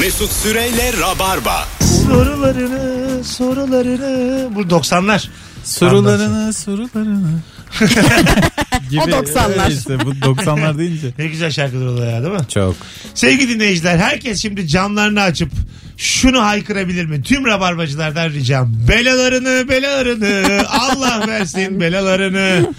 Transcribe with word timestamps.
Mesut 0.00 0.32
Süreyle 0.32 0.92
Rabarba. 1.00 1.68
Sorularını 2.06 3.24
sorularını. 3.24 4.54
Bu 4.54 4.60
90'lar. 4.62 5.28
Sorularını 5.64 6.52
sorularını. 6.52 7.30
Gibi. 8.90 9.00
O 9.02 9.06
90'lar. 9.06 9.52
Evet 9.66 9.78
işte 9.78 10.00
bu 10.00 10.10
90'lar 10.10 10.78
deyince. 10.78 11.06
Ne 11.18 11.26
güzel 11.26 11.50
şarkılar 11.50 11.86
oluyor 11.86 12.12
ya 12.12 12.22
değil 12.22 12.34
mi? 12.34 12.48
Çok. 12.54 12.76
Sevgili 13.14 13.54
dinleyiciler 13.54 13.98
herkes 13.98 14.42
şimdi 14.42 14.68
camlarını 14.68 15.20
açıp 15.22 15.50
şunu 15.96 16.42
haykırabilir 16.44 17.04
mi? 17.06 17.22
Tüm 17.22 17.46
rabarbacılardan 17.46 18.30
ricam. 18.30 18.72
Belalarını 18.88 19.68
belalarını 19.68 20.62
Allah 20.68 21.24
versin 21.28 21.80
belalarını. 21.80 22.72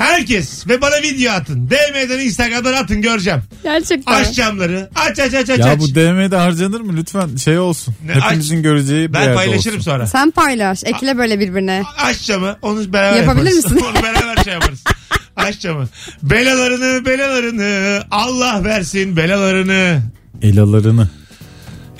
Herkes 0.00 0.68
ve 0.68 0.80
bana 0.80 1.02
video 1.02 1.32
atın. 1.32 1.70
DM'den 1.70 2.18
Instagram'dan 2.18 2.72
atın 2.72 3.02
göreceğim. 3.02 3.42
Gerçekten. 3.62 4.12
Aç 4.12 4.34
camları. 4.34 4.90
Aç 4.94 5.18
aç 5.18 5.34
aç 5.34 5.50
aç. 5.50 5.58
Ya 5.58 5.66
aç. 5.66 5.80
bu 5.80 5.94
DM'de 5.94 6.36
harcanır 6.36 6.80
mı? 6.80 6.96
Lütfen 6.96 7.36
şey 7.36 7.58
olsun. 7.58 7.94
Ne, 8.06 8.12
Hepimizin 8.14 8.56
aç. 8.58 8.62
göreceği 8.62 9.08
bir 9.08 9.12
ben 9.14 9.20
yerde 9.22 9.34
paylaşırım 9.34 9.76
olsun. 9.78 9.90
sonra. 9.90 10.06
Sen 10.06 10.30
paylaş. 10.30 10.84
Ekle 10.84 11.18
böyle 11.18 11.40
birbirine. 11.40 11.82
Aç 11.98 12.22
camı. 12.22 12.56
Onu 12.62 12.92
beraber 12.92 13.16
Yapabilir 13.20 13.46
yaparız. 13.56 13.64
misin? 13.72 13.86
Onu 13.96 14.02
beraber 14.02 14.44
şey 14.44 14.52
yaparız. 14.52 14.84
Aç 15.36 15.58
camı. 15.60 15.88
Belalarını 16.22 17.06
belalarını 17.06 18.02
Allah 18.10 18.64
versin 18.64 19.16
belalarını. 19.16 20.02
Elalarını. 20.42 21.08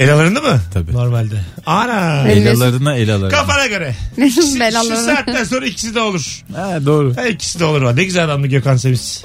Elalarını 0.01 0.43
mı? 0.43 0.61
Tabii. 0.75 0.93
Normalde. 0.93 1.41
Ana. 1.67 2.29
Elalarına 2.29 2.97
elalarını. 2.97 3.29
Kafana 3.31 3.67
göre. 3.67 3.95
Mesut 4.17 4.45
Şu, 4.45 4.53
şu 4.53 4.61
belalarını. 4.61 5.05
saatten 5.05 5.45
sonra 5.45 5.67
ikisi 5.67 5.95
de 5.95 6.01
olur. 6.01 6.43
Ha, 6.55 6.79
doğru. 6.87 7.17
Ha, 7.17 7.27
ikisi 7.27 7.61
de 7.61 7.65
olur. 7.65 7.97
Ne 7.97 8.05
güzel 8.05 8.25
adamdı 8.25 8.47
Gökhan 8.47 8.77
Semiz. 8.77 9.25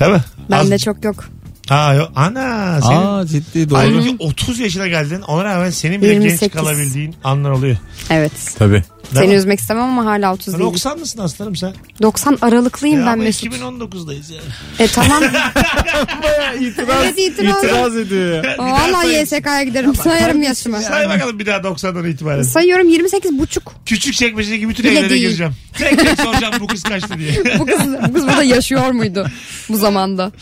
Değil 0.00 0.12
mi? 0.12 0.20
Az- 0.52 0.64
Bende 0.64 0.78
çok 0.78 1.04
yok. 1.04 1.28
Ha 1.68 1.94
yok. 1.94 2.12
Ana. 2.16 2.80
Senin... 2.82 2.96
Aa 3.06 3.26
ciddi 3.26 3.70
doğru. 3.70 3.78
Halbuki 3.78 4.16
30 4.18 4.58
yaşına 4.58 4.86
geldin. 4.88 5.20
Ona 5.22 5.44
rağmen 5.44 5.70
senin 5.70 6.02
bile 6.02 6.12
genç 6.12 6.24
28. 6.24 6.52
kalabildiğin 6.60 7.14
anlar 7.24 7.50
oluyor. 7.50 7.76
Evet. 8.10 8.32
Tabii. 8.58 8.84
Seni 9.14 9.26
mi? 9.28 9.34
üzmek 9.34 9.58
istemem 9.60 9.82
ama 9.82 10.04
hala 10.04 10.32
30 10.34 10.46
değil. 10.54 10.64
90 10.64 10.98
mısın 10.98 11.18
aslanım 11.20 11.56
sen? 11.56 11.74
90 12.02 12.38
aralıklıyım 12.42 13.00
Ya 13.00 13.06
ben 13.06 13.12
ama 13.12 13.22
Mesut. 13.22 13.52
2019'dayız 13.54 14.32
yani. 14.32 14.44
E 14.78 14.86
tamam. 14.88 15.22
İtiraz, 16.60 16.88
Evet, 17.04 17.18
itiraz. 17.18 17.64
itiraz 17.64 17.96
ediyor 17.96 18.44
ya. 18.44 18.54
Valla. 18.58 19.02
YSK'ya 19.04 19.62
giderim. 19.62 19.94
Sayarım 19.94 20.42
yaşımı. 20.42 20.80
Say 20.80 21.08
bakalım 21.08 21.38
bir 21.38 21.46
daha 21.46 21.58
90'dan 21.58 22.04
itibaren. 22.04 22.42
Sayıyorum 22.42 22.88
28 22.88 23.38
buçuk. 23.38 23.72
Küçük 23.86 24.14
çekmecedeki 24.14 24.68
bütün 24.68 24.84
Bile 24.84 24.98
evlere 24.98 25.10
değil. 25.10 25.22
gireceğim. 25.22 25.52
Tek 25.78 25.98
tek 25.98 26.20
soracağım 26.20 26.54
bu 26.60 26.66
kız 26.66 26.82
kaçtı 26.82 27.18
diye. 27.18 27.32
Bu 27.58 27.66
kız, 27.66 27.80
bu 28.08 28.12
kız 28.14 28.26
burada 28.26 28.42
yaşıyor 28.42 28.90
muydu 28.90 29.26
bu 29.68 29.76
zamanda? 29.76 30.32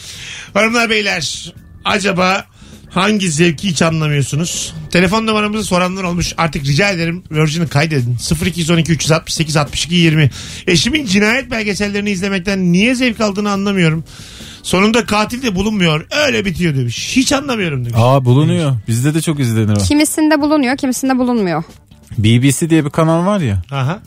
Hanımlar 0.54 0.90
beyler 0.90 1.54
acaba 1.84 2.44
hangi 2.90 3.30
zevki 3.30 3.68
hiç 3.68 3.82
anlamıyorsunuz? 3.82 4.74
Telefon 4.90 5.26
numaramızı 5.26 5.64
soranlar 5.64 6.04
olmuş. 6.04 6.34
Artık 6.36 6.64
rica 6.64 6.90
ederim 6.90 7.22
Virgin'i 7.30 7.66
kaydedin. 7.68 8.16
0212 8.46 8.92
368 8.92 9.56
62 9.56 9.94
20. 9.94 10.30
Eşimin 10.66 11.06
cinayet 11.06 11.50
belgesellerini 11.50 12.10
izlemekten 12.10 12.72
niye 12.72 12.94
zevk 12.94 13.20
aldığını 13.20 13.50
anlamıyorum. 13.50 14.04
Sonunda 14.62 15.06
katil 15.06 15.42
de 15.42 15.54
bulunmuyor. 15.54 16.06
Öyle 16.26 16.44
bitiyor 16.44 16.76
demiş. 16.76 17.16
Hiç 17.16 17.32
anlamıyorum 17.32 17.84
demiş. 17.84 17.98
Aa 18.00 18.24
bulunuyor. 18.24 18.76
Bizde 18.88 19.14
de 19.14 19.20
çok 19.20 19.40
izlenir 19.40 19.76
o. 19.76 19.84
Kimisinde 19.84 20.40
bulunuyor 20.40 20.76
kimisinde 20.76 21.18
bulunmuyor. 21.18 21.62
BBC 22.18 22.70
diye 22.70 22.84
bir 22.84 22.90
kanal 22.90 23.26
var 23.26 23.40
ya. 23.40 23.62
Aha. 23.70 24.00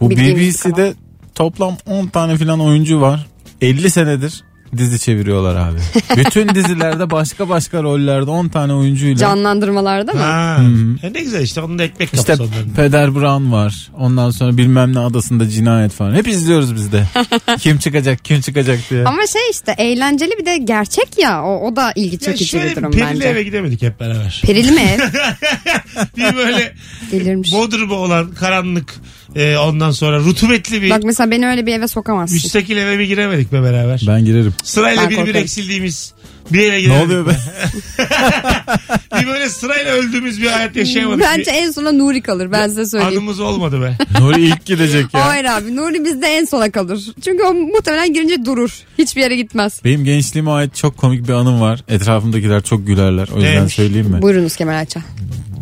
Bu 0.00 0.10
Bildiğimiz 0.10 0.64
BBC'de 0.64 0.94
toplam 1.34 1.76
10 1.86 2.06
tane 2.06 2.36
filan 2.36 2.60
oyuncu 2.60 3.00
var. 3.00 3.26
50 3.60 3.90
senedir 3.90 4.44
dizi 4.76 4.98
çeviriyorlar 5.00 5.56
abi. 5.56 5.78
Bütün 6.16 6.48
dizilerde 6.54 7.10
başka 7.10 7.48
başka 7.48 7.82
rollerde 7.82 8.30
10 8.30 8.48
tane 8.48 8.72
oyuncuyla. 8.74 9.16
Canlandırmalarda 9.16 10.12
mı? 10.12 10.20
Ha. 10.20 10.58
E 11.02 11.12
ne 11.12 11.20
güzel 11.20 11.42
işte 11.42 11.60
onun 11.60 11.78
da 11.78 11.82
ekmek 11.82 12.14
işte 12.14 12.32
kapısı 12.36 12.42
onların. 12.54 12.70
Peder 12.74 13.14
Brown 13.14 13.52
var. 13.52 13.90
Ondan 13.98 14.30
sonra 14.30 14.56
bilmem 14.56 14.94
ne 14.94 14.98
adasında 14.98 15.48
cinayet 15.48 15.92
falan. 15.92 16.14
Hep 16.14 16.28
izliyoruz 16.28 16.74
biz 16.74 16.92
de. 16.92 17.04
kim 17.58 17.78
çıkacak 17.78 18.24
kim 18.24 18.40
çıkacak 18.40 18.78
diye. 18.90 19.04
Ama 19.04 19.26
şey 19.26 19.42
işte 19.50 19.74
eğlenceli 19.78 20.32
bir 20.38 20.46
de 20.46 20.56
gerçek 20.56 21.18
ya 21.18 21.42
o, 21.44 21.68
o 21.68 21.76
da 21.76 21.92
ilgi 21.96 22.18
çekici 22.18 22.46
şöyle 22.46 22.70
bir 22.70 22.76
durum 22.76 22.90
perili 22.92 23.06
bence. 23.14 23.28
eve 23.28 23.42
gidemedik 23.42 23.82
hep 23.82 24.00
beraber. 24.00 24.42
Perili 24.44 24.72
mi 24.72 24.80
ev? 24.80 24.98
bir 26.16 26.36
böyle 26.36 26.74
Delirmiş. 27.12 27.52
bodrumu 27.52 27.94
olan 27.94 28.34
karanlık 28.34 28.94
e, 29.36 29.56
ondan 29.56 29.90
sonra 29.90 30.18
rutubetli 30.18 30.82
bir 30.82 30.90
Bak 30.90 31.00
mesela 31.04 31.30
beni 31.30 31.46
öyle 31.48 31.66
bir 31.66 31.72
eve 31.74 31.88
sokamazsın. 31.88 32.34
müstakil 32.36 32.76
eve 32.76 32.98
bir 32.98 33.04
giremedik 33.04 33.52
be 33.52 33.62
beraber. 33.62 34.02
Ben 34.08 34.24
girerim. 34.24 34.54
Sırayla 34.64 35.02
Ben 35.02 35.10
bir 35.10 35.14
bir 35.14 35.20
korkarım. 35.20 35.40
eksildiğimiz 35.40 36.12
bir 36.52 36.60
eve 36.60 36.72
Ne 36.76 36.80
giremedik. 36.80 37.06
oluyor 37.06 37.26
be? 37.26 37.30
bir 39.20 39.26
böyle 39.26 39.48
sırayla 39.48 39.92
öldüğümüz 39.92 40.42
bir 40.42 40.46
hayat 40.46 40.76
yaşayamadık. 40.76 41.20
Bence 41.24 41.50
Bir 41.50 41.56
en 41.56 41.70
sona 41.70 41.92
Nuri 41.92 42.22
kalır 42.22 42.52
ben 42.52 42.68
size 42.68 42.86
söyleyeyim. 42.86 43.14
Anımız 43.18 43.40
olmadı 43.40 43.82
be. 43.82 43.96
Nuri 44.20 44.40
ilk 44.42 44.64
gidecek 44.66 45.14
ya. 45.14 45.26
Hayır 45.26 45.44
abi 45.44 45.76
Nuri 45.76 46.04
bizde 46.04 46.26
en 46.26 46.44
sona 46.44 46.70
kalır. 46.70 47.00
Çünkü 47.24 47.42
o 47.44 47.54
muhtemelen 47.54 48.12
girince 48.14 48.44
durur. 48.44 48.70
Hiçbir 48.98 49.20
yere 49.20 49.36
gitmez. 49.36 49.80
Benim 49.84 50.04
gençliğime 50.04 50.50
ait 50.50 50.74
çok 50.76 50.96
komik 50.96 51.28
bir 51.28 51.32
anım 51.32 51.60
var. 51.60 51.84
Etrafımdakiler 51.88 52.62
çok 52.62 52.86
gülerler. 52.86 53.28
O 53.32 53.36
yüzden 53.36 53.52
Neymiş? 53.54 53.74
söyleyeyim 53.74 54.06
mi? 54.10 54.22
Buyurunuz 54.22 54.56
Kemal 54.56 54.74
Ayça. 54.78 55.00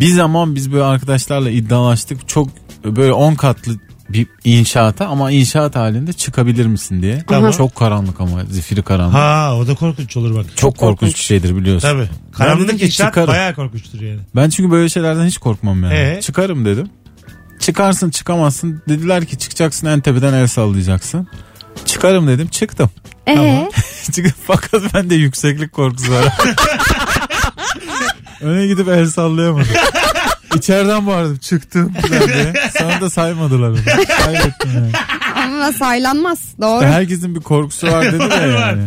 Bir 0.01 0.09
zaman 0.09 0.55
biz 0.55 0.73
böyle 0.73 0.83
arkadaşlarla 0.85 1.51
iddialaştık. 1.51 2.29
Çok 2.29 2.49
böyle 2.85 3.13
10 3.13 3.35
katlı 3.35 3.73
bir 4.09 4.27
inşaata 4.45 5.07
ama 5.07 5.31
inşaat 5.31 5.77
halinde 5.77 6.13
çıkabilir 6.13 6.67
misin 6.67 7.03
diye. 7.03 7.25
Tamam. 7.29 7.51
Çok 7.51 7.75
karanlık 7.77 8.21
ama 8.21 8.45
zifiri 8.45 8.83
karanlık. 8.83 9.15
Ha 9.15 9.57
o 9.57 9.67
da 9.67 9.75
korkunç 9.75 10.17
olur 10.17 10.35
bak. 10.37 10.47
çok 10.57 10.79
korkunç 10.79 11.15
bir 11.15 11.21
şeydir 11.21 11.57
biliyorsun. 11.57 11.89
Tabii. 11.89 12.09
Karanlık 12.33 12.83
inşaat 12.83 13.17
bayağı 13.17 13.55
korkunçtur 13.55 14.01
yani. 14.01 14.21
Ben 14.37 14.51
çünkü 14.51 14.71
böyle 14.71 14.89
şeylerden 14.89 15.27
hiç 15.27 15.39
korkmam 15.39 15.83
yani. 15.83 15.95
Ee? 15.95 16.21
Çıkarım 16.23 16.65
dedim. 16.65 16.91
Çıkarsın 17.61 18.11
çıkamazsın. 18.11 18.83
Dediler 18.89 19.25
ki 19.25 19.39
çıkacaksın 19.39 19.87
en 19.87 20.01
tepeden 20.01 20.33
el 20.35 20.47
sallayacaksın. 20.47 21.29
Çıkarım 21.85 22.29
dedim 22.29 22.49
çıktım. 22.49 22.91
Ee, 23.29 23.69
Çık- 24.13 24.35
Fakat 24.47 24.95
bende 24.95 25.15
yükseklik 25.15 25.73
korkusu 25.73 26.13
var. 26.13 26.25
Öne 28.41 28.67
gidip 28.67 28.89
el 28.89 29.07
sallayamadım. 29.07 29.67
İçeriden 30.57 31.07
bağırdım 31.07 31.37
çıktım 31.37 31.93
falan 32.09 32.29
diye. 32.29 32.53
Sonra 32.79 33.01
da 33.01 33.11
saymadılar 33.11 33.69
onu. 33.69 33.79
Kaybettim 34.25 34.71
yani. 34.75 34.91
ama 35.37 35.73
saylanmaz. 35.73 36.39
Doğru. 36.61 36.85
Herkesin 36.85 37.35
bir 37.35 37.41
korkusu 37.41 37.87
var 37.87 38.13
dedi 38.13 38.23
ya 38.35 38.47
yani. 38.47 38.83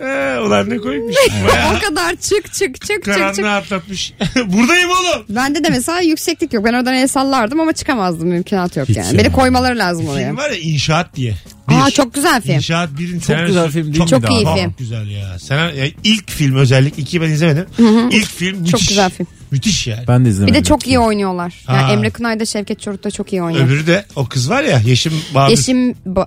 Ee, 0.00 0.38
ulan 0.38 0.70
ne 0.70 0.76
koymuş. 0.78 1.14
Bayağı 1.48 1.76
O 1.76 1.78
kadar 1.80 2.10
çık 2.16 2.44
çık 2.44 2.54
çık 2.54 2.80
çık 2.80 2.88
çık. 2.88 3.04
karanlığı 3.04 3.52
atlatmış. 3.52 4.14
Buradayım 4.46 4.90
oğlum. 4.90 5.24
Bende 5.28 5.64
de 5.64 5.68
mesela 5.70 6.00
yükseklik 6.00 6.52
yok. 6.52 6.64
Ben 6.64 6.72
oradan 6.74 6.94
el 6.94 7.08
sallardım 7.08 7.60
ama 7.60 7.72
çıkamazdım. 7.72 8.28
Mümkünat 8.28 8.76
yok 8.76 8.88
Hiç 8.88 8.96
yani. 8.96 9.06
yani. 9.06 9.18
Beni 9.18 9.32
koymaları 9.32 9.78
lazım 9.78 10.08
oraya. 10.08 10.26
Film 10.26 10.36
var 10.36 10.50
ya 10.50 10.56
İnşaat 10.56 11.14
diye. 11.16 11.34
Aa 11.68 11.86
Bir. 11.86 11.90
çok 11.92 12.14
güzel 12.14 12.42
film. 12.42 12.54
İnşaat 12.54 12.98
birin 12.98 13.18
senaryosu 13.18 13.46
güzel 13.54 13.70
film 13.70 13.84
değil 13.84 14.06
çok, 14.06 14.22
mi 14.22 14.28
Çok 14.28 14.30
iyi 14.30 14.44
Çok 14.44 14.58
film. 14.58 14.74
güzel 14.78 15.06
ya. 15.08 15.38
Sen 15.38 15.56
ya 15.74 15.86
ilk 16.04 16.30
film 16.30 16.56
özellikle 16.56 17.02
iki 17.02 17.20
ben 17.20 17.30
izlemedim. 17.30 17.66
İlk 18.10 18.26
film 18.26 18.56
müthiş. 18.58 18.70
Çok 18.70 18.80
güzel 18.80 19.10
film. 19.10 19.26
Müthiş 19.50 19.86
yani. 19.86 20.04
Ben 20.08 20.20
de 20.20 20.24
Bir 20.24 20.30
izlemedim. 20.30 20.54
de 20.54 20.62
çok 20.64 20.86
iyi 20.86 20.98
oynuyorlar. 20.98 21.54
Yani 21.68 21.78
Ha. 21.82 21.92
Emre 21.92 22.10
Kınay 22.10 22.40
da 22.40 22.44
Şevket 22.46 22.80
Çoruk 22.80 23.04
da 23.04 23.10
çok 23.10 23.32
iyi 23.32 23.42
oynuyor. 23.42 23.66
Öbürü 23.66 23.86
de 23.86 24.04
o 24.16 24.26
kız 24.26 24.50
var 24.50 24.62
ya 24.62 24.80
Yeşim 24.86 25.12
Babür. 25.34 25.50
Yeşim 25.50 25.92
ba- 25.92 26.26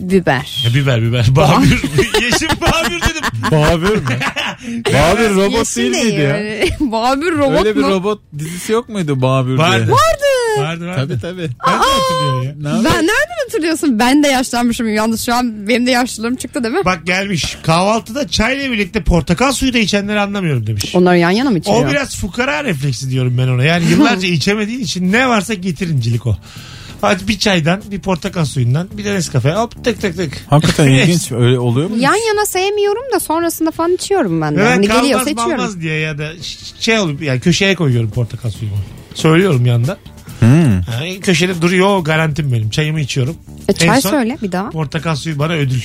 biber. 0.00 0.62
Ya 0.66 0.74
biber 0.74 1.02
biber. 1.02 1.26
Babür. 1.30 1.82
Yeşim 2.22 2.48
Babür 2.60 3.00
dedim. 3.00 3.22
Babür 3.50 3.96
mü? 3.96 4.02
Babür 4.92 5.34
robot 5.34 5.52
Yeşim 5.76 5.92
değil 5.94 6.04
miydi 6.04 6.20
ya? 6.20 6.36
Babür 6.92 7.38
robot 7.38 7.58
Öyle 7.66 7.76
bir 7.76 7.80
mu? 7.80 7.88
robot 7.90 8.20
dizisi 8.38 8.72
yok 8.72 8.88
muydu 8.88 9.22
Babür 9.22 9.58
Vardı. 9.58 9.86
diye? 9.86 9.96
Vardı 10.62 10.86
vardı. 10.86 11.00
Tabii 11.08 11.20
tabii. 11.20 11.48
Ben 11.66 11.72
de 11.72 11.84
hatırlıyorum 11.86 12.42
ya. 12.42 12.54
Ne 12.62 12.68
yapayım? 12.68 12.84
Ben 12.84 12.92
nereden 13.06 13.44
hatırlıyorsun? 13.46 13.98
Ben 13.98 14.22
de 14.22 14.28
yaşlanmışım. 14.28 14.94
Yalnız 14.94 15.26
şu 15.26 15.34
an 15.34 15.68
benim 15.68 15.86
de 15.86 15.90
yaşlılığım 15.90 16.36
çıktı 16.36 16.64
değil 16.64 16.74
mi? 16.74 16.84
Bak 16.84 17.06
gelmiş. 17.06 17.58
Kahvaltıda 17.62 18.28
çayla 18.28 18.70
birlikte 18.72 19.02
portakal 19.02 19.52
suyu 19.52 19.72
da 19.74 19.78
içenleri 19.78 20.20
anlamıyorum 20.20 20.66
demiş. 20.66 20.94
Onları 20.94 21.18
yan 21.18 21.30
yana 21.30 21.50
mı 21.50 21.58
içiyor? 21.58 21.86
O 21.86 21.90
biraz 21.90 22.16
fukara 22.16 22.64
refleksi 22.64 23.10
diyorum 23.10 23.38
ben 23.38 23.48
ona. 23.48 23.64
Yani 23.64 23.84
yıllarca 23.90 24.28
içemediğin 24.32 24.80
için 24.80 25.12
ne 25.12 25.28
varsa 25.28 25.54
getirincilik 25.54 26.26
o. 26.26 26.36
Hadi 27.00 27.28
bir 27.28 27.38
çaydan, 27.38 27.82
bir 27.90 28.00
portakal 28.00 28.44
suyundan, 28.44 28.88
bir 28.92 29.04
de 29.04 29.14
Nescafe. 29.14 29.52
Hop 29.52 29.84
tık 29.84 30.00
tık 30.00 30.16
tık. 30.16 30.44
Hakikaten 30.50 30.86
ilginç. 30.90 31.32
Öyle 31.32 31.58
oluyor 31.58 31.90
mu? 31.90 31.96
Yan 31.98 32.14
yana 32.28 32.46
sevmiyorum 32.46 33.02
da 33.14 33.20
sonrasında 33.20 33.70
falan 33.70 33.92
içiyorum 33.92 34.40
ben 34.40 34.56
de. 34.56 34.60
Ve 34.60 34.64
ben 34.64 34.70
hani 34.70 34.88
geliyorsa 34.88 35.30
içiyorum. 35.30 35.80
diye 35.80 35.98
ya 35.98 36.18
da 36.18 36.30
şey 36.80 36.98
olup 36.98 37.22
yani 37.22 37.40
köşeye 37.40 37.74
koyuyorum 37.74 38.10
portakal 38.10 38.50
suyumu. 38.50 38.76
Söylüyorum 39.14 39.66
yanda. 39.66 39.96
Hmm. 40.40 40.80
Yani 40.92 41.20
köşede 41.20 41.62
duruyor 41.62 41.88
o 41.96 42.04
garantim 42.04 42.52
benim. 42.52 42.70
Çayımı 42.70 43.00
içiyorum. 43.00 43.36
E, 43.68 43.72
çay 43.72 43.88
En 43.96 44.00
son- 44.00 44.10
söyle 44.10 44.36
bir 44.42 44.52
daha. 44.52 44.70
Portakal 44.70 45.16
suyu 45.16 45.38
bana 45.38 45.52
ödül. 45.52 45.82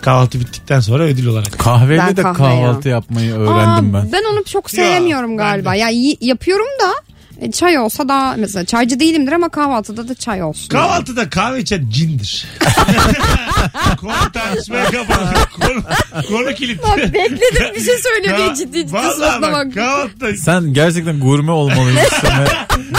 Kahvaltı 0.00 0.40
bittikten 0.40 0.80
sonra 0.80 1.02
ödül 1.02 1.26
olarak. 1.26 1.58
Kahveyle 1.58 2.02
Ben 2.02 2.16
de 2.16 2.22
kahve 2.22 2.36
kahvaltı 2.38 2.88
yapmayı 2.88 3.32
öğrendim 3.34 3.94
Aa, 3.94 4.02
ben. 4.02 4.12
ben 4.12 4.22
onu 4.32 4.44
çok 4.44 4.70
sevmiyorum 4.70 5.36
galiba. 5.36 5.74
Ya 5.74 5.90
iyi- 5.90 6.18
yapıyorum 6.20 6.66
da 6.82 7.07
E, 7.40 7.50
çay 7.50 7.78
olsa 7.78 8.08
daha 8.08 8.34
mesela 8.38 8.64
çaycı 8.64 9.00
değilimdir 9.00 9.32
ama 9.32 9.48
kahvaltıda 9.48 10.08
da 10.08 10.14
çay 10.14 10.42
olsun. 10.42 10.68
Kahvaltıda 10.68 11.30
kahve 11.30 11.60
içen 11.60 11.90
cindir. 11.90 12.46
konu 14.00 14.12
tartışmaya 14.32 14.84
kapalı. 14.84 15.34
Konu, 15.60 15.82
konu 16.28 16.54
kilit. 16.54 16.82
Bak 16.82 16.98
bekledim 16.98 17.74
bir 17.74 17.80
şey 17.80 17.94
söyle 17.98 18.24
diye 18.36 18.48
Ka- 18.48 18.56
ciddi 18.56 18.72
ciddi 18.78 18.92
Vallahi 18.92 19.14
suratına 19.16 19.52
bak 19.52 19.74
kahvaltıda 19.74 20.36
Sen 20.36 20.74
gerçekten 20.74 21.20
gurme 21.20 21.50
olmalıymışsın 21.52 22.28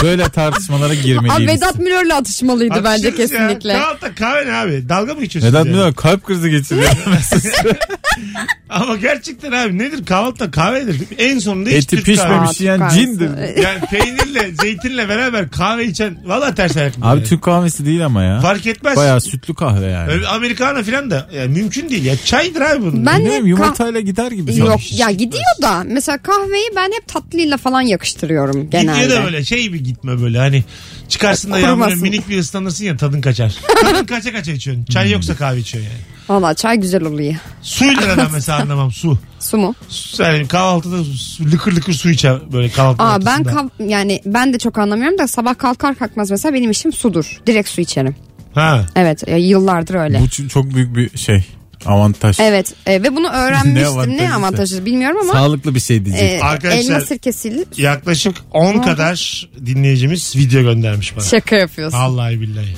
böyle 0.02 0.28
tartışmalara 0.28 0.92
Abi 0.92 1.02
girmeliymişsin. 1.02 1.46
Vedat 1.46 1.78
Milor'la 1.78 2.16
atışmalıydı 2.16 2.84
bence 2.84 3.08
Atışırız 3.08 3.30
ya. 3.32 3.38
kesinlikle. 3.48 3.72
Kahvaltıda 3.72 4.14
kahve 4.14 4.46
ne 4.46 4.52
abi? 4.52 4.88
Dalga 4.88 5.14
mı 5.14 5.20
geçiyorsun? 5.20 5.48
Vedat 5.52 5.66
yani? 5.66 5.76
Milor 5.76 5.94
kalp 5.94 6.24
krizi 6.26 6.50
geçiriyor. 6.50 6.88
Ama 8.68 8.96
gerçekten 8.96 9.52
abi 9.52 9.78
nedir 9.78 10.06
kahvaltıda 10.06 10.50
kahvedir. 10.50 10.96
En 11.18 11.38
sonunda 11.38 11.70
hiç 11.70 11.76
Eti 11.76 11.86
Türk 11.96 12.04
pişmemiş 12.06 12.60
yiyen 12.60 12.78
kahvesi. 12.78 13.00
cindir. 13.00 13.30
Yani 13.62 13.80
peynirle 13.90 14.29
zeytinle 14.62 15.08
beraber 15.08 15.50
kahve 15.50 15.86
içen 15.86 16.18
valla 16.24 16.54
ters 16.54 16.76
ayak. 16.76 16.94
Abi 17.02 17.06
yani. 17.18 17.24
Türk 17.28 17.42
kahvesi 17.42 17.86
değil 17.86 18.06
ama 18.06 18.22
ya. 18.22 18.40
Fark 18.40 18.66
etmez. 18.66 18.96
Bayağı 18.96 19.20
sütlü 19.20 19.54
kahve 19.54 19.86
yani. 19.86 20.12
Öyle 20.12 20.26
Americano 20.28 20.82
falan 20.82 21.10
da 21.10 21.28
yani 21.34 21.48
mümkün 21.58 21.88
değil 21.90 22.04
ya. 22.04 22.16
Çaydır 22.24 22.60
abi 22.60 22.82
bunun. 22.82 23.06
Ben 23.06 23.24
Ne 23.24 23.28
kah- 23.28 23.46
yumurtayla 23.48 24.00
gider 24.00 24.32
gibi. 24.32 24.56
Yok 24.56 24.68
sanki. 24.68 24.96
ya 24.96 25.10
gidiyor 25.10 25.42
da 25.62 25.82
mesela 25.86 26.18
kahveyi 26.18 26.68
ben 26.76 26.92
hep 26.92 27.08
tatlıyla 27.08 27.56
falan 27.56 27.80
yakıştırıyorum 27.80 28.70
genelde. 28.70 29.02
Gidiyor 29.02 29.20
da 29.20 29.24
böyle 29.24 29.44
şey 29.44 29.72
bir 29.72 29.80
gitme 29.80 30.20
böyle 30.22 30.38
hani 30.38 30.64
çıkarsın 31.08 31.52
da 31.52 31.60
Kurumasın. 31.60 32.02
minik 32.02 32.28
bir 32.28 32.38
ıslanırsın 32.38 32.84
ya 32.84 32.96
tadın 32.96 33.20
kaçar. 33.20 33.54
Tadın 33.82 34.04
kaça 34.06 34.32
kaça 34.32 34.52
içiyorsun. 34.52 34.84
Çay 34.84 35.10
yoksa 35.10 35.34
kahve 35.36 35.58
içiyorsun 35.58 35.90
yani. 35.92 36.02
Valla 36.30 36.54
çay 36.54 36.76
güzel 36.76 37.02
oluyor. 37.04 37.34
Suyla 37.62 38.02
ben 38.18 38.26
mesela 38.32 38.58
anlamam 38.58 38.92
su. 38.92 39.18
Su 39.40 39.56
mu? 39.58 39.74
Su- 39.88 40.22
Yani 40.22 40.48
kahvaltıda 40.48 41.04
su- 41.04 41.50
lıkır 41.52 41.72
lıkır 41.72 41.92
su 41.92 42.10
içer 42.10 42.52
böyle 42.52 42.68
kahvaltı 42.68 43.02
Aa 43.02 43.26
ben 43.26 43.40
ortasında. 43.40 43.50
kav- 43.52 43.88
yani 43.90 44.20
ben 44.26 44.52
de 44.54 44.58
çok 44.58 44.78
anlamıyorum 44.78 45.18
da 45.18 45.28
sabah 45.28 45.58
kalkar 45.58 45.94
kalkmaz 45.94 46.30
mesela 46.30 46.54
benim 46.54 46.70
işim 46.70 46.92
sudur. 46.92 47.40
Direkt 47.46 47.68
su 47.68 47.80
içerim. 47.80 48.16
Ha. 48.54 48.86
Evet 48.96 49.22
yıllardır 49.38 49.94
öyle. 49.94 50.20
Bu 50.20 50.24
ç- 50.24 50.48
çok 50.48 50.74
büyük 50.74 50.96
bir 50.96 51.18
şey. 51.18 51.44
Avantaj. 51.86 52.40
Evet 52.40 52.74
e, 52.86 53.02
ve 53.02 53.16
bunu 53.16 53.28
öğrenmiştim. 53.32 53.92
avantajı 53.92 54.16
ne 54.16 54.34
avantajı 54.34 54.86
bilmiyorum 54.86 55.18
ama 55.22 55.32
Sağlıklı 55.32 55.74
bir 55.74 55.80
şey 55.80 56.04
diyecek. 56.04 56.32
e, 56.32 56.42
Arkadaşlar- 56.44 56.80
elma 56.94 57.00
sirkesiyle 57.00 57.64
Yaklaşık 57.76 58.36
10 58.50 58.78
kadar 58.82 59.48
dinleyicimiz 59.66 60.36
video 60.36 60.62
göndermiş 60.62 61.16
bana. 61.16 61.24
şaka 61.24 61.56
yapıyorsun. 61.56 61.98
Vallahi 61.98 62.40
billahi. 62.40 62.76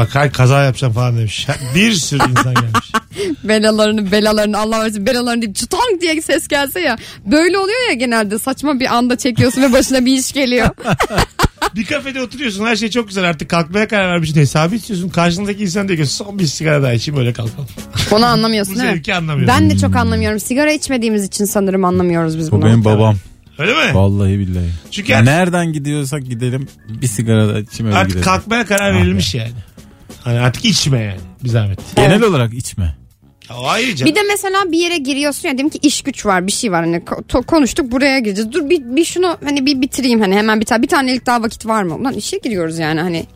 Bak 0.00 0.14
hay 0.14 0.30
kaza 0.32 0.64
yapacağım 0.64 0.92
falan 0.92 1.18
demiş. 1.18 1.46
Bir 1.74 1.92
sürü 1.92 2.30
insan 2.30 2.54
gelmiş. 2.54 2.92
Belalarını 3.44 4.12
belalarını 4.12 4.58
Allah 4.58 4.80
versin 4.84 5.06
belalarını 5.06 5.42
deyip 5.42 5.56
çıtang 5.56 6.00
diye 6.00 6.22
ses 6.22 6.48
gelse 6.48 6.80
ya. 6.80 6.96
Böyle 7.26 7.58
oluyor 7.58 7.88
ya 7.88 7.94
genelde 7.94 8.38
saçma 8.38 8.80
bir 8.80 8.94
anda 8.94 9.16
çekiyorsun 9.16 9.62
ve 9.62 9.72
başına 9.72 10.04
bir 10.06 10.12
iş 10.12 10.32
geliyor. 10.32 10.68
bir 11.74 11.84
kafede 11.84 12.22
oturuyorsun 12.22 12.66
her 12.66 12.76
şey 12.76 12.90
çok 12.90 13.08
güzel 13.08 13.24
artık 13.24 13.48
kalkmaya 13.48 13.88
karar 13.88 14.12
vermişsin 14.12 14.40
hesabı 14.40 14.74
istiyorsun. 14.74 15.08
Karşındaki 15.08 15.62
insan 15.62 15.88
diyor 15.88 15.98
ki 16.00 16.06
son 16.06 16.38
bir 16.38 16.46
sigara 16.46 16.82
daha 16.82 16.92
içeyim 16.92 17.20
öyle 17.20 17.32
kalkalım. 17.32 17.68
Onu 18.10 18.26
anlamıyorsun 18.26 18.74
Bu 18.74 18.78
değil 18.80 19.06
mi? 19.08 19.14
anlamıyorum. 19.14 19.54
Ben 19.60 19.70
de 19.70 19.78
çok 19.78 19.96
anlamıyorum. 19.96 20.40
Sigara 20.40 20.72
içmediğimiz 20.72 21.24
için 21.24 21.44
sanırım 21.44 21.84
anlamıyoruz 21.84 22.38
biz 22.38 22.52
Bu 22.52 22.56
bunu. 22.56 22.64
benim 22.66 22.84
babam. 22.84 23.16
Öyle 23.58 23.72
mi? 23.72 23.94
Vallahi 23.94 24.38
billahi. 24.38 24.70
Çünkü 24.90 25.12
Ya 25.12 25.18
artık, 25.18 25.28
nereden 25.28 25.72
gidiyorsak 25.72 26.24
gidelim 26.24 26.68
bir 26.88 27.06
sigara 27.06 27.48
da 27.48 27.58
içim 27.60 27.86
öyle 27.86 27.96
artık 27.96 28.08
gidelim. 28.08 28.24
kalkmaya 28.24 28.66
karar 28.66 28.92
Ah 28.92 28.96
verilmiş 28.96 29.34
yani. 29.34 29.52
Hani 30.24 30.40
artık 30.40 30.64
içme 30.64 31.00
yani 31.02 31.20
bir 31.44 31.48
zahmet. 31.48 31.96
Genel 31.96 32.22
olarak 32.22 32.54
içme. 32.54 32.96
O 33.58 33.66
ayrıca. 33.66 34.06
Bir 34.06 34.14
de 34.14 34.20
mesela 34.28 34.72
bir 34.72 34.78
yere 34.78 34.96
giriyorsun 34.96 35.48
ya 35.48 35.54
diyelim 35.58 35.70
ki 35.70 35.78
iş 35.82 36.02
güç 36.02 36.26
var 36.26 36.46
bir 36.46 36.52
şey 36.52 36.72
var 36.72 36.84
hani 36.84 36.96
ko- 36.96 37.44
konuştuk 37.46 37.92
buraya 37.92 38.18
gireceğiz. 38.18 38.52
Dur 38.52 38.70
bir, 38.70 38.96
bir 38.96 39.04
şunu 39.04 39.38
hani 39.44 39.66
bir 39.66 39.80
bitireyim 39.80 40.20
hani 40.20 40.34
hemen 40.34 40.60
bir 40.60 40.66
tane 40.66 40.82
bir 40.82 40.88
tanelik 40.88 41.26
daha 41.26 41.42
vakit 41.42 41.66
var 41.66 41.82
mı? 41.82 41.94
Ulan 41.96 42.14
işe 42.14 42.38
giriyoruz 42.38 42.78
yani 42.78 43.00
hani 43.00 43.26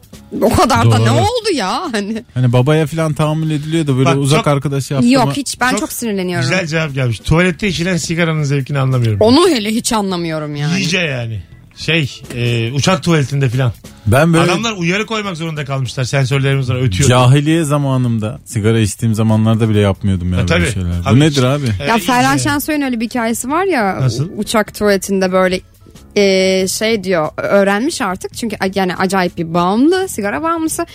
o 0.43 0.51
kadar 0.51 0.91
da 0.91 0.97
Doğru. 0.97 1.05
ne 1.05 1.11
oldu 1.11 1.53
ya 1.55 1.89
hani. 1.93 2.25
Hani 2.35 2.53
babaya 2.53 2.87
falan 2.87 3.15
tahammül 3.15 3.51
ediliyor 3.51 3.87
da 3.87 3.97
böyle 3.97 4.09
Bak, 4.11 4.17
uzak 4.17 4.39
çok- 4.39 4.47
arkadaş 4.47 4.91
yaptı 4.91 5.09
Yok 5.09 5.33
hiç 5.37 5.61
ben 5.61 5.71
çok, 5.71 5.81
Çok 5.81 5.93
sinirleniyorum. 5.93 6.49
Güzel 6.51 6.67
cevap 6.67 6.95
gelmiş. 6.95 7.19
Tuvalette 7.19 7.69
içilen 7.69 7.97
sigaranın 7.97 8.43
zevkini 8.43 8.79
anlamıyorum. 8.79 9.21
Onu 9.21 9.49
hele 9.49 9.71
hiç 9.71 9.93
anlamıyorum 9.93 10.57
yani. 10.57 10.79
İyice 10.79 10.99
yani. 10.99 11.43
Şey 11.77 12.21
e, 12.35 12.73
uçak 12.73 13.03
tuvaletinde 13.03 13.49
filan. 13.49 13.73
Ben 14.07 14.33
böyle 14.33 14.51
Adamlar 14.53 14.73
uyarı 14.73 15.07
koymak 15.07 15.37
zorunda 15.37 15.65
kalmışlar. 15.65 16.05
Sensörlerimiz 16.05 16.71
var 16.71 16.77
ötüyor. 16.83 17.09
cahiliye 17.09 17.65
zamanımda 17.65 18.39
sigara 18.45 18.79
içtiğim 18.81 19.15
zamanlarda 19.15 19.69
bile 19.69 19.81
yapmıyordum 19.81 20.33
ya 20.33 20.39
Ha, 20.39 20.49
böyle 20.49 20.65
tabii. 20.65 20.73
şeyler. 20.73 20.91
Abi, 21.07 21.17
Bu 21.17 21.21
nedir 21.21 21.43
abi? 21.43 21.67
E, 21.81 21.85
Ya 21.85 21.99
Ferhan. 21.99 22.37
Şensoy'un 22.37 22.81
öyle 22.83 23.01
bir 23.01 23.05
hikayesi 23.05 23.51
var 23.51 23.65
ya 23.65 24.01
Nasıl? 24.01 24.29
uçak 24.37 24.75
tuvaletinde 24.75 25.33
böyle 25.33 25.61
e, 26.17 26.69
şey 26.69 27.05
diyor 27.05 27.29
öğrenmiş 27.37 28.01
artık 28.01 28.35
çünkü 28.35 28.57
a- 28.61 28.69
yani 28.75 28.97
acayip 28.97 29.37
bir 29.39 29.55
bağımlı 29.55 30.09
sigara 30.09 30.43
bağımlısı 30.43 30.87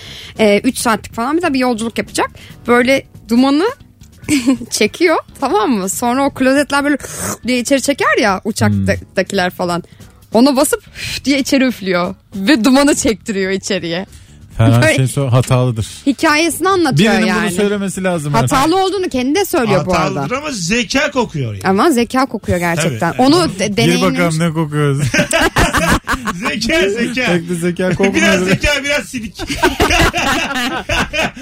3 0.63 0.77
saatlik 0.77 1.13
falan 1.13 1.37
bir 1.37 1.41
de 1.41 1.53
bir 1.53 1.59
yolculuk 1.59 1.97
yapacak 1.97 2.29
böyle 2.67 3.03
dumanı 3.29 3.65
çekiyor 4.69 5.17
tamam 5.39 5.69
mı 5.71 5.89
sonra 5.89 6.25
o 6.25 6.29
klozetler 6.29 6.83
böyle 6.83 6.97
diye 7.47 7.59
içeri 7.59 7.81
çeker 7.81 8.17
ya 8.21 8.41
uçaktakiler 8.43 9.49
falan 9.49 9.83
ona 10.33 10.55
basıp 10.55 10.83
diye 11.25 11.39
içeri 11.39 11.65
üflüyor 11.65 12.15
ve 12.35 12.63
dumanı 12.63 12.95
çektiriyor 12.95 13.51
içeriye 13.51 14.05
Ferhan 14.57 14.81
Böyle- 14.81 14.95
Şensoy 14.95 15.27
hatalıdır. 15.29 15.87
hikayesini 16.05 16.69
anlatıyor 16.69 17.13
Birinin 17.13 17.27
yani 17.27 17.41
bunu 17.49 17.51
söylemesi 17.51 18.03
lazım. 18.03 18.35
artık. 18.35 18.51
hatalı 18.57 18.83
olduğunu 18.85 19.09
kendi 19.09 19.35
de 19.39 19.45
söylüyor 19.45 19.85
bu 19.85 19.93
arada 19.93 20.05
Hatalıdır 20.05 20.35
ama 20.35 20.51
zeka 20.51 21.11
kokuyor 21.11 21.53
yani. 21.53 21.63
ama 21.65 21.91
zeka 21.91 22.25
kokuyor 22.25 22.57
gerçekten 22.57 23.11
Tabii. 23.11 23.21
onu 23.21 23.59
de- 23.59 23.67
Gir 23.67 23.77
deneyimlemiş 23.77 24.19
bakalım 24.19 24.39
ne 24.39 24.53
kokuyoruz. 24.53 25.07
zeka 26.49 26.89
zeka. 26.89 27.25
Tek 27.25 27.49
de 27.49 27.55
zeka 27.55 27.83
biraz 27.89 27.95
kokmuyor. 27.97 28.45
zeka 28.47 28.83
biraz 28.83 29.05
silik. 29.05 29.41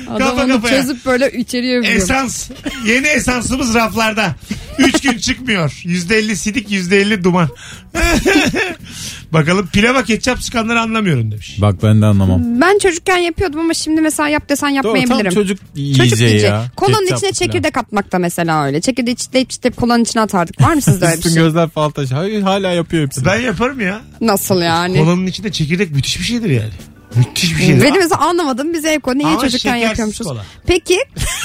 Adam 0.09 0.17
Kafa 0.17 0.43
onu 0.43 0.53
kafaya. 0.53 0.81
çözüp 0.81 1.05
böyle 1.05 1.31
içeriye 1.31 1.79
vuruyor. 1.79 1.93
Esans. 1.95 2.49
Yeni 2.85 3.07
esansımız 3.07 3.75
raflarda. 3.75 4.35
Üç 4.79 5.01
gün 5.01 5.17
çıkmıyor. 5.17 5.81
Yüzde 5.83 6.17
elli 6.17 6.37
sidik 6.37 6.71
yüzde 6.71 6.97
elli 7.01 7.23
duman. 7.23 7.49
Bakalım 9.33 9.67
pilava 9.67 10.03
ketçap 10.03 10.43
sıkanları 10.43 10.79
anlamıyorum 10.81 11.31
demiş. 11.31 11.57
Bak 11.61 11.75
ben 11.83 12.01
de 12.01 12.05
anlamam. 12.05 12.61
Ben 12.61 12.77
çocukken 12.77 13.17
yapıyordum 13.17 13.59
ama 13.59 13.73
şimdi 13.73 14.01
mesela 14.01 14.29
yap 14.29 14.49
desen 14.49 14.69
Doğru, 14.69 14.75
yapmayabilirim. 14.75 15.23
tam 15.23 15.29
çocuk 15.43 15.59
Çocuk 15.59 15.77
yiyeceği 15.77 16.41
ya. 16.41 16.65
Kolanın 16.75 16.99
Ketçap 16.99 17.17
içine 17.17 17.31
falan. 17.31 17.45
çekirdek 17.51 17.77
atmak 17.77 18.11
da 18.11 18.19
mesela 18.19 18.65
öyle. 18.65 18.81
Çekirdeği 18.81 19.15
çitleyip 19.15 19.49
çitleyip 19.49 19.77
kolanın 19.77 20.03
içine 20.03 20.21
atardık. 20.21 20.61
Var 20.61 20.73
mı 20.73 20.81
sizde 20.81 21.05
öyle 21.05 21.13
bir 21.13 21.17
Üstün 21.17 21.29
şey? 21.33 21.43
gözler 21.43 21.69
fal 21.69 21.89
taşı. 21.89 22.15
Hayır 22.15 22.41
hala 22.41 22.71
yapıyor 22.71 23.03
hepsini. 23.05 23.25
Ben 23.25 23.39
yaparım 23.39 23.79
ya. 23.81 24.01
Nasıl 24.21 24.61
yani? 24.61 24.97
Kolanın 24.97 25.25
içinde 25.27 25.51
çekirdek 25.51 25.91
müthiş 25.91 26.19
bir 26.19 26.23
şeydir 26.25 26.49
yani. 26.49 26.71
Müthiş 27.15 27.57
bir 27.57 27.63
şeydir. 27.63 27.83
Benim 27.83 27.99
mesela 28.01 28.21
anlamadım 28.21 28.73
biz 28.73 28.85
ev 28.85 28.99
konu 28.99 29.17
niye 29.17 29.27
Ama 29.27 29.41
çocukken 29.41 29.75
yapıyormuşuz. 29.75 30.27
kola. 30.27 30.45
Peki 30.67 30.97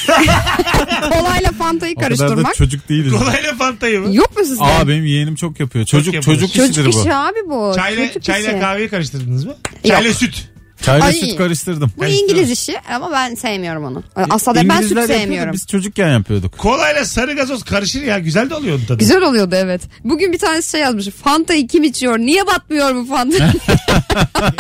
kolayla 1.13 1.53
fantayı 1.59 1.95
o 1.97 2.01
kadar 2.01 2.11
da 2.11 2.17
karıştırmak. 2.19 2.55
çocuk 2.55 2.89
değiliz. 2.89 3.13
Kolayla 3.13 3.55
fantayı 3.55 4.01
mı? 4.01 4.15
Yok 4.15 4.37
mu 4.39 4.45
sizde? 4.45 4.65
Aa 4.65 4.89
benim 4.89 5.05
yeğenim 5.07 5.35
çok 5.35 5.61
yapıyor. 5.61 5.85
Çocuk 5.85 6.15
çocuk, 6.23 6.53
Çocuk 6.55 6.71
işidir 6.71 6.87
bu. 6.87 7.01
işi 7.01 7.15
abi 7.15 7.39
bu. 7.47 7.73
Çayla, 7.77 8.07
Çocuk 8.09 8.23
çayla 8.23 8.51
işi. 8.51 8.61
kahveyi 8.61 8.89
karıştırdınız 8.89 9.45
mı? 9.45 9.55
Çayla 9.89 10.13
süt. 10.15 10.52
Çayla 10.83 11.07
Ay. 11.07 11.13
süt 11.13 11.37
karıştırdım. 11.37 11.93
Bu 11.99 12.05
İngiliz 12.05 12.51
işi 12.51 12.77
ama 12.95 13.13
ben 13.13 13.35
sevmiyorum 13.35 13.85
onu. 13.85 14.03
Aslında 14.31 14.69
ben 14.69 14.83
süt 14.83 15.07
sevmiyorum. 15.07 15.53
Biz 15.53 15.67
çocukken 15.67 16.09
yapıyorduk. 16.13 16.59
Kolayla 16.59 17.05
sarı 17.05 17.33
gazoz 17.33 17.65
karışır 17.65 18.03
ya. 18.03 18.19
Güzel 18.19 18.51
de 18.51 18.55
oluyor 18.55 18.77
onun 18.79 18.85
tadı. 18.85 18.99
Güzel 18.99 19.23
oluyordu 19.23 19.55
evet. 19.59 19.83
Bugün 20.05 20.33
bir 20.33 20.39
tanesi 20.39 20.71
şey 20.71 20.81
yazmış. 20.81 21.09
Fanta'yı 21.09 21.67
kim 21.69 21.83
içiyor? 21.83 22.19
Niye 22.19 22.47
batmıyor 22.47 22.95
bu 22.95 23.05
Fanta? 23.07 23.53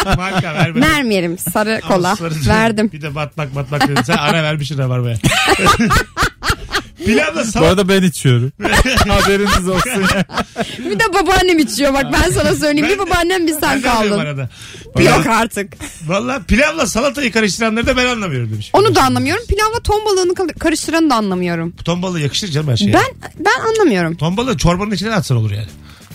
Marka 0.17 0.55
vermedim. 0.55 0.83
Vermeyelim 0.91 1.39
sarı 1.39 1.81
kola. 1.89 2.17
sarı- 2.17 2.35
Verdim. 2.49 2.91
Bir 2.93 3.03
de 3.03 3.15
batmak 3.15 3.55
batmak 3.55 3.89
dedin. 3.89 4.03
Sen 4.03 4.17
ara 4.17 4.43
vermişsin 4.43 4.79
rabarbaya. 4.79 5.17
Pilavla 7.05 7.45
Bu 7.61 7.65
arada 7.65 7.89
ben 7.89 8.03
içiyorum. 8.03 8.53
Haberiniz 9.09 9.69
olsun. 9.69 10.03
Bir 10.79 10.99
de 10.99 11.05
babaannem 11.15 11.59
içiyor 11.59 11.95
bak 11.95 12.05
ben 12.13 12.31
sana 12.31 12.55
söyleyeyim. 12.57 12.87
Ben 12.91 12.95
Bir 12.95 12.99
babaannem 12.99 13.47
bir 13.47 13.53
sen 13.53 13.63
Ben 13.63 13.83
de 13.83 13.91
alıyorum 13.91 14.19
kaldın. 14.25 14.31
arada. 14.41 14.49
Yok 15.03 15.27
artık. 15.27 15.73
Valla 16.07 16.41
pilavla 16.49 16.87
salatayı 16.87 17.33
karıştıranları 17.33 17.87
da 17.87 17.97
ben 17.97 18.07
anlamıyorum 18.07 18.53
demiş. 18.53 18.71
Onu 18.73 18.95
da 18.95 19.03
anlamıyorum. 19.03 19.45
Pilavla 19.49 19.81
ton 19.81 20.05
balığını 20.07 20.35
kal- 20.35 20.49
karıştıranı 20.59 21.11
da 21.11 21.15
anlamıyorum. 21.15 21.73
Ton 21.85 22.03
balığı 22.03 22.21
yakışır 22.21 22.49
canım 22.49 22.69
her 22.69 22.77
şeye. 22.77 22.93
Ben 22.93 23.05
ben 23.39 23.71
anlamıyorum. 23.71 24.17
Ton 24.17 24.37
balığı 24.37 24.57
çorbanın 24.57 24.91
içine 24.91 25.11
de 25.11 25.15
atsan 25.15 25.37
olur 25.37 25.51
yani. 25.51 25.69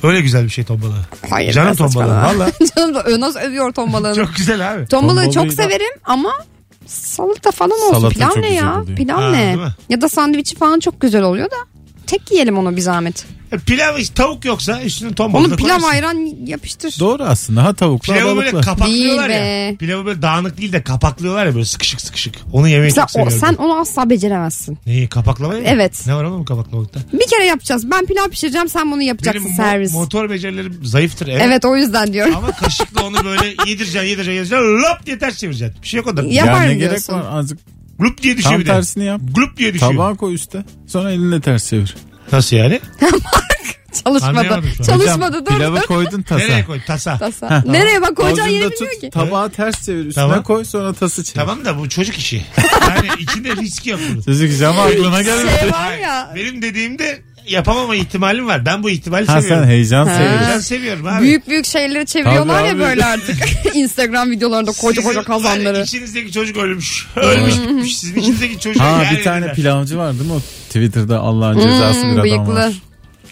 Öyle 0.04 0.22
güzel 0.22 0.44
bir 0.44 0.50
şey 0.50 0.64
ton 0.64 0.82
balığı. 0.82 1.06
Hayır. 1.30 1.54
Canım 1.54 1.70
ben 1.70 1.76
ton 1.76 1.86
balığı. 1.86 1.94
saçmalama. 1.94 2.28
Valla. 2.40 2.52
Canım 2.76 2.96
da 2.96 3.20
nasıl 3.20 3.40
övüyor 3.40 3.74
ton 3.74 3.94
balığını. 3.94 4.16
Çok 4.16 4.36
güzel 4.36 4.74
abi. 4.74 4.88
Ton 4.88 5.00
Ton 5.00 5.10
balığı 5.10 5.26
çok 5.32 5.36
balığıyla- 5.46 5.64
severim 5.64 5.92
ama 6.04 6.32
salata 6.88 7.52
falan 7.52 7.72
olsun. 7.82 7.94
Salata 7.94 8.10
Pilav 8.10 8.42
ne 8.42 8.54
ya? 8.54 8.82
oluyor. 8.82 8.98
Pilav 8.98 9.22
Ha, 9.22 9.30
ne? 9.32 9.58
Ya 9.90 10.02
da 10.02 10.10
sandviçi 10.10 10.56
falan 10.56 10.80
çok 10.80 11.02
güzel 11.02 11.24
oluyor 11.24 11.52
da. 11.52 11.56
Tek 12.08 12.32
yiyelim 12.32 12.58
onu 12.58 12.76
bir 12.76 12.82
zahmet. 12.82 13.26
E, 13.52 13.58
Pilav 13.58 13.98
tavuk 14.16 14.46
yoksa 14.46 14.82
üstüne 14.82 15.14
ton 15.14 15.26
Onun 15.26 15.34
balığı 15.34 15.56
pilav 15.56 15.68
koyarsın. 15.68 15.88
ayran 15.88 16.16
yapıştır. 16.48 16.96
Doğru 17.00 17.24
aslında. 17.24 17.64
Ha 17.64 17.74
tavukla 17.74 18.14
Pilavı 18.14 18.38
böyle 18.38 18.54
balıkla. 18.54 18.62
kapaklıyorlar 18.72 19.30
Değil 19.30 19.40
ya. 19.40 19.72
be. 19.72 19.76
Pilavı 19.76 20.06
böyle 20.06 20.22
dağınık 20.22 20.58
değil 20.58 20.74
de 20.74 20.84
kapaklıyorlar 20.84 21.46
ya 21.46 21.54
böyle 21.56 21.66
sıkışık 21.66 22.02
sıkışık. 22.02 22.36
Onu 22.54 22.68
yemeyi 22.68 22.88
Mesela 22.88 23.08
çok 23.08 23.22
o, 23.28 23.30
seviyorum. 23.30 23.48
sen 23.58 23.64
onu 23.64 23.80
asla 23.80 24.10
beceremezsin. 24.10 24.78
Neyi 24.86 25.08
kapaklamayı 25.10 25.62
mı? 25.62 25.68
Evet. 25.72 26.04
Ne 26.08 26.16
var 26.16 26.24
oğlum 26.24 26.46
kapaklamakta? 26.46 27.00
Bir 27.14 27.28
kere 27.28 27.46
yapacağız. 27.46 27.92
Ben 27.92 28.06
pilav 28.06 28.30
pişireceğim 28.30 28.70
sen 28.70 28.92
bunu 28.92 29.02
yapacaksın 29.02 29.44
Benim 29.46 29.54
mo- 29.54 29.58
servis. 29.58 29.94
motor 29.94 30.30
becerilerim 30.30 30.80
zayıftır. 30.84 31.28
Evet. 31.28 31.42
Evet 31.46 31.66
o 31.66 31.76
yüzden 31.76 32.14
diyorum. 32.14 32.36
Ama 32.38 32.52
kaşıkla 32.52 33.04
onu 33.06 33.26
böyle 33.26 33.46
yedireceksin 33.68 34.00
yedireceksin 34.00 34.32
yedireceksin. 34.32 34.58
Lop 34.58 35.06
diye 35.06 35.20
ters 35.20 35.38
çevireceksin. 35.38 35.82
Bir 35.84 35.88
şey 35.88 35.98
yok 35.98 36.08
onda. 36.08 36.22
Ya- 36.22 36.28
Ya 36.30 36.46
Yaparım 36.46 36.70
ne 36.70 36.74
gerek 36.76 36.90
diyorsun. 36.90 37.14
var 37.14 37.26
azıcık 37.40 37.60
Glup 38.00 38.24
diye 38.24 38.38
düşüyor 38.38 38.52
tam 38.52 38.62
bir 38.62 38.66
de. 38.66 38.70
tersini 38.70 39.06
yap. 39.06 39.22
Glup 39.36 39.58
diye 39.58 39.74
düşüyor. 39.74 39.92
Tabağa 39.92 40.16
koy 40.16 40.34
üste. 40.34 40.66
Sonra 40.88 41.12
elinle 41.12 41.42
ters 41.42 41.70
çevir. 41.70 41.96
Nasıl 42.32 42.56
yani? 42.56 42.80
Çalışmadı. 44.04 44.30
Anlayamadım 44.40 44.70
şu 44.78 44.84
an. 44.84 44.86
Çalışmadı 44.98 45.46
dur. 45.46 45.56
Pilavı 45.56 45.82
koydun 45.82 46.22
tasa. 46.22 46.44
Nereye 46.44 46.66
koy? 46.66 46.82
Tasa. 46.88 47.18
Tasa. 47.18 47.64
Nereye 47.66 48.02
bak 48.02 48.16
koyacağı 48.16 48.52
yeri 48.52 48.66
Ağzında 48.66 48.76
bilmiyor 48.76 48.92
tut, 48.92 49.02
ki. 49.02 49.10
Tabağı 49.10 49.50
ters 49.50 49.86
çevir. 49.86 50.06
Üstüne 50.06 50.24
Tamam. 50.24 50.44
koy 50.44 50.66
sonra 50.66 50.94
tası 50.94 51.24
çevir. 51.24 51.36
Tamam 51.36 51.66
da 51.66 51.80
bu 51.80 51.90
çocuk 51.90 52.18
işi. 52.18 52.46
Yani 52.88 53.10
içinde 53.20 53.56
riski 53.56 53.90
yok 53.90 54.00
bunun. 54.12 54.22
Çocuk 54.22 54.60
cama 54.60 54.84
aklına 54.84 55.22
gelmedi. 55.22 55.60
Şey 55.60 55.72
var 55.72 55.98
ya. 55.98 56.32
Benim 56.36 56.62
dediğimde 56.62 57.22
yapamama 57.48 57.96
ihtimalim 57.96 58.48
var. 58.48 58.66
Ben 58.66 58.84
bu 58.84 58.90
ihtimali 58.90 59.26
Ha 59.28 59.42
seviyorum. 59.42 59.64
sen 59.66 59.72
heyecan 59.72 60.08
Ha. 60.08 60.16
seviyorsun. 60.16 60.48
Ben 60.54 60.60
seviyorum 60.60 61.08
abi. 61.08 61.22
Büyük 61.24 61.48
büyük 61.48 61.66
şeyleri 61.66 62.06
çeviriyorlar 62.06 62.58
Tabii 62.60 62.68
ya 62.68 62.74
abi. 62.74 62.80
böyle 62.80 63.06
artık. 63.06 63.36
Instagram 63.76 64.32
videolarında 64.32 64.72
koca 64.72 65.02
koca 65.02 65.20
Sizin- 65.22 65.32
hani 65.34 65.44
kazanları. 65.44 65.84
içinizdeki 65.84 66.32
çocuk 66.32 66.58
ölmüş. 66.58 67.08
Ölmüş 67.16 67.56
gitmiş. 67.56 67.98
Sizin 68.00 68.20
içinizdeki 68.22 68.60
çocuk. 68.60 68.82
Ha 68.82 69.04
yer 69.04 69.18
bir 69.18 69.24
tane 69.24 69.36
yediler. 69.38 69.56
pilavcı 69.56 69.98
var 69.98 70.14
değil 70.14 70.26
mi 70.26 70.34
o 70.34 70.40
Twitter'da 70.68 71.20
Allah'ın 71.20 71.60
cezası 71.60 72.02
Hmm, 72.02 72.08
bir 72.10 72.14
adam 72.14 72.24
bıyıklı. 72.24 72.54
var. 72.54 72.74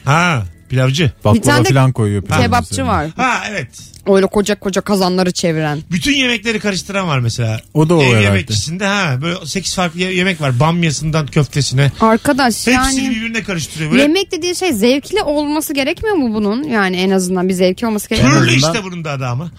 Ha 0.06 0.44
pilavcı. 0.70 1.04
Bir 1.04 1.24
Baklava 1.24 1.42
tane 1.56 1.66
de 1.66 1.70
falan 1.70 1.92
koyuyor. 1.92 2.24
pilavın 2.24 2.42
Kebapçı 2.44 2.74
üzerine. 2.74 2.90
var. 2.92 3.08
Ha 3.18 3.44
evet. 3.50 3.70
Öyle 4.08 4.26
koca 4.26 4.56
koca 4.60 4.82
kazanları 4.82 5.32
çeviren. 5.32 5.80
Bütün 5.92 6.14
yemekleri 6.14 6.60
karıştıran 6.60 7.08
var 7.08 7.20
mesela. 7.20 7.62
O 7.74 7.90
da 7.90 7.96
o 7.96 8.02
Ev 8.02 8.08
herhalde. 8.08 8.24
yemekçisinde 8.24 8.86
ha 8.86 9.18
böyle 9.22 9.46
8 9.46 9.76
farklı 9.76 10.00
ye- 10.00 10.14
yemek 10.14 10.42
var. 10.42 10.60
Bamyasından 10.60 11.28
köftesine. 11.28 11.92
Arkadaş 12.00 12.56
Hepsini 12.68 12.74
yani 12.74 13.10
birbirine 13.10 13.44
karıştırıyor. 13.44 13.92
Böyle 13.92 14.02
yemek 14.02 14.32
dediği 14.32 14.56
şey 14.56 14.74
zevkli 14.74 15.22
olması 15.22 15.74
gerekmiyor 15.74 16.16
mu 16.16 16.34
bunun? 16.36 16.64
Yani 16.64 16.98
en 16.98 17.10
azından 17.10 17.50
bir 17.50 17.54
zevki 17.54 17.88
olması 17.88 18.10
gerekiyor. 18.10 18.34
türlü 18.34 18.52
azından- 18.52 18.74
işte 18.74 18.84
bunun 18.84 19.06
da 19.06 19.12
adı 19.12 19.26
ama. 19.26 19.52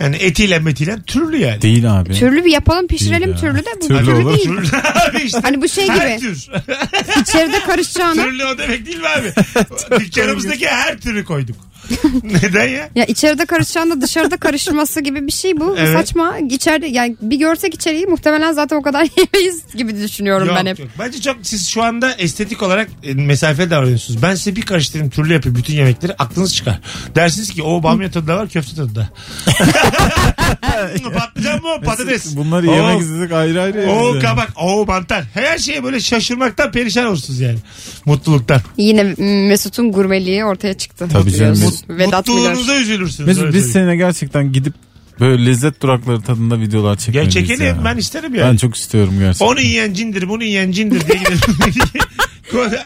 Yani 0.00 0.16
etiyle 0.16 0.58
metiyle 0.58 1.02
türlü 1.06 1.36
yani. 1.38 1.62
Değil 1.62 2.00
abi. 2.00 2.14
Türlü 2.14 2.44
bir 2.44 2.50
yapalım 2.52 2.86
pişirelim 2.86 3.22
Değil 3.22 3.34
ya. 3.34 3.40
türlü 3.52 3.58
de 3.64 3.70
bu 3.82 3.88
Türlü 3.88 3.98
türlü, 4.04 4.12
olur. 4.14 4.34
değil. 4.36 4.46
Türlü 4.48 4.66
abi 5.10 5.22
işte. 5.24 5.38
Hani 5.42 5.62
bu 5.62 5.68
şey 5.68 5.88
Her 5.88 6.08
gibi 6.10 6.20
tür. 6.20 6.48
içeride 7.20 7.60
karışacağına 7.66 8.22
Türlü 8.24 8.44
o 8.44 8.58
demek 8.58 8.86
değil 8.86 8.98
mi 8.98 9.06
abi? 9.08 9.32
Dükkanımızdaki 10.04 10.66
her 10.66 10.98
türü 11.00 11.24
koyduk. 11.24 11.56
Neden 12.22 12.68
ya? 12.68 12.88
ya 12.94 13.04
içeride 13.04 13.46
karışacağına 13.46 14.00
dışarıda 14.00 14.36
karışması 14.36 15.00
gibi 15.00 15.26
bir 15.26 15.32
şey 15.32 15.60
bu. 15.60 15.76
Evet. 15.78 15.92
Saçma. 15.96 16.38
İçeride 16.38 16.86
yani 16.86 17.16
bir 17.20 17.36
görsek 17.36 17.74
içeriği 17.74 18.06
muhtemelen 18.06 18.52
zaten 18.52 18.76
o 18.76 18.82
kadar 18.82 19.08
yemeyiz 19.16 19.62
gibi 19.76 19.96
düşünüyorum 20.02 20.48
Yok, 20.48 20.56
ben 20.60 20.66
hep. 20.66 20.78
yok. 20.78 20.88
Bence 20.98 21.20
çok 21.20 21.36
siz 21.42 21.68
şu 21.68 21.82
anda 21.82 22.12
estetik 22.14 22.62
olarak 22.62 22.88
e, 23.02 23.14
mesafeli 23.14 23.70
davranıyorsunuz. 23.70 24.22
Ben 24.22 24.34
size 24.34 24.56
bir 24.56 24.62
karıştırayım 24.62 25.10
türlü 25.10 25.32
yapayım 25.32 25.58
bütün 25.58 25.74
yemekleri 25.74 26.12
aklınız 26.18 26.54
çıkar. 26.54 26.80
Dersiniz 27.14 27.50
ki 27.50 27.62
o 27.62 27.82
bamya 27.82 28.10
tadı 28.10 28.26
da 28.26 28.36
var 28.36 28.48
köfte 28.48 28.76
tadı 28.76 28.94
da. 28.94 29.08
Patlıcan 31.14 31.62
mı 31.62 31.68
o 31.78 31.80
patates? 31.80 32.36
Bunları 32.36 32.70
Oo, 32.70 32.74
yemek 32.74 33.00
istedik 33.00 33.32
ayrı 33.32 33.62
ayrı 33.62 33.90
O 33.90 34.08
yani. 34.14 34.22
kabak, 34.22 34.48
o 34.56 34.86
mantar. 34.86 35.24
Her 35.34 35.58
şeye 35.58 35.84
böyle 35.84 36.00
şaşırmaktan 36.00 36.72
perişan 36.72 37.06
olursunuz 37.06 37.40
yani. 37.40 37.58
Mutluluktan. 38.04 38.60
Yine 38.76 39.02
Mesut'un 39.48 39.92
gurmeliği 39.92 40.44
ortaya 40.44 40.74
çıktı. 40.74 41.08
Tabii 41.12 41.32
canım. 41.32 41.56
Biliyorsun. 41.72 41.98
Vedat 41.98 42.28
Milor. 42.28 42.38
Mutluluğunuza 42.40 42.76
üzülürsünüz. 42.76 43.26
Mesut 43.26 43.42
öyle 43.42 43.52
biz 43.54 43.62
söyleyeyim. 43.64 43.72
seninle 43.88 43.96
gerçekten 43.96 44.52
gidip 44.52 44.74
böyle 45.20 45.46
lezzet 45.46 45.82
durakları 45.82 46.20
tadında 46.20 46.60
videolar 46.60 46.90
Ya 46.90 46.96
çekmeliyiz 46.96 47.34
çekelim 47.34 47.66
ya. 47.66 47.84
ben 47.84 47.96
isterim 47.96 48.34
yani. 48.34 48.50
Ben 48.52 48.56
çok 48.56 48.76
istiyorum 48.76 49.14
gerçekten. 49.18 49.46
Onu 49.46 49.60
yiyen 49.60 49.92
cindir, 49.92 50.28
bunu 50.28 50.44
yiyen 50.44 50.70
cindir 50.72 51.06
diye 51.08 51.18
gidelim. 51.18 51.40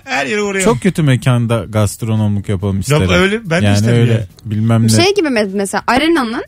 Her 0.04 0.26
yere 0.26 0.42
uğrayalım. 0.42 0.72
Çok 0.74 0.82
kötü 0.82 1.02
mekanda 1.02 1.64
gastronomluk 1.68 2.48
yapalım 2.48 2.80
isterim. 2.80 3.10
öyle, 3.10 3.50
ben 3.50 3.60
de 3.62 3.64
yani 3.66 3.76
isterim 3.76 4.00
öyle 4.00 4.12
yani. 4.12 4.24
bilmem 4.44 4.84
ne. 4.84 4.88
Şey 4.88 5.14
gibi 5.14 5.28
me- 5.28 5.50
mesela 5.54 5.82
Arena'nın 5.86 6.44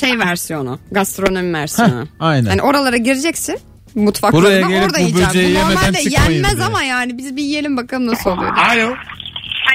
şey 0.00 0.18
versiyonu. 0.18 0.78
Gastronomi 0.92 1.52
versiyonu. 1.52 2.08
Aynen. 2.20 2.48
Hani 2.48 2.62
oralara 2.62 2.96
gireceksin. 2.96 3.58
Mutfaklarına 3.94 4.46
Buraya 4.46 4.60
gelip 4.60 4.82
orada 4.84 4.94
bu 4.98 5.00
yiyeceğim. 5.00 5.28
böceği 5.28 5.44
Bu 5.44 5.48
yemeden 5.58 5.74
normalde 5.76 6.02
çıkmayın 6.02 6.30
yenmez 6.32 6.56
diye. 6.56 6.64
ama 6.66 6.82
yani 6.82 7.18
biz 7.18 7.36
bir 7.36 7.42
yiyelim 7.42 7.76
bakalım 7.76 8.06
nasıl 8.06 8.30
oluyor. 8.30 8.56
Alo. 8.56 8.94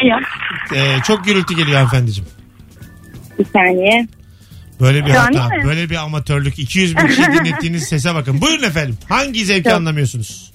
Alo. 0.03 0.19
Ee, 0.75 0.97
çok 1.07 1.25
gürültü 1.25 1.55
geliyor 1.55 1.77
hanımefendiciğim. 1.77 2.29
Bir 3.39 3.45
saniye. 3.45 4.07
Böyle 4.81 5.05
bir 5.05 5.11
Şu 5.13 5.19
hata, 5.19 5.47
mi? 5.49 5.63
böyle 5.65 5.89
bir 5.89 5.95
amatörlük. 5.95 6.59
200 6.59 6.97
bin 6.97 7.07
kişi 7.07 7.21
dinlettiğiniz 7.33 7.83
sese 7.83 8.15
bakın. 8.15 8.41
Buyurun 8.41 8.63
efendim. 8.63 8.97
Hangi 9.09 9.45
zevki 9.45 9.69
Yok. 9.69 9.77
anlamıyorsunuz? 9.77 10.53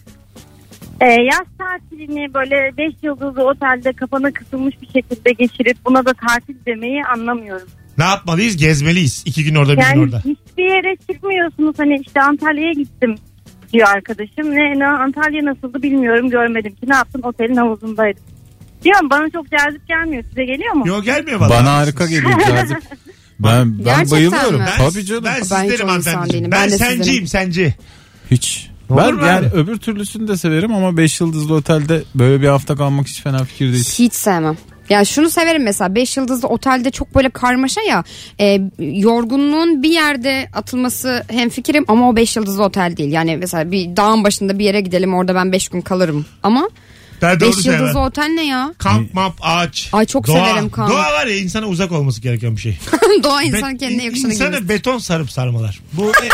Ee, 1.01 1.07
yaz 1.07 1.47
tatilini 1.59 2.35
böyle 2.35 2.77
5 2.79 2.95
yıldızlı 3.03 3.45
otelde 3.45 3.93
kafana 3.93 4.33
kısılmış 4.33 4.75
bir 4.83 4.87
şekilde 4.87 5.33
geçirip 5.33 5.77
buna 5.87 6.05
da 6.07 6.13
tatil 6.15 6.55
demeyi 6.67 7.05
anlamıyorum. 7.05 7.69
Ne 7.99 8.05
yapmalıyız? 8.05 8.57
Gezmeliyiz. 8.57 9.23
İki 9.27 9.45
gün 9.45 9.55
orada, 9.55 9.73
bir 9.73 9.77
gün 9.77 9.83
Yani 9.83 10.01
orada. 10.01 10.19
hiçbir 10.19 10.65
yere 10.65 10.97
çıkmıyorsunuz. 11.11 11.75
Hani 11.79 12.01
işte 12.07 12.21
Antalya'ya 12.23 12.73
gittim 12.73 13.15
diyor 13.73 13.89
arkadaşım. 13.89 14.51
Ne, 14.55 14.79
ne 14.79 14.87
Antalya 14.87 15.45
nasıldı 15.45 15.83
bilmiyorum 15.83 16.31
görmedim 16.31 16.75
ki. 16.75 16.89
Ne 16.89 16.95
yaptın 16.95 17.23
otelin 17.23 17.57
havuzundaydım. 17.57 18.23
Diyorum 18.85 19.11
bana 19.11 19.31
çok 19.31 19.51
cazip 19.51 19.89
gelmiyor. 19.89 20.25
Size 20.29 20.45
geliyor 20.45 20.73
mu? 20.75 20.89
Yok 20.89 21.05
gelmiyor 21.05 21.41
vallahi. 21.41 21.51
Bana 21.61 21.73
harika 21.77 22.07
geliyor 22.07 22.33
cazip. 22.49 22.77
Ben, 23.41 23.79
ben 23.79 23.85
Gerçekten 23.85 24.11
bayılıyorum. 24.11 24.61
mi? 24.61 24.67
Ben, 24.79 24.91
Tabii 24.91 25.05
canım. 25.05 25.25
Ben 25.25 25.35
Ben 25.51 25.65
hiç 25.65 25.71
o 25.71 25.75
insan 25.75 25.87
hanımefendiciğim. 25.89 26.33
değilim. 26.45 26.51
Ben, 26.53 26.63
Ben 26.63 26.71
de 26.71 26.79
senciyim 26.79 27.27
senci. 27.27 27.75
Hiç. 28.31 28.69
Olur 28.91 28.99
Ben 29.23 29.27
yani 29.27 29.47
abi? 29.47 29.57
öbür 29.57 29.77
türlüsünü 29.77 30.29
de 30.29 30.37
severim 30.37 30.75
ama 30.75 30.97
5 30.97 31.21
yıldızlı 31.21 31.55
otelde 31.55 32.03
böyle 32.15 32.43
bir 32.43 32.49
hafta 32.49 32.77
kalmak 32.77 33.07
hiç 33.07 33.23
fena 33.23 33.45
fikir 33.45 33.73
değil. 33.73 33.85
Hiç 33.99 34.15
sevmem. 34.15 34.57
Yani 34.91 35.07
şunu 35.07 35.31
severim 35.31 35.63
mesela 35.63 35.95
5 35.95 36.17
yıldızlı 36.17 36.49
otelde 36.49 36.91
çok 36.91 37.15
böyle 37.15 37.31
karmaşa 37.31 37.81
ya 37.81 38.05
e, 38.41 38.61
yorgunluğun 38.79 39.83
bir 39.83 39.91
yerde 39.91 40.49
atılması 40.55 41.25
hem 41.31 41.49
fikrim 41.49 41.85
ama 41.89 42.09
o 42.09 42.17
5 42.17 42.37
yıldızlı 42.37 42.65
otel 42.65 42.97
değil. 42.97 43.13
Yani 43.13 43.37
mesela 43.37 43.71
bir 43.73 43.97
dağın 43.97 44.25
başında 44.25 44.59
bir 44.59 44.65
yere 44.65 44.81
gidelim 44.81 45.15
orada 45.15 45.35
ben 45.35 45.53
5 45.53 45.69
gün 45.69 45.81
kalırım 45.81 46.27
ama 46.43 46.69
Ben 47.23 47.41
de 47.41 47.45
onu 47.45 47.57
5 47.57 47.57
yıldızlı 47.67 47.87
sevmem. 47.87 47.97
otel 47.97 48.27
ne 48.35 48.47
ya? 48.47 48.75
Kamp, 48.79 49.15
map, 49.15 49.35
ağaç. 49.41 49.89
Ay 49.93 50.07
çok 50.07 50.27
doğa. 50.27 50.47
severim 50.49 50.71
kamp. 50.71 50.91
Doğa 50.91 51.13
var 51.13 51.27
ya 51.27 51.37
insana 51.39 51.67
uzak 51.67 51.93
olması 51.93 52.21
gereken 52.21 52.57
bir 52.57 52.61
şey. 52.61 52.79
Doğa 53.23 53.43
insan 53.43 53.75
Bet- 53.75 53.79
kendine 53.79 54.05
yakışanı 54.05 54.33
İnsanı 54.33 54.59
gibi. 54.59 54.69
beton 54.69 54.99
sarıp 54.99 55.31
sarmalar. 55.31 55.81
Bu 55.93 56.13
hep, 56.23 56.33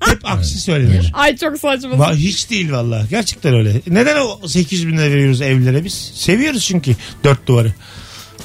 hep 0.00 0.18
aksi 0.24 0.60
söylenir. 0.60 1.10
Ay 1.14 1.36
çok 1.36 1.58
saçma. 1.58 1.90
Va- 1.90 2.14
Hiç 2.16 2.50
değil 2.50 2.72
valla. 2.72 3.06
Gerçekten 3.10 3.54
öyle. 3.54 3.80
Neden 3.86 4.16
o 4.16 4.48
800 4.48 4.88
bin 4.88 4.92
lira 4.98 5.10
veriyoruz 5.10 5.40
evlere 5.40 5.84
biz? 5.84 6.10
Seviyoruz 6.14 6.64
çünkü 6.64 6.96
dört 7.24 7.46
duvarı. 7.46 7.72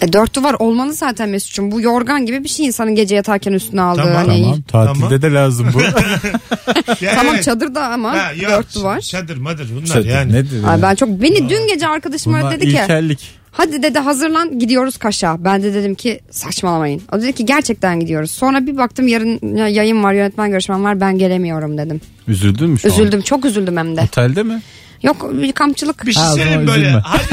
E, 0.01 0.13
dört 0.13 0.35
duvar 0.35 0.55
olmalı 0.59 0.93
zaten 0.93 1.29
Mesut'cum. 1.29 1.71
Bu 1.71 1.81
yorgan 1.81 2.25
gibi 2.25 2.43
bir 2.43 2.49
şey 2.49 2.65
insanın 2.65 2.95
gece 2.95 3.15
yatarken 3.15 3.53
üstüne 3.53 3.81
aldığı. 3.81 4.01
Tamam. 4.01 4.15
hani. 4.15 4.41
Tamam 4.43 4.61
tatilde 4.87 5.03
Tamam. 5.05 5.21
de 5.21 5.33
lazım 5.33 5.67
bu. 5.73 5.81
Yani 7.01 7.15
Tamam 7.15 7.33
evet. 7.35 7.43
çadır 7.43 7.75
da 7.75 7.87
ama 7.87 8.11
Ha, 8.13 8.31
yok, 8.41 8.51
dört 8.51 8.75
duvar. 8.75 8.99
Çadır 9.01 9.37
madır 9.37 9.69
bunlar 9.75 9.85
Çadır 9.85 10.05
yani. 10.09 10.33
nedir? 10.33 10.63
Ay 10.63 10.75
ya? 10.75 10.81
ben 10.81 10.95
çok 10.95 11.09
beni 11.09 11.49
dün 11.49 11.67
gece 11.67 11.87
arkadaşım 11.87 12.33
Bunlar 12.33 12.51
dedi 12.55 12.65
ki 12.65 12.71
ilkellik. 12.71 13.19
hadi 13.51 13.83
dedi 13.83 13.99
hazırlan 13.99 14.59
gidiyoruz 14.59 14.97
Kaş'a. 14.97 15.43
Ben 15.45 15.63
de 15.63 15.73
dedim 15.73 15.95
ki 15.95 16.19
saçmalamayın. 16.31 17.01
O 17.11 17.21
dedi 17.21 17.33
ki 17.33 17.45
gerçekten 17.45 17.99
gidiyoruz. 17.99 18.31
Sonra 18.31 18.65
bir 18.67 18.77
baktım 18.77 19.07
yarın 19.07 19.55
ya- 19.57 19.67
yayın 19.67 20.03
var 20.03 20.13
yönetmen 20.13 20.49
görüşmem 20.51 20.83
var 20.83 21.01
ben 21.01 21.17
gelemiyorum 21.17 21.77
dedim. 21.77 22.01
Üzüldün 22.27 22.69
mü 22.69 22.79
şu 22.79 22.87
an? 22.87 22.93
Üzüldüm 22.93 23.21
çok 23.21 23.45
üzüldüm 23.45 23.77
hem 23.77 23.97
de. 23.97 24.01
Otelde 24.01 24.43
mi? 24.43 24.61
Yok 25.03 25.29
bir 25.33 25.51
kampçılık. 25.51 26.05
Bir 26.05 26.13
şey 26.13 26.23
Ha, 26.23 26.31
o 26.33 26.35
söyleyeyim 26.35 26.65
zaman 26.65 26.67
böyle. 26.67 26.85
üzülme. 26.87 27.01
Hadi, 27.05 27.25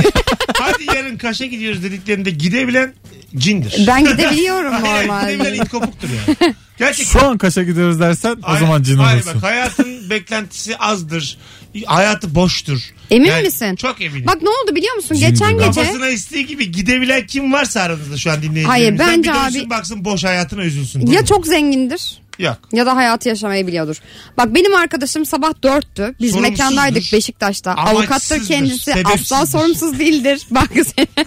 hadi 0.59 0.97
yarın 0.97 1.17
Kaş'a 1.19 1.47
gidiyoruz 1.47 1.83
dediklerinde 1.83 2.31
gidebilen 2.31 2.95
cindir. 3.37 3.85
Ben 3.87 4.05
gidebiliyorum 4.05 4.73
normalde. 4.85 5.33
gidebilen 5.35 5.63
it 5.65 5.69
kopuktur 5.69 6.09
yani. 6.09 6.55
Gerçekten. 6.79 7.21
Şu 7.21 7.27
an 7.27 7.39
Kaş'a 7.39 7.63
gidiyoruz 7.63 8.01
dersen 8.01 8.37
o 8.55 8.57
zaman 8.57 8.83
cin 8.83 8.97
hayır 8.97 9.17
olursun. 9.23 9.35
bak 9.35 9.51
hayatın 9.51 10.11
beklentisi 10.11 10.77
azdır. 10.77 11.39
Hayatı 11.87 12.35
boştur. 12.35 12.79
Emin 13.11 13.29
Yani 13.29 13.43
misin? 13.45 13.77
Çok 13.77 14.01
eminim. 14.01 14.27
Bak 14.27 14.43
ne 14.43 14.49
oldu 14.49 14.77
biliyor 14.77 14.95
musun? 14.95 15.15
Cin 15.15 15.29
Geçen 15.31 15.53
gibi. 15.53 15.65
gece 15.65 15.81
Kafasına 15.81 16.09
istediği 16.09 16.47
gibi 16.47 16.73
gidebilen 16.73 17.27
kim 17.27 17.53
varsa 17.53 17.81
aranızda 17.81 18.17
şu 18.17 18.31
an 18.31 18.43
dinleyicilerimizden. 18.43 19.05
Hayır, 19.07 19.19
bence 19.19 19.31
bir 19.31 19.35
dönsün 19.35 19.61
abi- 19.61 19.71
baksın 19.71 20.05
boş 20.05 20.25
hayatına 20.25 20.63
üzülsün. 20.65 21.07
ya 21.07 21.25
çok 21.25 21.47
zengindir 21.47 22.19
Yok. 22.39 22.59
ya 22.73 22.87
da 22.87 22.97
hayatı 22.97 23.29
yaşamayı 23.29 23.67
biliyordur. 23.67 23.97
Bak 24.37 24.55
benim 24.55 24.75
arkadaşım 24.75 25.27
sabah 25.27 25.53
dörttü. 25.63 26.15
Biz 26.21 26.31
Sorumsuzdur. 26.33 26.41
mekandaydık 26.51 27.13
Beşiktaş'ta. 27.13 27.75
Avukattır 27.75 28.47
kendisi. 28.47 28.93
Asla 28.93 29.03
sebepsizdir. 29.03 29.47
sorumsuz 29.47 29.99
değildir. 29.99 30.43
Bak 30.51 30.69
seni. 30.73 31.27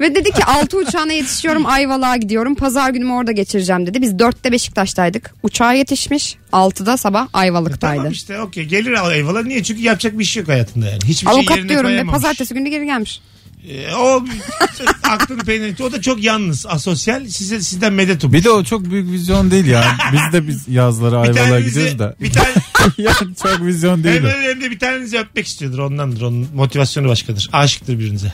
Ve 0.00 0.14
dedi 0.14 0.30
ki 0.32 0.44
altı 0.44 0.76
uçağına 0.76 1.12
yetişiyorum 1.12 1.66
Ayvalık'a 1.66 2.16
gidiyorum. 2.16 2.54
Pazar 2.54 2.90
günümü 2.90 3.12
orada 3.12 3.32
geçireceğim 3.32 3.86
dedi. 3.86 4.02
Biz 4.02 4.18
dörtte 4.18 4.52
Beşiktaş'taydık. 4.52 5.34
Uçağa 5.42 5.72
yetişmiş. 5.72 6.36
Altıda 6.52 6.96
sabah 6.96 7.28
Ayvalık'taydı. 7.32 7.96
Tamam 7.96 8.12
işte 8.12 8.40
okey 8.40 8.64
gelir 8.64 8.92
al 8.92 9.12
eyvallah. 9.14 9.42
Niye? 9.42 9.62
Çünkü 9.62 9.82
yapacak 9.82 10.18
bir 10.18 10.24
şey 10.24 10.40
yok 10.40 10.48
hayatında 10.48 10.86
yani. 10.86 10.98
Hiçbir 11.04 11.30
şey 11.30 11.38
Avukat 11.38 11.56
yerine 11.56 11.68
diyorum 11.68 11.90
ve 11.90 11.92
koyamamış. 11.94 12.12
pazartesi 12.22 12.54
günü 12.54 12.68
geri 12.68 12.84
gelmiş. 12.86 13.20
E, 13.68 13.94
o 13.94 14.24
aklını 15.02 15.42
peynir. 15.44 15.80
O 15.80 15.92
da 15.92 16.00
çok 16.00 16.22
yalnız, 16.24 16.66
asosyal. 16.66 17.26
Size 17.28 17.60
sizden 17.62 17.92
medet 17.92 18.24
ummuş. 18.24 18.38
Bir 18.38 18.44
de 18.44 18.50
o 18.50 18.64
çok 18.64 18.84
büyük 18.90 19.10
vizyon 19.12 19.50
değil 19.50 19.66
ya. 19.66 19.96
Biz 20.12 20.32
de 20.32 20.48
biz 20.48 20.68
yazları 20.68 21.28
Bir 21.28 21.34
tanenizi- 21.38 21.68
gidiyoruz 21.68 21.98
da. 21.98 22.14
Bir 22.20 22.32
tane 22.32 22.48
yani 22.98 23.34
çok 23.42 23.66
vizyon 23.66 24.04
değil 24.04 24.16
hem 24.16 24.24
o. 24.24 24.28
öyle 24.28 24.48
hem 24.50 24.60
de 24.60 24.70
bir 24.70 24.78
tanenizi 24.78 25.18
öpmek 25.18 25.46
istiyordur 25.46 25.78
ondandır. 25.78 26.22
Onun 26.22 26.48
motivasyonu 26.54 27.08
başkadır. 27.08 27.48
Aşıktır 27.52 27.98
birinize. 27.98 28.32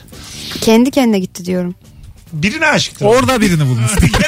Kendi 0.61 0.91
kendine 0.91 1.19
gitti 1.19 1.45
diyorum. 1.45 1.75
Birine 2.43 2.65
aşıktır. 2.67 3.05
Orada 3.05 3.41
birini 3.41 3.65
bulmuştuk. 3.65 4.03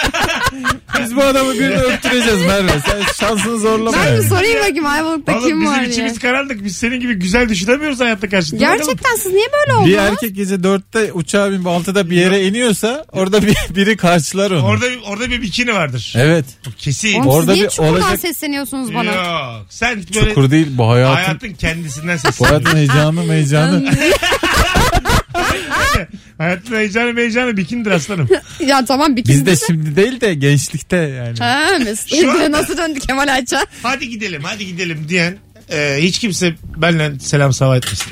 Biz 1.00 1.16
bu 1.16 1.24
adamı 1.24 1.54
birini 1.54 1.76
öptüreceğiz 1.78 2.42
Merve. 2.42 2.72
Sen 2.72 3.02
şansını 3.20 3.58
zorlama. 3.60 3.98
Ben 3.98 4.06
yani. 4.06 4.20
bir 4.24 4.28
sorayım 4.28 4.58
bakayım 4.60 4.86
Ayvalık'ta 4.86 5.32
Oğlum 5.38 5.48
kim 5.48 5.62
bizim 5.62 5.74
var 5.74 5.80
diye. 5.82 5.90
içimiz 5.92 6.20
karanlık. 6.20 6.64
Biz 6.64 6.78
senin 6.78 7.00
gibi 7.00 7.14
güzel 7.16 7.50
düşünemiyoruz 7.50 8.00
hayatta 8.00 8.30
karşı. 8.30 8.52
Dur 8.52 8.60
bakalım. 8.62 8.78
Gerçekten 8.78 9.16
siz 9.16 9.34
niye 9.34 9.48
böyle 9.54 9.72
Bir 9.88 9.98
oldunuz? 9.98 10.12
erkek 10.12 10.36
gece 10.36 10.64
dörtte 10.64 11.14
uçağa 11.14 11.52
binip 11.52 11.68
altıda 11.68 12.10
bir 12.10 12.16
yere 12.16 12.48
iniyorsa 12.48 13.06
orada 13.12 13.42
bir, 13.42 13.56
biri 13.70 13.98
karşılar 13.98 14.52
onu. 14.52 14.66
Orada, 14.66 14.86
orada 15.08 15.30
bir 15.30 15.42
bikini 15.42 15.74
vardır. 15.74 16.14
Evet. 16.18 16.46
Kesin. 16.78 17.20
Oğlum 17.20 17.28
Orada 17.28 17.52
siz 17.52 17.56
niye 17.56 17.66
bir 17.66 17.70
çukurdan 17.72 17.94
olacak- 17.94 18.20
sesleniyorsunuz 18.20 18.94
bana? 18.94 19.12
Yok. 19.12 19.66
Sen 19.70 19.96
böyle 20.16 20.30
Çukur 20.30 20.52
değil 20.52 20.68
bu 20.70 20.90
hayatın. 20.90 21.16
hayatın 21.16 21.54
kendisinden 21.54 22.16
Bu 22.18 22.20
sesleniyorsun. 22.22 22.46
hayatın 22.46 22.78
heyecanı 22.78 23.32
heyecanı. 23.34 23.92
hayatın 26.38 26.75
heyecanı 26.75 27.18
heyecanı 27.20 27.58
bikinidir 27.58 27.92
aslanım. 27.92 28.30
Ya 28.66 28.86
tamam 28.86 29.16
bir 29.16 29.25
Biz 29.25 29.46
de 29.46 29.56
şimdi 29.68 29.96
değil 29.96 30.22
de 30.22 30.34
gençlikte 30.34 30.98
yani. 30.98 31.38
Ha, 31.39 31.68
anda- 31.75 32.51
Nasıl 32.51 32.77
döndü 32.77 33.00
Kemal 33.00 33.27
Ayça? 33.27 33.66
hadi 33.84 34.10
gidelim 34.10 34.42
hadi 34.44 34.66
gidelim 34.66 35.06
diyen 35.10 35.38
e, 35.72 35.98
hiç 36.01 36.20
kimse 36.20 36.56
benimle 36.77 37.20
selam 37.20 37.54
sabah 37.54 37.77
etmesin. 37.77 38.08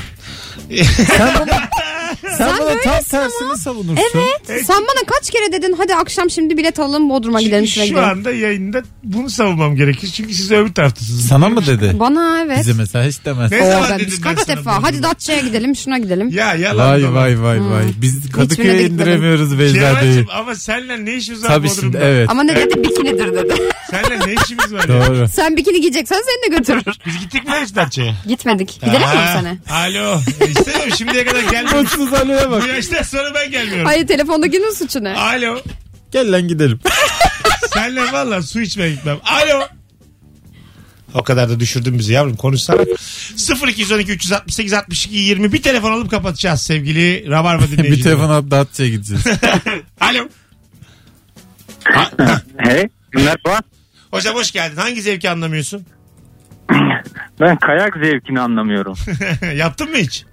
Sen 1.17 1.29
bunu, 1.39 1.51
sen 2.37 2.47
bunu 2.59 2.67
tam 2.67 2.67
böylesin 2.85 3.09
tersini 3.09 3.57
savunursun. 3.57 4.05
Evet. 4.15 4.65
Sen 4.65 4.77
bana 4.77 5.05
kaç 5.07 5.29
kere 5.29 5.51
dedin 5.51 5.75
hadi 5.77 5.95
akşam 5.95 6.29
şimdi 6.29 6.57
bilet 6.57 6.79
alalım 6.79 7.09
Bodrum'a 7.09 7.41
gidelim 7.41 7.67
şu 7.67 7.81
gidelim. 7.83 8.03
anda 8.03 8.31
yayında 8.31 8.81
bunu 9.03 9.29
savunmam 9.29 9.75
gerekir. 9.75 10.07
Çünkü 10.13 10.33
siz 10.33 10.51
öbür 10.51 10.73
taraftasınız. 10.73 11.27
Sana 11.27 11.49
mı 11.49 11.65
dedi? 11.65 11.95
Bana 11.99 12.41
evet. 12.45 12.59
Bize 12.59 12.73
mesela 12.73 13.05
hiç 13.05 13.25
demez. 13.25 13.51
Ne 13.51 13.59
zaman 13.71 13.89
ben 13.99 14.21
kaç 14.21 14.39
sana 14.39 14.57
defa 14.57 14.83
hadi 14.83 15.03
Datça'ya 15.03 15.39
gidelim 15.41 15.75
şuna 15.75 15.97
gidelim. 15.97 16.29
Ya 16.29 16.55
yalan 16.55 16.85
Vay 16.95 17.13
vay 17.13 17.41
vay 17.43 17.59
vay. 17.61 17.83
Biz 18.01 18.31
Kadıköy'e 18.31 18.83
indiremiyoruz 18.87 19.59
Beyza'yı. 19.59 19.95
Kemal'cim 19.95 20.27
ama 20.31 20.55
seninle 20.55 21.05
ne 21.05 21.15
işimiz 21.15 21.43
var 21.43 21.47
Tabii 21.47 21.67
Bodrum'da? 21.67 21.81
şimdi 21.81 21.97
evet. 22.01 22.29
Ama 22.29 22.43
ne 22.43 22.55
dedi 22.55 22.83
bikinidir 22.83 23.33
dedi. 23.33 23.53
Seninle 23.91 24.27
ne 24.27 24.33
işimiz 24.45 24.73
var? 24.73 24.87
Doğru. 24.87 25.27
Sen 25.27 25.57
bikini 25.57 25.81
giyeceksen 25.81 26.15
seni 26.25 26.51
de 26.51 26.57
götürür. 26.57 26.97
Biz 27.05 27.19
gittik 27.19 27.45
mi 27.47 27.51
hiç 27.65 27.75
Datça'ya? 27.75 28.13
Gitmedik. 28.27 28.73
Gidelim 28.81 28.99
mi 29.01 29.07
bu 29.27 29.39
sene? 29.39 29.57
Alo. 29.71 30.19
İstemiyorum 30.49 30.95
şimdiye 30.97 31.25
kadar 31.25 31.41
gelmemiş. 31.41 31.91
Ali'ye 32.25 32.51
bak. 32.51 32.63
Bu 32.63 32.67
yaştan 32.67 33.03
sonra 33.03 33.33
ben 33.35 33.51
gelmiyorum. 33.51 33.85
Hayır 33.85 34.07
telefondakinin 34.07 34.73
suçu 34.73 35.03
ne? 35.03 35.09
Alo. 35.17 35.59
Gel 36.11 36.31
lan 36.31 36.47
gidelim. 36.47 36.79
Senle 37.73 38.11
valla 38.11 38.41
su 38.41 38.61
içmeye 38.61 38.91
gitmem. 38.91 39.17
Alo. 39.23 39.61
O 41.13 41.23
kadar 41.23 41.49
da 41.49 41.59
düşürdün 41.59 41.99
bizi 41.99 42.13
yavrum 42.13 42.35
konuşsana. 42.35 42.81
0212 43.67 44.11
368 44.11 44.73
62 44.73 45.15
20 45.15 45.53
bir 45.53 45.61
telefon 45.61 45.91
alıp 45.91 46.11
kapatacağız 46.11 46.61
sevgili 46.61 47.29
Rabarba 47.29 47.61
dinleyicileri. 47.71 47.91
bir 47.91 48.03
telefon 48.03 48.29
alıp 48.29 48.51
Datça'ya 48.51 48.89
gideceğiz. 48.89 49.23
Alo. 49.99 50.27
Hey, 52.57 52.89
merhaba. 53.13 53.59
Hocam 54.11 54.35
hoş 54.35 54.51
geldin. 54.51 54.77
Hangi 54.77 55.01
zevki 55.01 55.29
anlamıyorsun? 55.29 55.85
Ben 57.39 57.57
kayak 57.59 57.93
zevkini 58.03 58.39
anlamıyorum. 58.39 58.95
Yaptın 59.55 59.89
mı 59.89 59.97
hiç? 59.97 60.25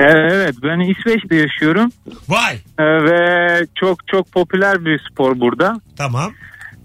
Ee, 0.00 0.04
evet, 0.04 0.54
ben 0.62 0.80
İsveç'te 0.80 1.36
yaşıyorum 1.36 1.90
Vay. 2.28 2.54
Ee, 2.78 2.84
ve 2.84 3.66
çok 3.74 4.08
çok 4.08 4.32
popüler 4.32 4.84
bir 4.84 5.00
spor 5.10 5.40
burada. 5.40 5.80
Tamam. 5.96 6.32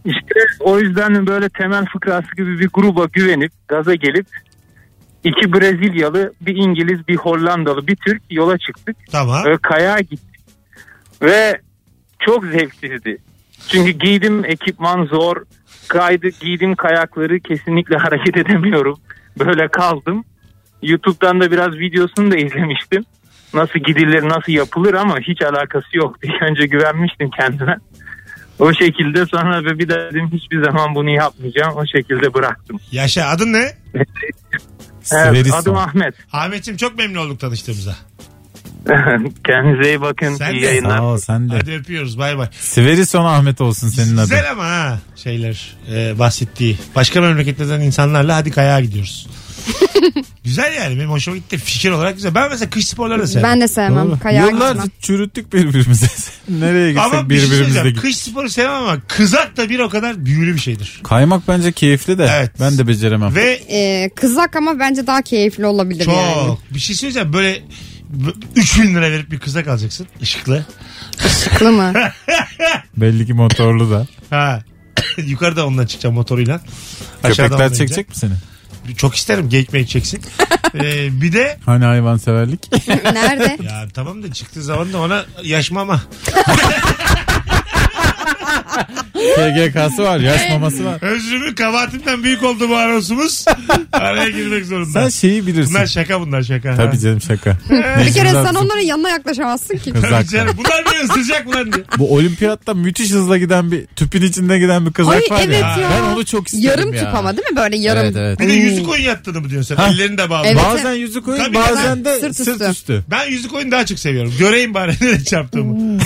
İşte 0.05 0.39
o 0.59 0.79
yüzden 0.79 1.27
böyle 1.27 1.49
temel 1.49 1.85
fıkrası 1.85 2.35
gibi 2.37 2.59
bir 2.59 2.69
gruba 2.73 3.05
güvenip 3.05 3.51
gaza 3.67 3.95
gelip 3.95 4.27
iki 5.23 5.53
Brezilyalı, 5.53 6.33
bir 6.41 6.55
İngiliz, 6.55 7.07
bir 7.07 7.15
Hollandalı, 7.15 7.87
bir 7.87 7.95
Türk 7.95 8.21
yola 8.29 8.57
çıktık. 8.57 8.97
Tamam. 9.11 9.45
Ve 9.45 9.57
kayağa 9.57 9.99
gittik. 9.99 10.41
Ve 11.21 11.61
çok 12.19 12.45
zevksizdi. 12.45 13.17
Çünkü 13.67 13.91
giydim 13.91 14.45
ekipman 14.45 15.05
zor. 15.05 15.35
Kaydı 15.87 16.29
giydim 16.29 16.75
kayakları 16.75 17.39
kesinlikle 17.39 17.95
hareket 17.97 18.37
edemiyorum. 18.37 18.99
Böyle 19.39 19.67
kaldım. 19.67 20.23
YouTube'dan 20.81 21.41
da 21.41 21.51
biraz 21.51 21.73
videosunu 21.73 22.31
da 22.31 22.37
izlemiştim. 22.37 23.05
Nasıl 23.53 23.79
gidilir, 23.79 24.23
nasıl 24.29 24.51
yapılır 24.51 24.93
ama 24.93 25.15
hiç 25.19 25.41
alakası 25.41 25.97
yoktu. 25.97 26.27
Önce 26.49 26.65
güvenmiştim 26.65 27.29
kendime. 27.39 27.77
O 28.59 28.73
şekilde 28.73 29.25
sonra 29.25 29.79
bir 29.79 29.89
de 29.89 29.95
dedim 29.95 30.29
hiçbir 30.33 30.63
zaman 30.63 30.95
bunu 30.95 31.09
yapmayacağım. 31.09 31.73
O 31.75 31.85
şekilde 31.85 32.33
bıraktım. 32.33 32.79
Yaşa 32.91 33.25
adın 33.25 33.53
ne? 33.53 33.71
Evet, 35.11 35.53
adım. 35.53 35.75
Ahmet. 35.77 36.15
Ahmetciğim 36.33 36.77
çok 36.77 36.97
memnun 36.97 37.25
olduk 37.25 37.39
tanıştığımıza. 37.39 37.95
Kendinize 39.47 39.89
iyi 39.89 40.01
bakın. 40.01 40.35
Sen 40.35 40.53
iyi 40.53 40.61
de. 40.61 40.65
yayınlar. 40.65 40.97
Sağ 40.97 41.03
ol 41.03 41.17
sen 41.17 41.49
de. 41.49 41.53
Hadi 41.53 41.71
öpüyoruz 41.71 42.17
bay 42.17 42.37
bay. 42.37 42.47
Siverison 42.51 43.25
Ahmet 43.25 43.61
olsun 43.61 43.87
senin 43.87 44.17
adın. 44.17 44.23
Güzel 44.23 44.51
ama 44.51 44.63
ha 44.63 44.99
şeyler 45.15 45.77
e, 45.93 46.19
bahsettiği. 46.19 46.77
Başka 46.95 47.21
memleketlerden 47.21 47.81
insanlarla 47.81 48.35
hadi 48.35 48.51
kayağa 48.51 48.79
gidiyoruz. 48.81 49.27
Güzel 50.43 50.73
yani 50.73 50.97
benim 50.97 51.09
hoşuma 51.09 51.37
gitti. 51.37 51.57
Fikir 51.57 51.91
olarak 51.91 52.15
güzel. 52.15 52.35
Ben 52.35 52.49
mesela 52.49 52.69
kış 52.69 52.87
sporları 52.87 53.21
da 53.21 53.27
severim. 53.27 53.43
Ben 53.49 53.61
de 53.61 53.67
sevmem. 53.67 54.07
Doğru. 54.09 54.19
Kayağa 54.19 54.47
Yıllarca 54.47 54.73
gitmem. 54.73 54.91
çürüttük 55.01 55.53
birbirimize. 55.53 56.07
Nereye 56.49 56.91
gitsek 56.91 57.13
ama 57.13 57.29
bir 57.29 57.35
şey 57.39 57.43
birbirimizle 57.45 57.55
söyleyeceğim. 57.65 57.87
git. 57.93 58.01
Kış 58.01 58.17
sporu 58.17 58.49
sevmem 58.49 58.73
ama 58.73 58.97
kızak 59.07 59.57
da 59.57 59.69
bir 59.69 59.79
o 59.79 59.89
kadar 59.89 60.25
büyülü 60.25 60.55
bir 60.55 60.59
şeydir. 60.59 60.99
Kaymak 61.03 61.47
bence 61.47 61.71
keyifli 61.71 62.17
de 62.17 62.27
Evet. 62.31 62.51
ben 62.59 62.77
de 62.77 62.87
beceremem. 62.87 63.35
Ve 63.35 63.59
Ee, 63.71 64.09
kızak 64.15 64.55
ama 64.55 64.79
bence 64.79 65.07
daha 65.07 65.21
keyifli 65.21 65.65
olabilir 65.65 66.05
çok 66.05 66.13
yani. 66.15 66.57
bir 66.71 66.79
şey 66.79 66.95
söyleyeceğim 66.95 67.33
böyle 67.33 67.61
3000 68.55 68.95
lira 68.95 69.11
verip 69.11 69.31
bir 69.31 69.39
kızak 69.39 69.67
alacaksın 69.67 70.07
ışıklı. 70.21 70.65
Sıklı 71.27 71.71
mı? 71.71 71.93
Belli 72.97 73.25
ki 73.27 73.33
motorlu 73.33 73.91
da. 73.91 74.07
Ha. 74.29 74.63
Yukarıda 75.17 75.67
ondan 75.67 75.85
çıkacağım 75.85 76.15
motoruyla. 76.15 76.55
Aşağıdan 77.23 77.33
Köpekler 77.47 77.65
ondan 77.65 77.73
çekecek 77.77 78.09
mi 78.09 78.15
seni? 78.15 78.33
Çok 78.97 79.15
isterim 79.15 79.49
geyik 79.49 79.73
meyik 79.73 79.89
çeksin. 79.89 80.21
ee, 80.75 81.21
bir 81.21 81.33
de 81.33 81.57
Hani 81.65 81.85
hayvanseverlik? 81.85 82.87
Nerede? 83.13 83.57
ya 83.63 83.87
tamam 83.93 84.23
da 84.23 84.33
çıktığı 84.33 84.63
zaman 84.63 84.93
da 84.93 84.97
ona 84.97 85.25
yaşmama. 85.43 86.01
SGK'sı 89.21 90.03
var, 90.03 90.19
yaş 90.19 90.49
maması 90.49 90.85
var. 90.85 90.97
Özrümün 91.01 91.53
kabahatimden 91.53 92.23
büyük 92.23 92.43
oldu 92.43 92.69
bu 92.69 92.75
anonsumuz. 92.77 93.45
Araya 93.91 94.29
girmek 94.29 94.65
zorunda. 94.65 94.91
Sen 95.01 95.09
şeyi 95.09 95.47
bilirsin. 95.47 95.73
Bunlar 95.73 95.87
şaka 95.87 96.21
bunlar 96.21 96.43
şaka. 96.43 96.75
Tabii 96.75 96.95
Ha. 96.95 96.99
canım 97.01 97.21
şaka. 97.21 97.57
Bir 98.05 98.13
kere 98.13 98.29
sen 98.31 98.53
onların 98.55 98.81
yanına 98.81 99.09
yaklaşamazsın 99.09 99.77
ki. 99.77 99.91
Kızak. 99.91 100.09
Tabii 100.09 100.27
canım. 100.27 100.55
Bunlar 100.57 100.83
beni 100.85 101.03
ısıracak 101.03 101.55
lan 101.55 101.73
diye. 101.73 101.83
Bu 101.97 102.13
olimpiyatta 102.15 102.73
müthiş 102.73 103.11
hızla 103.11 103.37
giden 103.37 103.71
bir 103.71 103.85
tüpün 103.85 104.21
içinde 104.21 104.59
giden 104.59 104.85
bir 104.85 104.93
kızak 104.93 105.13
Ay 105.13 105.21
var 105.37 105.41
evet 105.45 105.61
ya. 105.61 105.77
ya. 105.77 105.89
Ben 105.91 106.15
onu 106.15 106.25
çok 106.25 106.47
isterim 106.47 106.65
Yarım 106.69 106.93
ya. 106.93 106.99
tüp 107.05 107.15
ama 107.15 107.37
değil 107.37 107.49
mi? 107.51 107.55
Böyle 107.55 107.77
yarım. 107.77 108.01
Evet 108.05 108.15
evet. 108.17 108.39
Bir 108.39 108.47
de 108.47 108.53
yüzük 108.53 108.89
oyun 108.89 109.03
yattığını 109.03 109.41
mı 109.41 109.49
diyorsun 109.49 109.75
sen? 109.75 109.91
Ellerini 109.91 110.17
de 110.17 110.29
bağlı. 110.29 110.47
Evet. 110.47 110.61
Bazen 110.65 110.93
yüzük 110.93 111.27
oyun 111.27 111.43
Tabii 111.43 111.55
bazen 111.55 112.05
de 112.05 112.19
Sırt 112.19 112.35
sırt, 112.35 112.61
üstü. 112.71 113.03
Ben 113.11 113.25
yüzük 113.25 113.53
oyunu 113.53 113.71
daha 113.71 113.85
çok 113.85 113.99
seviyorum. 113.99 114.33
Göreyim 114.39 114.73
bari 114.73 114.91
nereye 115.01 115.23
çarptığımı. 115.23 115.99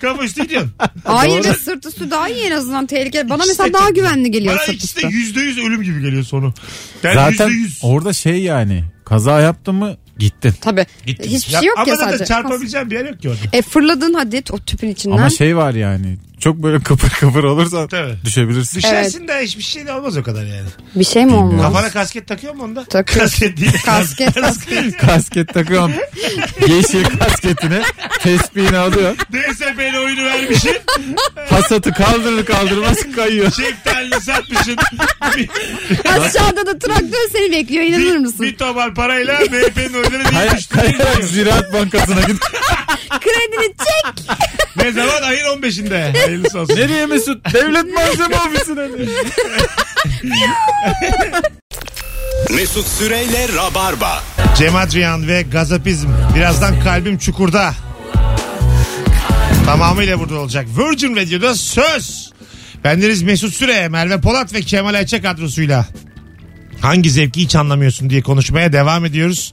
Kamu 0.00 0.22
üstü 0.22 0.48
diyorsun. 0.48 0.72
Hayır. 1.04 1.44
Sırt 1.60 1.86
üstü 1.86 2.10
daha 2.10 2.28
iyi 2.28 2.44
en 2.44 2.50
azından 2.50 2.86
tehlikeli. 2.86 3.28
Bana 3.30 3.42
İkisi 3.44 3.58
de 3.58 3.62
mesela 3.62 3.78
daha 3.80 3.90
güvenli 3.90 4.30
geliyor 4.30 4.54
Bana 4.54 4.62
sırt 4.64 4.74
ikisi 4.74 4.96
üstü. 4.98 5.08
de 5.10 5.14
yüzde 5.16 5.40
yüz 5.40 5.58
ölüm 5.58 5.82
gibi 5.82 6.00
geliyor 6.02 6.22
sonu. 6.24 6.54
Yani 7.02 7.14
Zaten 7.14 7.48
yüzde 7.48 7.60
yüz. 7.60 7.78
orada 7.82 8.12
şey 8.12 8.42
yani 8.42 8.84
kaza 9.04 9.40
yaptın 9.40 9.74
mı 9.74 9.96
gittin. 10.18 10.54
Tabii. 10.60 10.86
Hiçbir 11.06 11.52
Ya- 11.52 11.60
şey 11.60 11.68
yok 11.68 11.78
ama 11.78 11.88
ya 11.88 11.96
zaten 11.96 12.10
sadece. 12.10 12.24
çarpabileceğim 12.26 12.90
bir 12.90 12.96
yer 12.96 13.04
yok 13.04 13.20
ki 13.22 13.28
orada. 13.28 13.40
E 13.52 13.62
fırladın 13.62 14.14
hadi 14.14 14.42
o 14.50 14.58
tüpün 14.58 14.88
içinden. 14.88 15.16
Ama 15.16 15.30
şey 15.30 15.56
var 15.56 15.74
yani 15.74 16.16
çok 16.40 16.56
böyle 16.56 16.80
kıpır 16.80 17.10
kıpır 17.10 17.44
olursan 17.44 17.88
Tabii. 17.88 18.14
düşebilirsin. 18.24 18.78
Düşersin 18.78 19.28
de 19.28 19.40
hiçbir 19.42 19.62
şey 19.62 19.86
de 19.86 19.92
olmaz 19.92 20.16
o 20.16 20.22
kadar 20.22 20.42
yani. 20.44 20.68
bir 20.94 21.04
şey 21.04 21.26
mi 21.26 21.34
olmaz? 21.34 21.62
Kafana 21.62 21.90
kasket 21.90 22.26
takıyor 22.28 22.54
mu 22.54 22.62
onda? 22.64 22.84
Takıyor. 22.84 23.20
Kasket 23.24 23.56
değil. 23.56 23.72
Kasket, 23.84 24.34
kasket. 24.34 24.96
Kasket 25.06 25.54
takıyorsun. 25.54 25.94
Yeşil 26.68 27.04
kasketini 27.18 27.82
tespihini 28.20 28.76
alıyor. 28.78 29.16
DSP'li 29.16 29.98
oyunu 29.98 30.24
vermişsin. 30.24 30.76
Hasatı 31.50 31.92
kaldırır 31.92 32.44
kaldırmaz 32.44 32.96
kayıyor. 33.16 33.52
Şeftalini 33.52 34.20
satmışsın. 34.20 34.76
bir, 35.36 35.48
Aşağıda 36.10 36.66
da 36.66 36.78
traktör 36.78 37.28
seni 37.32 37.52
bekliyor 37.52 37.84
inanır 37.84 38.04
bir, 38.14 38.16
mısın? 38.18 38.40
bir 38.46 38.56
tomar 38.56 38.94
parayla 38.94 39.40
MHP'nin 39.40 39.94
oyunları 39.94 40.22
Kay- 40.22 40.40
değişmiş. 40.50 40.66
kayarak 40.66 41.24
Ziraat 41.24 41.72
Bankası'na 41.72 42.20
git. 42.20 42.40
Kredini 43.20 43.74
çek. 43.76 44.26
Ne 44.76 44.92
zaman? 44.92 45.22
Ayın 45.22 45.44
15'inde. 45.44 46.12
Hayırlısı 46.30 46.60
olsun. 46.60 46.76
Nereye 46.76 47.06
Mesut? 47.06 47.54
Devlet 47.54 47.94
malzeme 47.94 48.36
ofisine. 48.36 48.88
Mesut 52.50 52.86
Süreyle 52.86 53.48
Rabarba. 53.56 54.22
Cem 54.56 54.76
Adrian 54.76 55.28
ve 55.28 55.42
Gazapizm. 55.42 56.08
Birazdan 56.36 56.80
kalbim 56.80 57.18
çukurda. 57.18 57.74
Tamamıyla 59.66 60.20
burada 60.20 60.38
olacak. 60.38 60.66
Virgin 60.78 61.16
Radio'da 61.16 61.54
söz. 61.54 62.32
Bendeniz 62.84 63.22
Mesut 63.22 63.54
Süre, 63.54 63.88
Merve 63.88 64.20
Polat 64.20 64.54
ve 64.54 64.60
Kemal 64.60 64.94
Ayça 64.94 65.22
kadrosuyla. 65.22 65.86
Hangi 66.80 67.10
zevki 67.10 67.40
hiç 67.40 67.56
anlamıyorsun 67.56 68.10
diye 68.10 68.22
konuşmaya 68.22 68.72
devam 68.72 69.04
ediyoruz. 69.04 69.52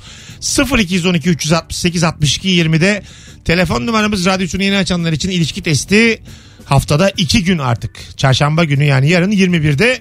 0212 0.78 1.30
368 1.30 2.04
62 2.04 2.50
20'de 2.50 3.04
telefon 3.46 3.86
numaramız 3.86 4.26
radyosunu 4.26 4.64
yeni 4.64 4.78
açanlar 4.78 5.12
için 5.12 5.30
ilişki 5.30 5.64
testi 5.64 6.22
haftada 6.70 7.10
2 7.18 7.44
gün 7.44 7.58
artık. 7.58 8.18
Çarşamba 8.18 8.64
günü 8.64 8.84
yani 8.84 9.10
yarın 9.10 9.32
21'de 9.32 10.00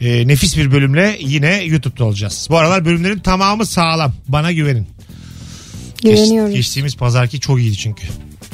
e, 0.00 0.28
nefis 0.28 0.56
bir 0.56 0.72
bölümle 0.72 1.16
yine 1.20 1.62
YouTube'da 1.64 2.04
olacağız. 2.04 2.46
Bu 2.50 2.58
aralar 2.58 2.84
bölümlerin 2.84 3.18
tamamı 3.18 3.66
sağlam. 3.66 4.12
Bana 4.28 4.52
güvenin. 4.52 4.86
Geç- 6.00 6.16
Güveniyoruz. 6.18 6.54
geçtiğimiz 6.54 6.96
pazarki 6.96 7.40
çok 7.40 7.58
iyiydi 7.58 7.76
çünkü. 7.76 8.06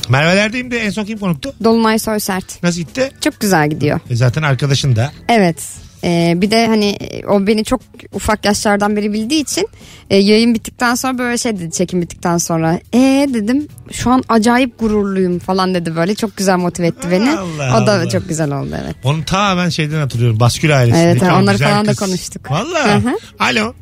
Merve'lerdeyim 0.08 0.70
de 0.70 0.78
en 0.78 0.90
son 0.90 1.04
kim 1.04 1.18
konuktu? 1.18 1.54
Dolunay 1.64 1.98
Soysert. 1.98 2.62
Nasıl 2.62 2.80
gitti? 2.80 3.10
Çok 3.20 3.40
güzel 3.40 3.70
gidiyor. 3.70 4.00
E 4.10 4.16
zaten 4.16 4.42
arkadaşın 4.42 4.96
da. 4.96 5.12
Evet. 5.28 5.56
Ee, 6.04 6.32
bir 6.36 6.50
de 6.50 6.66
hani 6.66 6.98
o 7.28 7.46
beni 7.46 7.64
çok 7.64 7.80
ufak 8.12 8.44
yaşlardan 8.44 8.96
beri 8.96 9.12
bildiği 9.12 9.42
için 9.42 9.68
e, 10.10 10.16
yayın 10.16 10.54
bittikten 10.54 10.94
sonra 10.94 11.18
böyle 11.18 11.38
şey 11.38 11.58
dedi 11.58 11.70
çekim 11.70 12.02
bittikten 12.02 12.38
sonra. 12.38 12.80
E 12.94 13.28
dedim 13.34 13.68
şu 13.92 14.10
an 14.10 14.22
acayip 14.28 14.78
gururluyum 14.78 15.38
falan 15.38 15.74
dedi 15.74 15.96
böyle 15.96 16.14
çok 16.14 16.36
güzel 16.36 16.56
motive 16.56 16.86
etti 16.86 17.08
beni. 17.10 17.30
Allah 17.30 17.82
o 17.82 17.86
da 17.86 17.92
Allah. 17.92 18.08
çok 18.08 18.28
güzel 18.28 18.52
oldu 18.52 18.76
evet. 18.84 18.96
Onu 19.04 19.24
tamamen 19.24 19.68
şeyden 19.68 20.00
hatırlıyorum. 20.00 20.40
Baskül 20.40 20.78
ailesindeki 20.78 21.24
Evet, 21.24 21.32
o 21.32 21.36
onları 21.36 21.54
güzel 21.54 21.70
falan 21.70 21.86
da 21.86 21.90
kız. 21.90 21.98
konuştuk. 21.98 22.50
Valla. 22.50 23.02
Alo. 23.38 23.74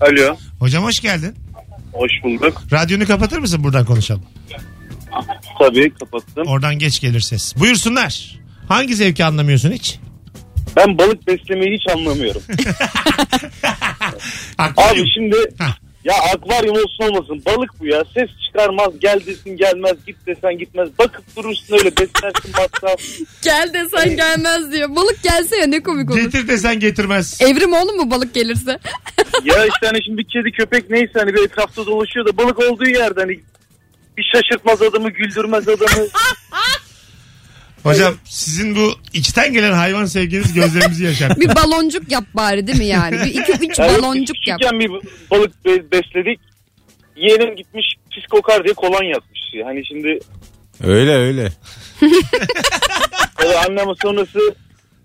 Alo. 0.00 0.36
Hocam 0.58 0.84
hoş 0.84 1.00
geldin. 1.00 1.34
Hoş 1.92 2.12
bulduk. 2.24 2.62
Radyonu 2.72 3.06
kapatır 3.06 3.38
mısın 3.38 3.64
buradan 3.64 3.84
konuşalım? 3.84 4.22
Tabii 5.58 5.90
kapattım. 5.90 6.46
Oradan 6.46 6.78
geç 6.78 7.00
gelir 7.00 7.20
ses. 7.20 7.56
Buyursunlar. 7.56 8.40
Hangi 8.68 8.96
zevki 8.96 9.24
anlamıyorsun 9.24 9.72
hiç? 9.72 9.98
Ben 10.76 10.98
balık 10.98 11.26
beslemeyi 11.26 11.78
hiç 11.78 11.96
anlamıyorum. 11.96 12.42
Akvaryum. 14.58 15.02
Abi 15.02 15.10
şimdi 15.14 15.36
Hah. 15.58 15.76
ya 16.04 16.14
akvaryum 16.14 16.76
olsun 16.76 17.04
olmasın 17.04 17.42
balık 17.46 17.80
bu 17.80 17.86
ya. 17.86 18.04
Ses 18.14 18.28
çıkarmaz 18.46 18.92
gel 19.00 19.20
desin 19.26 19.56
gelmez 19.56 19.96
git 20.06 20.16
desen 20.26 20.58
gitmez. 20.58 20.88
Bakıp 20.98 21.36
durursun 21.36 21.78
öyle 21.78 21.96
beslersin 21.96 22.50
masraf. 22.52 23.00
Gel 23.42 23.70
desen 23.74 24.16
gelmez 24.16 24.72
diyor. 24.72 24.96
Balık 24.96 25.22
gelse 25.22 25.56
ya 25.56 25.66
ne 25.66 25.82
komik 25.82 26.10
olur. 26.10 26.20
Getir 26.20 26.48
desen 26.48 26.80
getirmez. 26.80 27.40
Evrim 27.40 27.72
oğlum 27.72 27.96
mu 27.96 28.10
balık 28.10 28.34
gelirse? 28.34 28.70
ya 29.44 29.66
işte 29.66 29.86
hani 29.86 30.04
şimdi 30.04 30.24
kedi 30.24 30.50
köpek 30.52 30.90
neyse 30.90 31.12
hani 31.14 31.34
bir 31.34 31.44
etrafta 31.44 31.86
dolaşıyor 31.86 32.26
da 32.26 32.36
balık 32.36 32.58
olduğu 32.58 32.88
yerde 32.88 33.20
hani 33.20 33.40
bir 34.16 34.30
şaşırtmaz 34.34 34.82
adamı 34.82 35.10
güldürmez 35.10 35.68
adamı. 35.68 36.06
Hocam 37.92 38.14
sizin 38.24 38.76
bu 38.76 38.92
içten 39.12 39.52
gelen 39.52 39.72
hayvan 39.72 40.04
sevginiz 40.06 40.52
gözlerimizi 40.52 41.04
yaşarttı. 41.04 41.40
bir 41.40 41.48
baloncuk 41.54 42.12
yap 42.12 42.24
bari 42.34 42.66
değil 42.66 42.78
mi 42.78 42.86
yani? 42.86 43.16
Bir 43.16 43.26
iki 43.40 43.52
üç 43.66 43.78
Yani 43.78 43.98
baloncuk 44.02 44.46
yap. 44.48 44.58
küçükken 44.60 44.80
bir 44.80 44.90
balık 45.30 45.64
be- 45.64 45.90
besledik. 45.92 46.40
Yeğenim 47.16 47.56
gitmiş 47.56 47.86
pis 48.14 48.26
kokar 48.30 48.64
diye 48.64 48.74
kolonya 48.74 49.08
yapmış. 49.10 49.40
Hani 49.64 49.86
şimdi 49.86 50.18
Öyle 50.84 51.10
öyle. 51.14 51.52
o 53.44 53.48
anneme 53.66 53.92
sonrası 54.02 54.38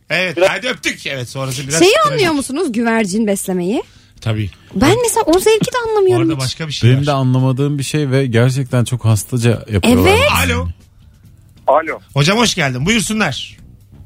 Evet 0.10 0.38
Biraz- 0.38 0.50
hadi 0.50 0.68
öptük. 0.68 1.08
Evet 1.08 1.30
sonrası 1.30 1.68
biraz. 1.68 1.80
Şeyi 1.80 1.92
trajik. 1.94 2.12
anlıyor 2.12 2.34
musunuz 2.34 2.72
güvercin 2.72 3.28
beslemeyi? 3.28 3.84
Tabii. 4.22 4.50
Ben 4.76 4.96
mesela 5.04 5.24
o 5.26 5.40
zevki 5.40 5.66
de 5.74 5.78
anlamıyorum. 5.90 6.24
Orada 6.30 6.34
hiç. 6.34 6.42
başka 6.46 6.68
bir 6.68 6.74
şey 6.74 6.90
Benim 6.90 7.00
var. 7.02 7.06
de 7.08 7.12
anlamadığım 7.12 7.78
bir 7.78 7.84
şey 7.84 8.12
ve 8.12 8.26
gerçekten 8.26 8.84
çok 8.84 9.06
hastaca 9.06 9.50
yapıyorlar. 9.72 10.10
Evet. 10.12 10.20
Alo. 10.46 10.68
Alo. 11.72 12.00
Hocam 12.14 12.38
hoş 12.38 12.56
geldin. 12.56 12.86
Buyursunlar. 12.86 13.58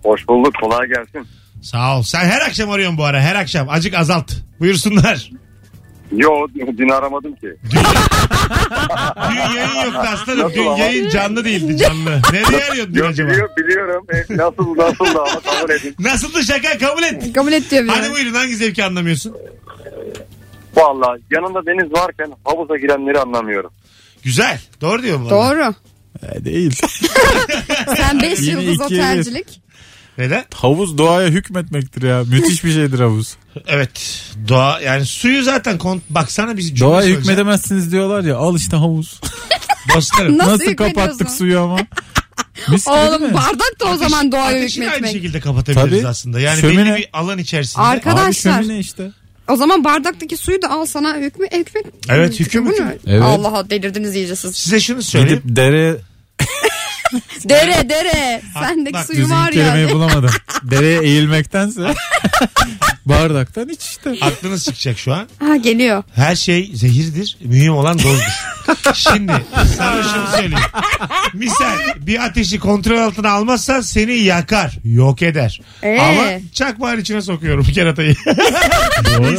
Hoş 0.04 0.28
bulduk. 0.28 0.54
Kolay 0.62 0.88
gelsin. 0.88 1.28
Sağ 1.62 1.97
ol. 1.97 2.04
Sen 2.04 2.19
her 2.25 2.41
akşam 2.41 2.71
arıyorsun 2.71 2.97
bu 2.97 3.04
ara. 3.04 3.21
Her 3.21 3.36
akşam. 3.36 3.69
Acık 3.69 3.93
azalt. 3.93 4.32
Buyursunlar. 4.60 5.32
Yo 6.12 6.47
dün 6.78 6.89
aramadım 6.89 7.36
ki. 7.36 7.47
Dün 9.32 9.36
yayın 9.36 9.86
yoktu 9.86 10.10
aslanım. 10.13 10.39
Nasıl 10.43 10.56
Dün 10.56 10.67
ama? 10.67 10.78
yayın 10.78 11.10
canlı 11.10 11.45
değildi 11.45 11.78
canlı. 11.78 12.21
Nereye 12.34 12.65
arıyordun 12.71 12.93
dün 12.93 12.99
Yo, 12.99 13.08
acaba? 13.08 13.30
biliyor, 13.30 13.49
biliyorum. 13.58 14.06
E, 14.10 14.38
nasıl 14.38 14.78
nasıl 14.78 15.15
da 15.15 15.21
ama 15.21 15.39
kabul 15.41 15.69
edin. 15.73 15.95
Nasıldı 15.99 16.43
şaka 16.43 16.78
kabul 16.78 17.04
et. 17.04 17.34
Kabul 17.34 17.51
et 17.51 17.71
diyor 17.71 17.86
Hadi 17.88 18.12
buyurun 18.12 18.34
hangi 18.34 18.56
zevki 18.56 18.84
anlamıyorsun? 18.84 19.36
Valla 20.75 21.17
yanında 21.32 21.65
deniz 21.65 21.93
varken 21.93 22.32
havuza 22.43 22.78
girenleri 22.78 23.19
anlamıyorum. 23.19 23.71
Güzel. 24.23 24.60
Doğru 24.82 25.04
diyor 25.04 25.17
mu? 25.17 25.30
Doğru. 25.30 25.73
E, 26.23 26.45
değil. 26.45 26.75
Sen 27.97 28.21
5 28.21 28.39
Yine 28.39 28.51
yıldız 28.63 28.80
bir. 28.80 28.95
otelcilik. 28.95 29.62
Neden? 30.17 30.45
havuz 30.54 30.97
doğaya 30.97 31.28
hükmetmektir 31.28 32.01
ya. 32.01 32.23
Müthiş 32.23 32.63
bir 32.63 32.71
şeydir 32.73 32.99
havuz. 32.99 33.36
Evet. 33.67 34.21
Doğa 34.47 34.82
yani 34.82 35.06
suyu 35.06 35.43
zaten 35.43 35.78
kont 35.78 36.04
baksana 36.10 36.58
biz 36.58 36.67
cümle 36.67 36.80
Doğaya 36.80 37.01
söyleyeceğim. 37.01 37.21
hükmedemezsiniz 37.21 37.91
diyorlar 37.91 38.23
ya. 38.23 38.38
Al 38.38 38.56
işte 38.56 38.78
havuz. 38.78 39.19
Dostlarım. 39.95 40.38
Nasıl 40.38 40.51
Nasıl 40.51 40.65
hükmediyorsun? 40.65 40.95
kapattık 40.95 41.30
suyu 41.32 41.60
ama. 41.60 41.78
Mis 42.69 42.86
gibi 42.86 42.95
değil 42.95 43.08
Oğlum 43.10 43.23
mi? 43.23 43.34
bardak 43.34 43.80
da 43.80 43.86
o 43.86 43.97
zaman 43.97 44.32
doğaya 44.32 44.45
Ateşi 44.58 44.82
aynı 44.82 44.89
hükmetmek. 44.89 45.12
şekilde 45.12 45.39
kapatabiliriz 45.39 45.99
Tabii. 46.01 46.08
aslında. 46.08 46.39
Yani 46.39 46.62
Şömine. 46.62 46.86
belli 46.86 46.95
bir 46.97 47.10
alan 47.13 47.38
içerisinde. 47.38 47.84
Arka- 47.84 48.10
Abi 48.10 48.19
Arkadaşlar. 48.19 48.62
şömine 48.63 48.80
işte. 48.80 49.12
O 49.49 49.55
zaman 49.55 49.84
bardaktaki 49.84 50.38
suyu 50.38 50.62
da 50.62 50.69
al 50.69 50.86
sana 50.86 51.17
hükmü 51.17 51.45
hükmet. 51.45 51.86
Evet, 52.10 52.39
hüküm, 52.39 52.67
hüküm. 52.67 52.86
ne? 52.86 52.97
Evet. 53.08 53.21
Allah 53.21 53.69
delirdiniz 53.69 54.15
iyice 54.15 54.36
siz. 54.36 54.55
Size 54.55 54.79
şunu 54.79 55.01
söyleyeyim. 55.01 55.41
Gidip 55.43 55.55
dere 55.55 55.97
Dere 57.49 57.89
dere. 57.89 58.41
Sendeki 58.54 58.93
bak, 58.93 59.06
suyu 59.06 59.19
düzgün 59.19 59.36
var 59.36 59.51
kelimeyi 59.51 59.82
yani. 59.82 59.93
bulamadım. 59.93 60.30
Dereye 60.63 61.01
eğilmektense 61.01 61.82
bardaktan 63.06 63.69
iç 63.69 63.82
işte. 63.84 64.15
Aklınız 64.21 64.65
çıkacak 64.65 64.99
şu 64.99 65.13
an. 65.13 65.28
Ha 65.39 65.56
geliyor. 65.56 66.04
Her 66.15 66.36
şey 66.36 66.71
zehirdir. 66.73 67.38
Mühim 67.41 67.73
olan 67.73 67.97
dozdur. 67.99 68.45
Şimdi 68.93 69.34
sana 69.78 70.04
şunu 70.04 70.28
söyleyeyim. 70.32 70.65
Misal 71.34 71.78
bir 71.97 72.25
ateşi 72.25 72.60
kontrol 72.60 72.97
altına 72.97 73.30
almazsan 73.32 73.82
seni 73.82 74.13
yakar. 74.13 74.78
Yok 74.84 75.21
eder. 75.21 75.62
Ee? 75.84 75.99
Ama 75.99 76.23
çakmağın 76.54 76.99
içine 76.99 77.21
sokuyorum 77.21 77.63
keratayı. 77.63 78.15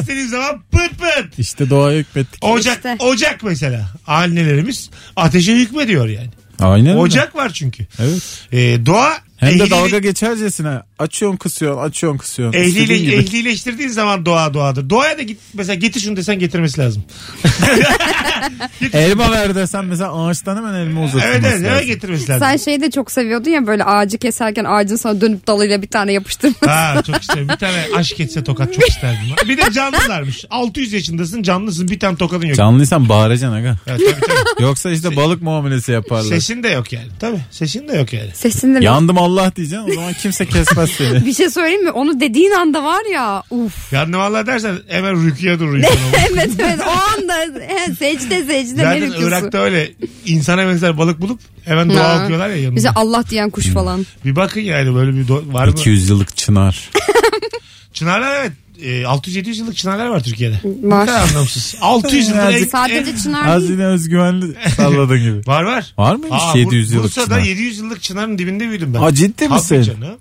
İstediğim 0.00 0.28
zaman 0.28 0.62
pıt 0.72 0.90
pıt. 0.98 1.38
İşte 1.38 1.70
doğaya 1.70 1.98
hükmettik. 1.98 2.44
Ocak, 2.44 2.76
İşte. 2.76 2.96
ocak 2.98 3.42
mesela. 3.42 3.86
Annelerimiz 4.06 4.90
ateşe 5.16 5.52
hükmediyor 5.54 6.08
yani. 6.08 6.30
Aynen. 6.60 6.96
Ocak 6.96 7.34
var 7.36 7.52
çünkü. 7.52 7.86
Evet. 7.98 8.22
Ee, 8.52 8.86
doğa 8.86 9.12
Hem 9.36 9.58
de 9.58 9.64
ehliyle- 9.64 9.70
dalga 9.70 9.98
geçercesine 9.98 10.80
açıyorsun 10.98 11.36
kısıyorsun 11.36 11.82
açıyorsun 11.82 12.18
kısıyorsun. 12.18 12.62
Gibi. 12.84 13.14
ehlileştirdiğin 13.14 13.88
zaman 13.88 14.26
doğa 14.26 14.54
doğadır. 14.54 14.90
Doğaya 14.90 15.18
da 15.18 15.22
git 15.22 15.38
mesela 15.54 15.74
getir 15.74 16.00
şunu 16.00 16.16
desen 16.16 16.38
getirmesi 16.38 16.80
lazım. 16.80 17.04
Elma 18.92 19.30
ver 19.32 19.54
desen 19.54 19.84
mesela 19.84 20.12
ağaçtan 20.26 20.56
hemen 20.56 20.74
elma 20.74 21.04
uzatılması 21.04 21.28
evet 21.28 21.40
evet 21.44 21.52
lazım. 21.52 21.66
eve 21.66 21.84
getirmesi 21.84 22.28
lazım. 22.28 22.46
Sen 22.48 22.56
şeyi 22.56 22.80
de 22.80 22.90
çok 22.90 23.12
seviyordun 23.12 23.50
ya 23.50 23.66
böyle 23.66 23.84
ağacı 23.84 24.18
keserken 24.18 24.64
ağacın 24.64 24.96
sana 24.96 25.20
dönüp 25.20 25.46
dalıyla 25.46 25.82
bir 25.82 25.86
tane 25.86 26.12
yapıştırma. 26.12 26.54
Ha 26.66 27.02
çok 27.06 27.20
isterim. 27.20 27.48
Bir 27.48 27.56
tane 27.56 27.84
aşk 27.96 28.20
etse 28.20 28.44
tokat 28.44 28.74
çok 28.74 28.88
isterdim. 28.88 29.20
Bir 29.48 29.56
de 29.58 29.72
canlılarmış. 29.72 30.44
600 30.50 30.92
yaşındasın 30.92 31.42
canlısın 31.42 31.88
bir 31.88 32.00
tane 32.00 32.16
tokadın 32.16 32.46
yok. 32.46 32.56
Canlıysan 32.56 33.08
bağıracaksın 33.08 33.56
aga. 33.56 33.76
Evet, 33.86 34.00
tabii, 34.10 34.20
tabii. 34.20 34.62
Yoksa 34.62 34.90
işte 34.90 35.16
balık 35.16 35.42
muamelesi 35.42 35.92
yaparlar. 35.92 36.28
Sesin 36.28 36.62
de 36.62 36.68
yok 36.68 36.92
yani. 36.92 37.06
Tabii 37.20 37.40
sesin 37.50 37.88
de 37.88 37.92
yok 37.96 38.12
yani. 38.12 38.30
Sesinde 38.34 38.84
Yandım 38.84 39.18
Allah 39.26 39.52
diyeceksin 39.56 39.90
o 39.90 39.94
zaman 39.94 40.12
kimse 40.12 40.46
kesmez 40.46 40.90
seni. 40.90 41.26
bir 41.26 41.32
şey 41.32 41.50
söyleyeyim 41.50 41.84
mi? 41.84 41.90
Onu 41.90 42.20
dediğin 42.20 42.50
anda 42.50 42.84
var 42.84 43.02
ya 43.12 43.42
uf. 43.50 43.92
Yandım 43.92 44.20
Allah 44.20 44.46
dersen 44.46 44.78
hemen 44.88 45.26
rüküye 45.26 45.58
dur 45.58 45.72
rüküye. 45.72 45.90
evet 46.32 46.50
evet 46.58 46.80
o 46.88 47.18
anda 47.18 47.34
he, 47.60 47.94
secde 47.94 48.44
secde 48.44 48.82
Zaten 48.82 49.10
ne 49.10 49.16
Irak'ta 49.18 49.58
öyle 49.58 49.92
insana 50.26 50.66
benzer 50.68 50.98
balık 50.98 51.20
bulup 51.20 51.40
hemen 51.64 51.90
dua 51.90 52.24
okuyorlar 52.24 52.48
ya 52.48 52.56
yanında. 52.56 52.76
Bize 52.76 52.90
Allah 52.90 53.24
diyen 53.30 53.50
kuş 53.50 53.66
falan. 53.66 54.06
Bir 54.24 54.36
bakın 54.36 54.60
yani 54.60 54.94
böyle 54.94 55.12
bir 55.16 55.28
do- 55.28 55.52
var 55.52 55.66
mı? 55.66 55.72
200 55.72 56.08
yıllık 56.08 56.36
çınar. 56.36 56.90
Çınarlar 57.92 58.40
evet. 58.40 58.52
E, 58.82 59.02
600-700 59.02 59.58
yıllık 59.58 59.76
çınarlar 59.76 60.06
var 60.06 60.24
Türkiye'de. 60.24 60.54
Var. 60.64 61.02
Ne 61.02 61.06
kadar 61.06 61.28
anlamsız. 61.28 61.74
600 61.80 62.28
yıllık. 62.28 62.42
En- 62.54 62.64
Sadece 62.64 63.16
çınar 63.16 63.46
Az 63.56 63.62
değil. 63.62 63.72
yine 63.72 63.84
özgüvenli 63.86 64.46
salladın 64.76 65.18
gibi. 65.22 65.46
Var 65.46 65.62
var. 65.62 65.94
Var 65.98 66.14
mıymış 66.16 66.42
Aa, 66.42 66.58
700 66.58 66.88
Bur- 66.90 66.94
yıllık 66.94 67.04
Bursa'da 67.04 67.24
çınar? 67.26 67.40
700 67.46 67.78
yıllık 67.78 68.02
çınarın 68.02 68.38
dibinde 68.38 68.68
büyüdüm 68.68 68.94
ben. 68.94 69.00
Aa, 69.02 69.14
ciddi 69.14 69.32
Tabii 69.36 69.54
misin? 69.54 69.82
canım. 69.82 70.16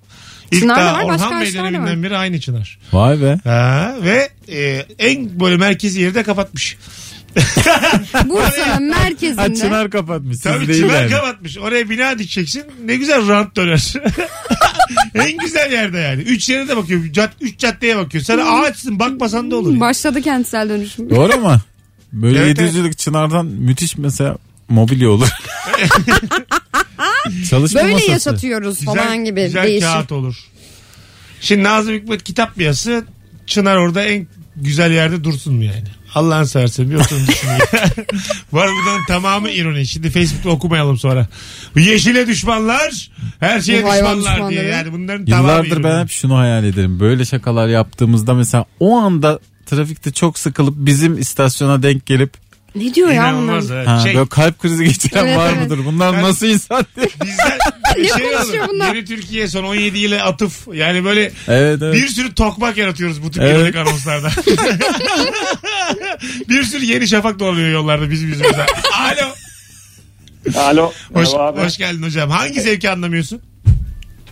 İlk 0.51 0.61
Çınar 0.61 0.75
da 0.81 0.85
daha 0.85 0.97
var, 0.97 1.07
başka 1.07 1.27
Orhan 1.27 1.41
ağaçlar 1.41 1.63
da 1.63 1.67
döneminden 1.67 1.97
var. 1.97 2.03
beri 2.03 2.17
aynı 2.17 2.39
çınar. 2.39 2.79
Vay 2.93 3.21
be. 3.21 3.39
Ha, 3.43 3.95
ve 4.03 4.29
e, 4.49 4.85
en 4.99 5.39
böyle 5.39 5.57
merkezi 5.57 6.01
yeri 6.01 6.15
de 6.15 6.23
kapatmış. 6.23 6.77
Bursa'nın 8.25 8.89
merkezinde. 8.89 9.41
Ha 9.41 9.53
Çınar 9.53 9.89
kapatmış. 9.89 10.35
Siz 10.35 10.43
Tabii 10.43 10.67
değil 10.67 10.79
çınar 10.81 11.01
yani. 11.01 11.11
kapatmış. 11.11 11.57
Oraya 11.57 11.89
bina 11.89 12.19
dikeceksin. 12.19 12.63
Ne 12.85 12.95
güzel 12.95 13.27
rant 13.27 13.55
döner. 13.55 13.93
en 15.15 15.37
güzel 15.37 15.71
yerde 15.71 15.97
yani. 15.97 16.21
Üç 16.21 16.49
yere 16.49 16.67
de 16.67 16.77
bakıyor. 16.77 17.13
Cad, 17.13 17.31
üç 17.41 17.59
caddeye 17.59 17.97
bakıyor. 17.97 18.23
Sana 18.23 18.43
ağaçsın 18.43 18.99
bakmasan 18.99 19.51
da 19.51 19.55
olur. 19.55 19.73
ya. 19.73 19.79
Başladı 19.79 20.21
kentsel 20.21 20.69
dönüşüm. 20.69 21.09
Doğru 21.09 21.33
ama 21.33 21.61
böyle 22.13 22.39
Evet, 22.39 22.59
700'lük 22.59 22.95
Çınar'dan 22.97 23.45
müthiş 23.45 23.97
mesela 23.97 24.37
mobilya 24.69 25.09
olur. 25.09 25.27
Çalışma 27.49 27.81
Böyle 27.81 27.93
masası. 27.93 28.11
yaşatıyoruz 28.11 28.85
falan 28.85 29.25
gibi 29.25 29.45
güzel 29.45 29.63
değişik. 29.63 29.89
kağıt 29.89 30.11
olur. 30.11 30.35
Şimdi 31.41 31.63
Nazım 31.63 31.93
Hikmet 31.93 32.23
kitap 32.23 32.55
piyası 32.55 33.05
Çınar 33.45 33.77
orada 33.77 34.03
en 34.05 34.27
güzel 34.55 34.91
yerde 34.91 35.23
dursun 35.23 35.53
mu 35.55 35.63
yani? 35.63 35.83
Allah'ını 36.15 36.47
seversen 36.47 36.89
bir 36.89 36.95
oturun 36.95 37.27
düşün. 37.27 37.49
Var 38.51 38.69
bunların 38.81 39.05
tamamı 39.07 39.49
ironi. 39.49 39.87
Şimdi 39.87 40.09
Facebook'ta 40.09 40.49
okumayalım 40.49 40.97
sonra. 40.97 41.27
Bu 41.75 41.79
yeşile 41.79 42.27
düşmanlar 42.27 43.09
her 43.39 43.61
şeye 43.61 43.83
Bu 43.83 43.89
hayvan 43.89 44.17
düşmanlar 44.17 44.49
diye. 44.49 44.59
düşmanları. 44.61 44.67
Yani 44.67 44.93
bunların 44.93 45.25
tamamı 45.25 45.47
Yıllardır 45.47 45.83
ben 45.83 46.01
hep 46.01 46.09
şunu 46.09 46.37
hayal 46.37 46.63
ederim. 46.63 46.99
Böyle 46.99 47.25
şakalar 47.25 47.67
yaptığımızda 47.67 48.33
mesela 48.33 48.65
o 48.79 48.97
anda 48.97 49.39
trafikte 49.65 50.11
çok 50.11 50.39
sıkılıp 50.39 50.73
bizim 50.77 51.17
istasyona 51.17 51.83
denk 51.83 52.05
gelip 52.05 52.33
Ne 52.75 52.93
diyor 52.93 53.09
ya 53.09 53.21
bunlar? 53.23 53.31
İnanılmaz. 53.31 53.71
evet. 53.71 53.87
ha, 53.87 53.99
Şey, 53.99 54.15
böyle 54.15 54.29
kalp 54.29 54.59
krizi 54.59 54.85
geçiren 54.85 55.25
Evet, 55.25 55.37
var 55.37 55.49
evet. 55.57 55.63
mıdır? 55.63 55.85
Bunlar 55.85 56.13
Ben- 56.13 56.23
nasıl 56.23 56.47
insan 56.47 56.85
diye. 56.95 57.05
bizden 57.25 57.57
Ne 57.97 58.07
şey 58.07 58.33
konuşuyor 58.33 58.63
olur. 58.63 58.73
bunlar? 58.73 58.95
Yeni 58.95 59.05
Türkiye 59.05 59.47
son 59.47 59.63
17 59.63 59.97
ile 59.97 60.21
atıf. 60.23 60.67
Yani 60.73 61.03
böyle 61.05 61.21
Evet 61.47 61.81
evet. 61.83 61.93
bir 61.93 62.07
sürü 62.07 62.33
tokmak 62.33 62.77
yaratıyoruz 62.77 63.23
bu 63.23 63.31
tip 63.31 63.43
Evet. 63.43 63.57
ironik 63.57 63.75
anonslarda. 63.75 64.29
bir 66.49 66.63
sürü 66.63 66.85
yeni 66.85 67.07
şafak 67.07 67.39
dolanıyor 67.39 67.69
yollarda 67.69 68.09
bizim 68.11 68.29
yüzümüzden. 68.29 68.65
Alo. 68.99 69.27
Alo. 70.59 70.91
Hoş, 71.13 71.27
Merhaba 71.33 71.47
abi. 71.47 71.61
hoş 71.61 71.77
geldin 71.77 72.03
hocam. 72.03 72.29
Hangi 72.29 72.61
zevki 72.61 72.89
anlamıyorsun? 72.89 73.41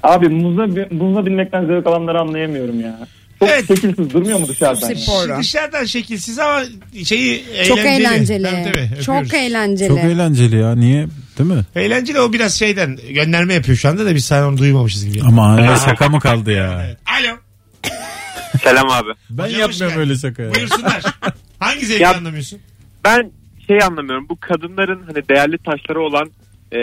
Abi 0.04 0.30
muzla, 0.30 0.68
muzla 0.92 1.26
binmekten 1.26 1.66
zevk 1.66 1.88
alanları 1.88 2.20
anlayamıyorum 2.20 2.80
ya. 2.82 3.00
Çok 3.44 3.50
Evet. 3.54 3.68
şekilsiz 3.68 4.10
durmuyor 4.14 4.40
mu 4.40 4.48
dışarıdan? 4.48 4.90
ya? 4.90 4.96
Spor. 4.96 5.38
Dışarıdan 5.40 5.86
şekilsiz 5.86 6.40
ama 6.40 6.64
şeyi 7.06 7.46
Çok 7.68 7.78
eğlenceli. 7.80 8.04
eğlenceli. 8.48 8.64
Tabii, 8.74 8.80
öpüyoruz. 8.84 9.06
Çok 9.06 9.34
eğlenceli. 9.34 9.90
Çok 9.90 10.00
eğlenceli 10.00 10.58
ya. 10.60 10.76
Niye? 10.76 11.08
Değil 11.38 11.50
mi? 11.50 11.62
Eğlenceli 11.76 12.20
o 12.20 12.34
biraz 12.34 12.54
şeyden 12.60 13.00
gönderme 13.10 13.54
yapıyor 13.54 13.78
şu 13.78 13.90
anda 13.90 14.06
da 14.06 14.16
biz 14.16 14.26
sen 14.26 14.44
onu 14.44 14.58
duymamışız 14.58 15.06
gibi. 15.06 15.24
Ama 15.24 15.48
hala 15.50 15.76
şaka 15.78 16.10
mı 16.10 16.20
kaldı 16.20 16.52
ya? 16.52 16.82
Evet. 16.86 16.98
Alo. 17.22 17.36
Selam 18.64 18.90
abi. 18.90 19.10
Ben 19.30 19.44
Hocam 19.44 19.54
hoş 19.54 19.60
yapmıyorum 19.60 19.90
geldin. 19.90 20.00
öyle 20.10 20.20
şaka 20.20 20.44
ya. 20.44 20.56
Buyursunlar. 20.56 21.04
Hangi 21.60 21.86
zevki 21.86 22.04
Ya- 22.04 22.16
anlamıyorsun? 22.16 22.60
Ben 23.06 23.32
şey 23.68 23.80
anlamıyorum. 23.84 24.30
Bu 24.30 24.38
kadınların 24.40 25.04
hani 25.06 25.30
değerli 25.30 25.58
taşları 25.58 26.02
olan 26.02 26.32
e, 26.74 26.80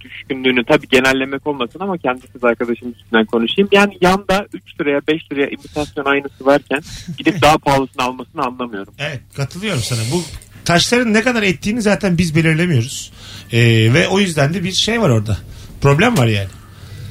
düşkünlüğünü 0.00 0.64
tabii 0.64 0.88
genellemek 0.88 1.46
olmasın 1.46 1.80
ama 1.80 1.98
kendi 1.98 2.26
kız 2.26 2.44
arkadaşım 2.44 2.90
üstünden 2.90 3.26
konuşayım. 3.26 3.68
Yani 3.72 3.98
yanda 4.00 4.46
3 4.52 4.80
liraya 4.80 5.00
5 5.08 5.32
liraya 5.32 5.46
imitasyon 5.46 6.04
aynısı 6.04 6.46
varken 6.46 6.80
gidip 7.18 7.42
daha 7.42 7.58
pahalısını 7.58 8.02
almasını 8.02 8.42
anlamıyorum. 8.42 8.94
Evet 8.98 9.20
katılıyorum 9.36 9.80
sana. 9.80 10.00
Bu 10.12 10.22
taşların 10.64 11.14
ne 11.14 11.22
kadar 11.22 11.42
ettiğini 11.42 11.82
zaten 11.82 12.18
biz 12.18 12.36
belirlemiyoruz. 12.36 13.12
Ee, 13.52 13.58
ve 13.94 14.08
o 14.08 14.20
yüzden 14.20 14.54
de 14.54 14.64
bir 14.64 14.72
şey 14.72 15.00
var 15.00 15.10
orada. 15.10 15.38
Problem 15.80 16.18
var 16.18 16.26
yani. 16.26 16.48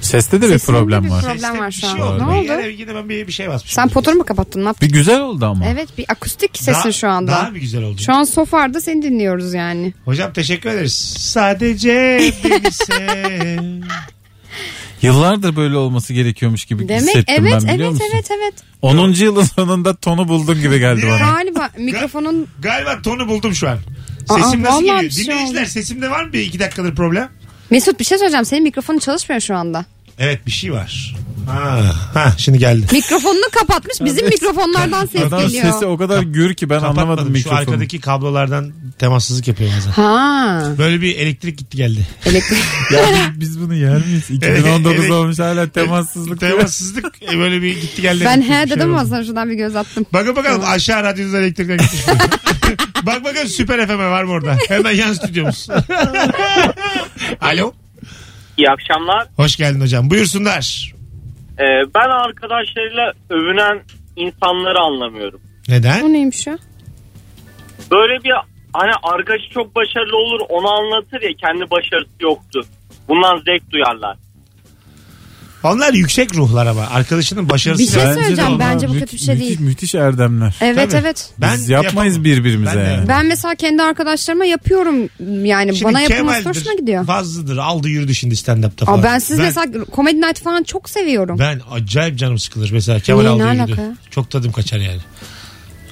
Seste 0.01 0.41
de 0.41 0.45
bir 0.45 0.51
Sesinde 0.51 0.77
problem 0.77 1.03
bir 1.03 1.09
var. 1.09 1.21
problem 1.21 1.59
var 1.59 1.71
şu 1.71 1.79
şey 1.79 1.89
an. 1.89 1.99
oldu. 1.99 2.19
Ne 2.19 2.25
oldu? 2.25 2.43
Yine, 2.43 2.67
yine 2.67 2.95
ben 2.95 3.09
bir, 3.09 3.27
bir 3.27 3.31
şey 3.31 3.49
basmışım. 3.49 3.75
Sen 3.75 3.89
potunu 3.89 4.15
mu 4.15 4.23
kapattın? 4.25 4.61
Ne 4.61 4.65
yaptın? 4.65 4.89
Bir 4.89 4.93
güzel 4.93 5.19
oldu 5.21 5.45
ama. 5.45 5.65
Evet 5.67 5.97
bir 5.97 6.05
akustik 6.09 6.57
sesin 6.57 6.73
Daha- 6.73 6.91
şu 6.91 7.09
anda. 7.09 7.31
Daha 7.31 7.55
bir 7.55 7.59
güzel 7.61 7.83
oldu. 7.83 8.01
Şu 8.01 8.13
an 8.13 8.23
sofarda 8.23 8.81
seni 8.81 9.01
dinliyoruz 9.01 9.53
yani. 9.53 9.93
Hocam 10.05 10.33
teşekkür 10.33 10.69
ederiz. 10.69 10.93
Sadece 11.17 12.21
beni 12.43 12.71
sev. 12.71 13.59
Yıllardır 15.01 15.55
böyle 15.55 15.77
olması 15.77 16.13
gerekiyormuş 16.13 16.65
gibi 16.65 16.87
Demek 16.89 17.01
hissettim 17.01 17.35
evet 17.47 17.51
ben 17.53 17.61
biliyor 17.73 17.77
evet 17.79 17.91
musun? 17.91 18.05
evet 18.13 18.31
evet. 18.31 18.53
10. 18.81 19.09
yılın 19.13 19.43
sonunda 19.43 19.95
tonu 19.95 20.27
buldun 20.27 20.61
gibi 20.61 20.79
geldi 20.79 21.01
bana. 21.07 21.17
Galiba 21.31 21.69
mikrofonun 21.77 22.47
Galiba 22.61 23.01
tonu 23.01 23.27
buldum 23.27 23.55
şu 23.55 23.69
an. 23.69 23.77
Aa, 24.29 24.33
Sesim 24.43 24.63
nasıl 24.63 24.73
vallahi 24.73 24.85
geliyor? 24.85 25.01
bir 25.01 25.09
şey 25.11 25.25
Dinleyiciler 25.25 25.61
oldu. 25.61 25.69
sesimde 25.69 26.09
var 26.11 26.23
mı 26.23 26.33
bir 26.33 26.39
iki 26.41 26.59
dakikadır 26.59 26.95
problem? 26.95 27.29
Mesut 27.69 27.99
bir 27.99 28.05
şey 28.05 28.17
söyleyeceğim. 28.17 28.45
Senin 28.45 28.63
mikrofonun 28.63 28.99
çalışmıyor 28.99 29.41
şu 29.41 29.55
anda. 29.55 29.85
Evet 30.19 30.45
bir 30.45 30.51
şey 30.51 30.73
var. 30.73 31.15
Ha, 31.47 31.81
ha 32.13 32.33
şimdi 32.37 32.57
geldi. 32.59 32.85
Mikrofonunu 32.91 33.49
kapatmış. 33.59 34.01
Bizim 34.01 34.25
mikrofonlardan 34.27 35.05
ses 35.05 35.21
Adam 35.21 35.41
geliyor. 35.41 35.63
sesi 35.73 35.85
o 35.85 35.97
kadar 35.97 36.21
gür 36.23 36.53
ki 36.53 36.69
ben 36.69 36.75
anlamadım 36.75 36.95
Kapatmadım 36.99 37.27
şu 37.27 37.31
mikrofonu. 37.33 37.59
arkadaki 37.59 37.99
kablolardan 37.99 38.71
temassızlık 38.99 39.47
yapıyor 39.47 39.71
bazen. 39.77 39.91
Ha. 39.91 40.63
Böyle 40.77 41.01
bir 41.01 41.15
elektrik 41.15 41.57
gitti 41.57 41.77
geldi. 41.77 42.07
Elektrik. 42.25 42.59
Ya 42.93 43.01
biz, 43.33 43.39
biz 43.39 43.59
bunu 43.61 43.75
yer 43.75 44.05
miyiz? 44.05 44.29
2019 44.31 44.99
Evet. 44.99 45.11
olmuş 45.11 45.39
hala 45.39 45.69
temassızlık. 45.69 46.41
diyor. 46.41 46.51
Temassızlık 46.51 47.23
e, 47.33 47.37
böyle 47.37 47.61
bir 47.61 47.81
gitti 47.81 48.01
geldi. 48.01 48.25
ben 48.25 48.41
Bir 48.41 48.45
he 48.49 48.53
şey 48.53 48.69
dedim 48.69 48.89
oldu. 48.89 48.99
ama 48.99 49.05
sana 49.05 49.23
şuradan 49.23 49.49
bir 49.49 49.55
göz 49.55 49.75
attım. 49.75 50.05
Bakın 50.13 50.35
bakalım 50.35 50.61
aşağı 50.67 51.03
radyonuzda 51.03 51.39
elektrikler 51.39 51.75
gitmiş 51.75 52.07
mi? 52.07 52.13
Bak 53.05 53.23
bakalım 53.23 53.47
Süper 53.47 53.87
FM'e 53.87 53.97
var 54.09 54.23
mı 54.23 54.31
orada? 54.31 54.57
Hemen 54.67 54.91
yan 54.91 55.13
stüdyomuz. 55.13 55.67
Alo. 57.41 57.73
İyi 58.57 58.69
akşamlar. 58.69 59.27
Hoş 59.35 59.55
geldin 59.55 59.81
hocam. 59.81 60.09
Buyursunlar. 60.09 60.93
Ee, 61.59 61.63
ben 61.95 62.09
arkadaşlarıyla 62.09 63.13
övünen 63.29 63.81
insanları 64.15 64.79
anlamıyorum. 64.79 65.41
Neden? 65.69 66.01
O 66.01 66.13
neymiş 66.13 66.47
ya? 66.47 66.57
Böyle 67.91 68.23
bir 68.23 68.31
hani 68.73 68.91
arkadaşı 69.03 69.49
çok 69.53 69.75
başarılı 69.75 70.17
olur 70.17 70.39
onu 70.49 70.71
anlatır 70.71 71.21
ya 71.21 71.29
kendi 71.33 71.71
başarısı 71.71 72.11
yoktu. 72.19 72.61
Bundan 73.07 73.37
zevk 73.37 73.71
duyarlar. 73.71 74.17
Onlar 75.63 75.93
yüksek 75.93 76.35
ruhlar 76.35 76.65
ama. 76.67 76.81
Arkadaşının 76.87 77.49
başarısı. 77.49 77.83
Bir 77.83 77.87
şey 77.87 77.95
Bence 78.03 78.09
de 78.09 78.21
söyleyeceğim. 78.23 78.51
onlar 78.53 78.73
Bence 78.73 78.87
bu 78.89 78.93
müth- 78.93 78.99
kötü 78.99 79.13
bir 79.13 79.17
şey 79.21 79.35
müthiş, 79.35 79.47
değil. 79.49 79.59
Müthiş 79.61 79.95
erdemler. 79.95 80.55
Evet 80.61 80.91
Tabii. 80.91 81.01
evet. 81.01 81.29
Biz 81.37 81.69
yapmayız 81.69 82.15
yapamam. 82.15 82.23
birbirimize 82.25 82.75
Ben 82.75 82.85
de. 82.85 82.89
yani. 82.89 83.07
Ben 83.07 83.25
mesela 83.25 83.55
kendi 83.55 83.83
arkadaşlarıma 83.83 84.45
yapıyorum. 84.45 84.95
Yani 85.45 85.75
Şimdi 85.75 85.85
bana 85.93 86.01
yapılması 86.01 86.37
Kemal'dir, 86.43 86.59
hoşuna 86.59 86.73
gidiyor. 86.73 87.05
Fazlıdır. 87.05 87.57
Aldı 87.57 87.89
yürüdü 87.89 88.15
şimdi 88.15 88.35
stand-up'ta 88.35 88.85
falan. 88.85 88.99
Aa, 88.99 89.03
ben 89.03 89.19
siz 89.19 89.39
mesela 89.39 89.65
Comedy 89.95 90.17
Night 90.17 90.41
falan 90.43 90.63
çok 90.63 90.89
seviyorum. 90.89 91.39
Ben 91.39 91.61
acayip 91.71 92.17
canım 92.17 92.39
sıkılır. 92.39 92.71
Mesela 92.71 92.99
Kemal 92.99 93.19
Niye, 93.21 93.31
aldı 93.31 93.39
ne 93.45 93.47
yürüdü. 93.47 93.61
alaka 93.71 93.81
ya? 93.81 93.95
Çok 94.11 94.31
tadım 94.31 94.51
kaçar 94.51 94.77
yani. 94.79 94.99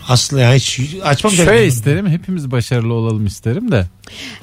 Aslında 0.07 0.41
yani 0.41 0.55
hiç 0.55 0.79
açmam 1.03 1.33
Şöyle 1.33 1.67
isterim 1.67 2.07
hepimiz 2.07 2.51
başarılı 2.51 2.93
olalım 2.93 3.25
isterim 3.25 3.71
de. 3.71 3.85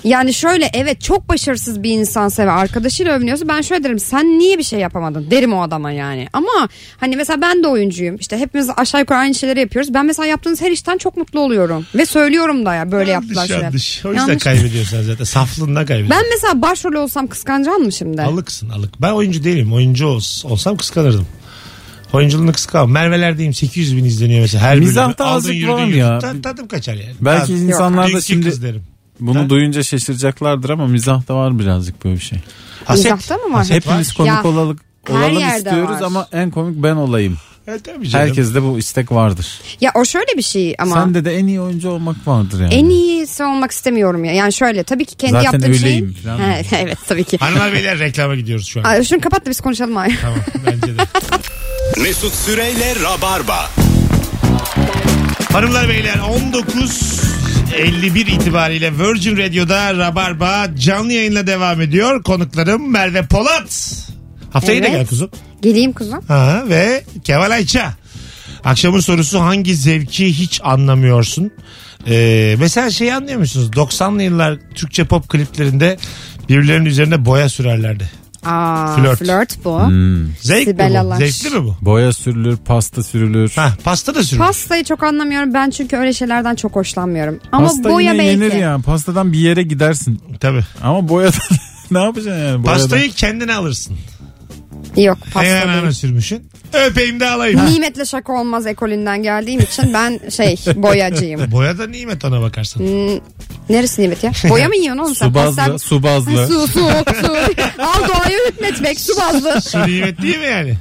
Yani 0.05 0.35
şöyle 0.35 0.71
evet 0.75 1.01
çok 1.01 1.29
başarısız 1.29 1.83
bir 1.83 1.91
insansa 1.91 2.47
ve 2.47 2.51
arkadaşıyla 2.51 3.13
övünüyorsa 3.17 3.49
ben 3.49 3.61
şöyle 3.61 3.85
derim 3.85 3.99
sen 3.99 4.39
niye 4.39 4.59
bir 4.59 4.63
şey 4.63 4.79
yapamadın 4.81 5.31
derim 5.31 5.53
o 5.55 5.63
adama 5.63 5.91
yani. 5.91 6.29
Ama 6.33 6.69
hani 6.97 7.17
mesela 7.17 7.41
ben 7.41 7.63
de 7.63 7.69
oyuncuyum 7.69 8.17
işte 8.17 8.39
hepimiz 8.39 8.71
aşağı 8.77 9.01
yukarı 9.01 9.19
aynı 9.19 9.35
şeyleri 9.35 9.61
yapıyoruz. 9.61 9.95
Ben 9.95 10.07
mesela 10.07 10.27
yaptığınız 10.27 10.61
her 10.63 10.71
işten 10.71 10.99
çok 10.99 11.17
mutlu 11.17 11.41
oluyorum 11.41 11.87
ve 11.95 12.07
söylüyorum 12.07 12.67
da 12.67 12.75
ya 12.75 12.93
böyle 12.93 13.11
yaptılar 13.11 13.35
Yanlış 13.35 13.49
şöyle. 13.49 13.65
yanlış. 13.65 14.05
O 14.05 14.09
yüzden 14.09 14.27
Yanlış. 14.27 14.45
kaybediyorsun 14.45 15.03
zaten. 15.03 15.25
Saflığından 15.25 15.87
kaybediyorsun. 15.87 16.25
Ben 16.25 16.31
mesela 16.35 16.63
başrol 16.63 16.93
olsam 16.95 17.27
kıskanacağım 17.27 17.83
mı 17.83 17.93
şimdi? 17.93 18.23
Alıksın 18.23 18.69
alık. 18.71 19.03
Ben 19.03 19.11
oyuncu 19.13 19.45
değilim. 19.45 19.73
Oyuncu 19.73 20.05
ols- 20.05 20.47
olsam 20.47 20.77
kıskanırdım. 20.77 21.27
Oyunculuğunu 22.13 22.53
kıskanmam. 22.53 22.91
Merve'lerdeyim 22.91 23.55
800 23.55 23.97
bin 23.97 24.05
izleniyor 24.05 24.41
mesela 24.41 24.63
her 24.65 24.79
Mizahta 24.79 25.19
bölümü. 25.19 25.31
Aldın 25.31 25.37
azıcık 25.37 25.57
yürüdün 25.57 25.73
var 25.73 25.85
yürüdün. 25.87 25.99
ya. 26.01 26.19
Ta- 26.19 26.43
tadım 26.43 26.69
kaçar 26.69 26.95
yani. 26.95 27.15
Belki 27.21 27.47
Tadım. 27.53 27.69
insanlar 27.69 28.05
da 28.05 28.09
Dünkü 28.09 28.23
şimdi 28.23 28.49
kız 28.51 28.63
derim. 28.63 28.83
bunu 29.21 29.39
Ha? 29.41 29.49
duyunca 29.51 29.83
şaşıracaklardır 29.83 30.71
ama 30.71 30.87
mizahta 30.87 31.35
var 31.37 31.59
birazcık 31.59 32.05
böyle 32.05 32.17
bir 32.17 32.21
şey. 32.21 32.39
Haset. 32.85 33.05
Mizahta 33.13 33.37
mı 33.37 33.53
var? 33.55 33.59
Haset 33.59 33.77
Hepimiz 33.77 34.09
var. 34.11 34.17
komik 34.17 34.29
Ya, 34.33 34.43
olalım, 34.45 34.79
her 35.07 35.15
olalım 35.15 35.39
yerde 35.39 35.57
istiyoruz 35.57 35.91
var. 36.01 36.03
ama 36.03 36.29
en 36.33 36.51
komik 36.51 36.83
ben 36.83 36.97
olayım. 36.97 37.37
Evet, 37.69 37.85
tabii 37.85 38.09
canım. 38.09 38.27
Herkeste 38.27 38.63
bu 38.63 38.79
istek 38.79 39.13
vardır. 39.13 39.61
Ya 39.81 39.91
o 39.95 40.05
şöyle 40.05 40.37
bir 40.37 40.43
şey 40.43 40.75
ama. 40.79 40.95
Sende 40.95 41.25
de 41.25 41.37
en 41.37 41.47
iyi 41.47 41.61
oyuncu 41.61 41.91
olmak 41.91 42.27
vardır 42.27 42.61
yani. 42.61 42.75
En 42.75 42.85
iyisi 42.89 43.45
olmak 43.45 43.71
istemiyorum 43.71 44.25
ya. 44.25 44.33
Yani 44.33 44.53
şöyle 44.53 44.83
tabii 44.85 45.05
ki 45.05 45.17
kendi 45.17 45.33
Zaten 45.33 45.45
yaptığım 45.45 45.73
öyleyim 45.73 45.81
şeyin. 45.83 46.13
falan 46.13 46.39
Ha, 46.39 46.57
evet 46.79 46.99
tabii 47.09 47.25
ki. 47.25 47.37
Hanımlar 47.41 47.73
beyler 47.73 47.99
reklama 47.99 48.35
gidiyoruz 48.35 48.67
şu 48.67 48.81
an. 48.81 48.85
Ay, 48.85 49.05
Şunu 49.05 49.21
kapat 49.21 49.47
da 49.47 49.51
biz 49.51 49.61
konuşalım 49.61 49.97
ay. 49.97 50.17
tamam 50.23 50.39
bence 50.67 50.99
de. 50.99 51.03
Mesut 52.03 52.35
Süreyle 52.35 52.95
Rabarba. 53.03 53.71
Hanımlar 55.53 55.89
beyler 55.89 56.15
19.51 56.15 58.19
itibariyle 58.31 58.99
Virgin 58.99 59.37
Radio'da 59.37 59.99
Rabarba 59.99 60.67
canlı 60.79 61.13
yayınla 61.13 61.47
devam 61.47 61.81
ediyor. 61.81 62.23
Konuklarım 62.23 62.93
Merve 62.93 63.23
Polat. 63.27 63.95
Haftaya 64.53 64.83
da 64.83 64.87
Evet. 64.87 64.97
gel 64.97 65.07
kuzum. 65.07 65.31
Geleyim 65.63 65.93
kuzum. 65.93 66.21
Ha, 66.29 66.63
ve 66.69 67.05
Kemal 67.25 67.51
Ayça. 67.51 67.93
Akşamın 68.65 69.01
sorusu 69.01 69.41
hangi 69.41 69.75
zevki 69.77 70.39
hiç 70.39 70.61
anlamıyorsun? 70.65 71.51
Ee, 72.09 72.57
mesela 72.59 72.91
şey 72.91 73.13
anlıyor 73.13 73.39
musunuz? 73.39 73.71
90'lı 73.77 74.23
yıllar 74.23 74.59
Türkçe 74.75 75.05
pop 75.05 75.29
kliplerinde 75.29 75.97
birbirlerinin 76.49 76.85
üzerine 76.87 77.25
boya 77.25 77.49
sürerlerdi. 77.49 78.11
Aa, 78.45 78.97
Flört. 78.97 79.19
flört, 79.19 79.65
bu. 79.65 79.87
Hmm. 79.87 80.27
Zevk 80.41 80.67
mi 80.67 80.73
Sibel 80.73 80.95
bu? 80.95 80.99
Alaş. 80.99 81.19
Zevkli 81.19 81.59
mi 81.59 81.65
bu? 81.65 81.77
Boya 81.83 82.13
sürülür, 82.13 82.57
pasta 82.57 83.03
sürülür. 83.03 83.53
Ha, 83.57 83.73
pasta 83.85 84.15
da 84.15 84.23
sürülür. 84.23 84.45
Pastayı 84.47 84.85
çok 84.85 85.03
anlamıyorum 85.03 85.55
ben 85.55 85.71
çünkü 85.71 85.97
öyle 85.97 86.13
şeylerden 86.13 86.55
çok 86.55 86.77
hoşlanmıyorum. 86.77 87.41
Ama 87.53 87.67
Pasta 87.67 87.85
boya 87.91 88.13
yine 88.13 88.23
belki. 88.25 88.45
yenir 88.45 88.53
ya. 88.53 88.79
Pastadan 88.87 89.33
bir 89.33 89.39
yere 89.39 89.63
gidersin. 89.63 90.21
Tabii. 90.41 90.65
Ama 90.83 91.09
boyadan 91.09 91.41
ne 91.91 91.99
yapacaksın 92.03 92.31
yani? 92.45 92.65
Boyadan. 92.65 92.65
Pastayı 92.81 93.13
kendine 93.13 93.55
alırsın. 93.55 93.97
Yok 94.97 95.19
pasta 95.25 95.41
Ayağına 95.41 95.83
değil. 95.83 95.93
sürmüşsün. 95.93 96.49
Öpeyim 96.87 97.21
de 97.21 97.29
alayım. 97.29 97.67
Nimetle 97.67 98.05
şaka 98.05 98.33
olmaz 98.33 98.67
ekolünden 98.67 99.23
geldiğim 99.23 99.61
için 99.61 99.95
ben 99.95 100.21
şey 100.31 100.57
boyacıyım. 100.77 101.51
Boya 101.53 101.79
da 101.79 101.87
nimet 101.87 102.25
ona 102.25 102.41
bakarsan. 102.43 102.81
Hmm, 102.81 103.19
Neresi 103.69 104.03
nimet 104.03 104.25
ya? 104.25 104.33
Boya 104.49 104.69
mı 104.69 104.77
yiyorsun 104.77 105.03
oğlum 105.03 105.15
sen? 105.15 105.29
Su 105.29 105.35
bazlı, 105.35 105.79
su 105.79 106.03
bazlı. 106.03 106.47
su 106.47 106.67
su 106.69 106.69
su. 106.69 106.87
Al 107.79 108.09
doğayı 108.09 108.39
hükmetmek 108.49 109.01
su 109.01 109.13
bazlı. 109.21 109.61
Su 109.61 109.79
nimet 109.87 110.23
değil 110.23 110.39
mi 110.39 110.45
yani? 110.45 110.75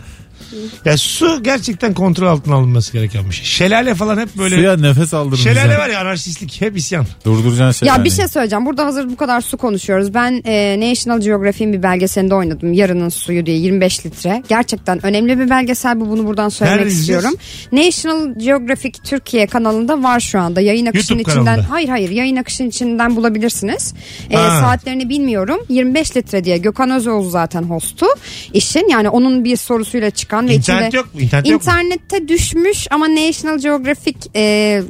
Ya 0.85 0.97
su 0.97 1.43
gerçekten 1.43 1.93
kontrol 1.93 2.27
altına 2.27 2.55
alınması 2.55 2.93
gereken 2.93 3.29
bir 3.29 3.35
şey. 3.35 3.45
Şelale 3.45 3.95
falan 3.95 4.17
hep 4.17 4.29
böyle... 4.37 4.55
Suya 4.55 4.77
nefes 4.77 5.13
aldırır. 5.13 5.41
Şelale 5.41 5.77
var 5.77 5.89
ya 5.89 5.99
anarşistlik 5.99 6.61
hep 6.61 6.77
isyan. 6.77 7.05
Durduracaksın 7.25 7.85
Ya 7.85 7.93
şelaleyi. 7.93 8.05
bir 8.05 8.15
şey 8.15 8.27
söyleyeceğim. 8.27 8.65
Burada 8.65 8.85
hazır 8.85 9.09
bu 9.09 9.15
kadar 9.15 9.41
su 9.41 9.57
konuşuyoruz. 9.57 10.13
Ben 10.13 10.41
e, 10.45 10.79
National 10.89 11.21
Geographic'in 11.21 11.73
bir 11.73 11.83
belgeselinde 11.83 12.35
oynadım. 12.35 12.73
Yarının 12.73 13.09
suyu 13.09 13.45
diye 13.45 13.57
25 13.57 14.05
litre. 14.05 14.43
Gerçekten 14.49 15.05
önemli 15.05 15.39
bir 15.39 15.49
belgesel 15.49 15.99
bu. 15.99 16.09
Bunu 16.09 16.25
buradan 16.25 16.49
söylemek 16.49 16.79
Nerede 16.79 16.93
istiyorum. 16.93 17.33
National 17.71 18.33
Geographic 18.37 18.99
Türkiye 19.03 19.47
kanalında 19.47 20.03
var 20.03 20.19
şu 20.19 20.39
anda. 20.39 20.61
Yayın 20.61 20.85
akışının 20.85 21.17
YouTube 21.17 21.31
içinden. 21.31 21.45
kanalında. 21.45 21.73
Hayır 21.73 21.89
hayır 21.89 22.09
yayın 22.09 22.35
akışının 22.35 22.69
içinden 22.69 23.15
bulabilirsiniz. 23.15 23.93
E, 24.29 24.35
saatlerini 24.37 25.09
bilmiyorum. 25.09 25.57
25 25.69 26.17
litre 26.17 26.43
diye. 26.43 26.57
Gökhan 26.57 26.91
Özoğlu 26.91 27.29
zaten 27.29 27.63
hostu. 27.63 28.05
işin 28.53 28.87
yani 28.89 29.09
onun 29.09 29.43
bir 29.43 29.57
sorusuyla 29.57 30.09
çıkan 30.09 30.42
ve 30.47 30.55
İnternet 30.55 30.87
içinde 30.87 30.97
yok 30.97 31.13
mu? 31.15 31.21
İnternet 31.21 31.47
yok 31.49 31.65
mu? 31.65 31.71
İnternette 31.71 32.27
düşmüş 32.27 32.87
ama 32.91 33.07
National 33.09 33.57
Geographic 33.59 34.15
e, 34.35 34.83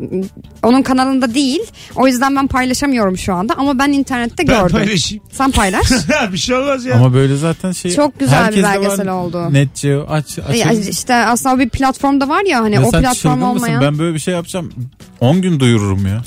onun 0.64 0.82
kanalında 0.82 1.34
değil. 1.34 1.62
O 1.96 2.08
yüzden 2.08 2.36
ben 2.36 2.48
paylaşamıyorum 2.48 3.18
şu 3.18 3.34
anda 3.34 3.54
ama 3.58 3.80
ben 3.80 3.90
internette 3.92 4.48
Ben 4.48 4.62
gördüm. 4.62 4.76
paylaşayım. 4.78 5.24
Sen 5.32 5.52
paylaş. 5.52 5.92
bir 6.32 6.38
şey 6.38 6.56
olmaz 6.56 6.86
ya. 6.86 6.96
Ama 6.96 7.14
böyle 7.14 7.36
zaten 7.38 7.72
şey... 7.72 7.92
Çok 7.92 8.20
güzel 8.20 8.38
bir 8.40 8.44
herkeste 8.64 8.64
belgesel 8.82 9.08
var. 9.08 9.14
oldu. 9.14 9.54
Net 9.54 9.82
Geo 9.82 10.06
aç. 10.10 10.40
aç 10.50 10.58
Ya 10.58 10.72
işte 10.90 11.14
aslında 11.16 11.56
o 11.56 11.60
bir 11.60 11.70
platformda 11.70 12.30
var 12.30 12.44
ya 12.46 12.62
hani 12.62 12.76
Ya 12.76 12.82
o 12.86 12.92
sen 12.92 13.02
platform 13.02 13.34
çılgın 13.34 13.40
mısın? 13.54 13.66
olmayan. 13.66 13.82
Ben 13.82 14.00
böyle 14.00 14.14
bir 14.14 14.20
şey 14.20 14.34
yapacağım. 14.34 14.74
10 15.20 15.42
gün 15.42 15.60
duyururum 15.60 16.08
ya. 16.08 16.22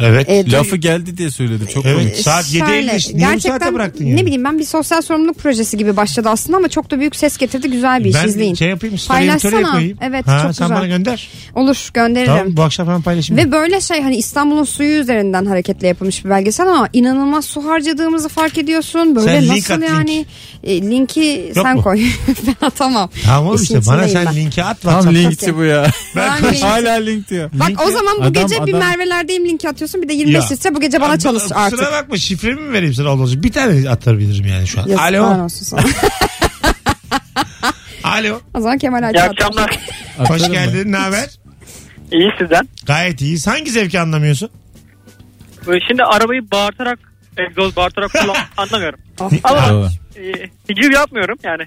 Evet. 0.00 0.28
E, 0.28 0.50
Lafı 0.50 0.76
geldi 0.76 1.16
diye 1.16 1.30
söyledi. 1.30 1.64
Çok 1.74 1.86
Evet. 1.86 1.96
komik. 1.98 2.16
Saat 2.16 2.44
7.50 2.44 2.58
Şöyle, 2.66 2.82
niye 2.86 2.96
bu 2.96 3.00
saate 3.00 3.18
gerçekten 3.18 3.74
bıraktın 3.74 4.04
yani? 4.04 4.16
ne 4.16 4.22
bileyim 4.26 4.44
ben 4.44 4.58
bir 4.58 4.64
sosyal 4.64 5.02
sorumluluk 5.02 5.38
projesi 5.38 5.76
gibi 5.76 5.96
başladı 5.96 6.28
aslında 6.28 6.56
ama 6.56 6.68
çok 6.68 6.90
da 6.90 6.98
büyük 7.00 7.16
ses 7.16 7.36
getirdi 7.36 7.70
güzel 7.70 8.04
bir 8.04 8.08
iş 8.10 8.14
ben 8.16 8.28
izleyin. 8.28 8.54
şey 8.54 8.68
yapayım 8.68 8.98
story'e 8.98 9.18
Paylaşsana. 9.18 9.70
koyayım. 9.72 9.98
Evet 10.02 10.26
ha, 10.26 10.42
çok 10.42 10.54
sen 10.54 10.68
güzel. 10.68 10.78
bana 10.78 10.86
gönder. 10.86 11.28
Olur 11.54 11.90
gönderirim. 11.94 12.32
Tamam 12.36 12.56
bu 12.56 12.62
akşam 12.62 12.88
ben 12.88 13.02
paylaşayım. 13.02 13.42
Ve 13.46 13.52
böyle 13.52 13.80
şey 13.80 14.02
hani 14.02 14.16
İstanbul'un 14.16 14.64
suyu 14.64 15.00
üzerinden 15.00 15.44
hareketle 15.46 15.86
yapılmış 15.86 16.24
bir 16.24 16.30
belgesel 16.30 16.68
ama 16.68 16.88
inanılmaz 16.92 17.44
su 17.44 17.64
harcadığımızı 17.68 18.28
fark 18.28 18.58
ediyorsun. 18.58 19.16
Böyle 19.16 19.26
Sen 19.28 19.42
link 19.42 19.50
nasıl 19.70 19.74
at, 19.74 19.80
link. 19.80 19.90
yani 19.90 20.26
E, 20.64 20.82
linki 20.82 21.52
Yok 21.56 21.66
sen 21.66 21.76
mu? 21.76 21.82
koy. 21.82 22.00
ben 22.46 22.66
atamam. 22.66 23.10
Tamam 23.24 23.54
İşin 23.54 23.64
işte 23.64 23.90
bana 23.92 24.04
içindeyim 24.04 24.26
sen 24.28 24.36
ben. 24.36 24.40
linki 24.44 24.62
at 24.62 24.80
Tam 24.80 24.92
WhatsApp'ta. 24.92 25.18
linkçi 25.18 25.56
bu 25.56 25.64
ya. 25.64 25.86
Ben 26.16 26.28
Hala 26.60 26.92
link 26.94 27.30
diyor. 27.30 27.50
Bak 27.52 27.70
o 27.88 27.90
zaman 27.90 28.16
bu 28.18 28.22
Adam- 28.22 28.32
gece 28.32 28.66
bir 28.66 28.72
adam- 28.74 28.80
Merve'lerdeyim 28.88 29.44
linki 29.48 29.68
atıyorsun 29.88 30.02
bir 30.02 30.08
de 30.08 30.12
25 30.12 30.34
Ya. 30.34 30.56
litre 30.56 30.74
bu 30.74 30.80
gece 30.80 31.00
bana 31.00 31.12
Aa, 31.12 31.18
çalış 31.18 31.42
Kusura 31.42 31.58
artık. 31.58 31.80
bakma 31.92 32.16
şifremi 32.16 32.60
mi 32.60 32.72
vereyim 32.72 32.94
sana 32.94 33.08
olmaz. 33.08 33.42
Bir 33.42 33.52
tane 33.52 33.90
atabilirim 33.90 34.46
yani 34.46 34.66
şu 34.66 34.80
an. 34.80 34.86
Yazıklar 34.86 35.12
Alo. 35.12 35.44
olsun 35.44 35.64
sana. 35.64 35.82
Alo. 38.04 38.40
o 38.54 38.60
zaman 38.60 38.78
Kemal 38.78 39.02
İyi 39.02 39.06
Ayça 39.06 39.22
akşamlar. 39.22 39.70
Hoş 40.18 40.30
Atarım 40.30 40.42
ben. 40.42 40.52
geldin. 40.52 40.92
Ne 40.92 40.96
haber? 40.96 41.26
İyi 42.12 42.30
sizden. 42.38 42.68
Gayet 42.86 43.20
iyiyiz. 43.20 43.46
Hangi 43.46 43.70
zevki 43.70 44.00
anlamıyorsun? 44.00 44.50
Şimdi 45.88 46.02
arabayı 46.04 46.50
bağırtarak 46.50 46.98
egzoz 47.38 47.76
bağırtarak 47.76 48.10
kullan 48.12 48.36
anlamıyorum. 48.56 49.00
Ama 49.44 49.68
Doğru. 49.70 49.86
e, 50.16 50.32
hiciv 50.68 50.92
yapmıyorum 50.92 51.38
yani. 51.44 51.62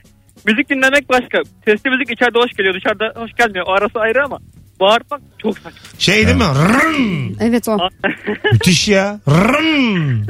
Müzik 0.47 0.69
dinlemek 0.69 1.10
başka. 1.10 1.38
Sesli 1.65 1.89
müzik 1.89 2.12
içeride 2.12 2.39
hoş 2.39 2.51
geliyor 2.57 2.75
dışarıda 2.75 3.19
hoş 3.21 3.31
gelmiyor. 3.38 3.65
O 3.67 3.71
arası 3.71 3.99
ayrı 3.99 4.23
ama 4.25 4.39
bağırmak 4.82 5.22
çok 5.38 5.56
saçma. 5.58 5.72
Şey 6.00 6.26
değil 6.28 6.38
mi? 6.38 6.44
Rrrm. 6.44 7.34
Evet 7.39 7.67
o. 7.67 7.78
Müthiş 8.54 8.88
ya. 8.88 9.20
Rrrm. 9.30 10.22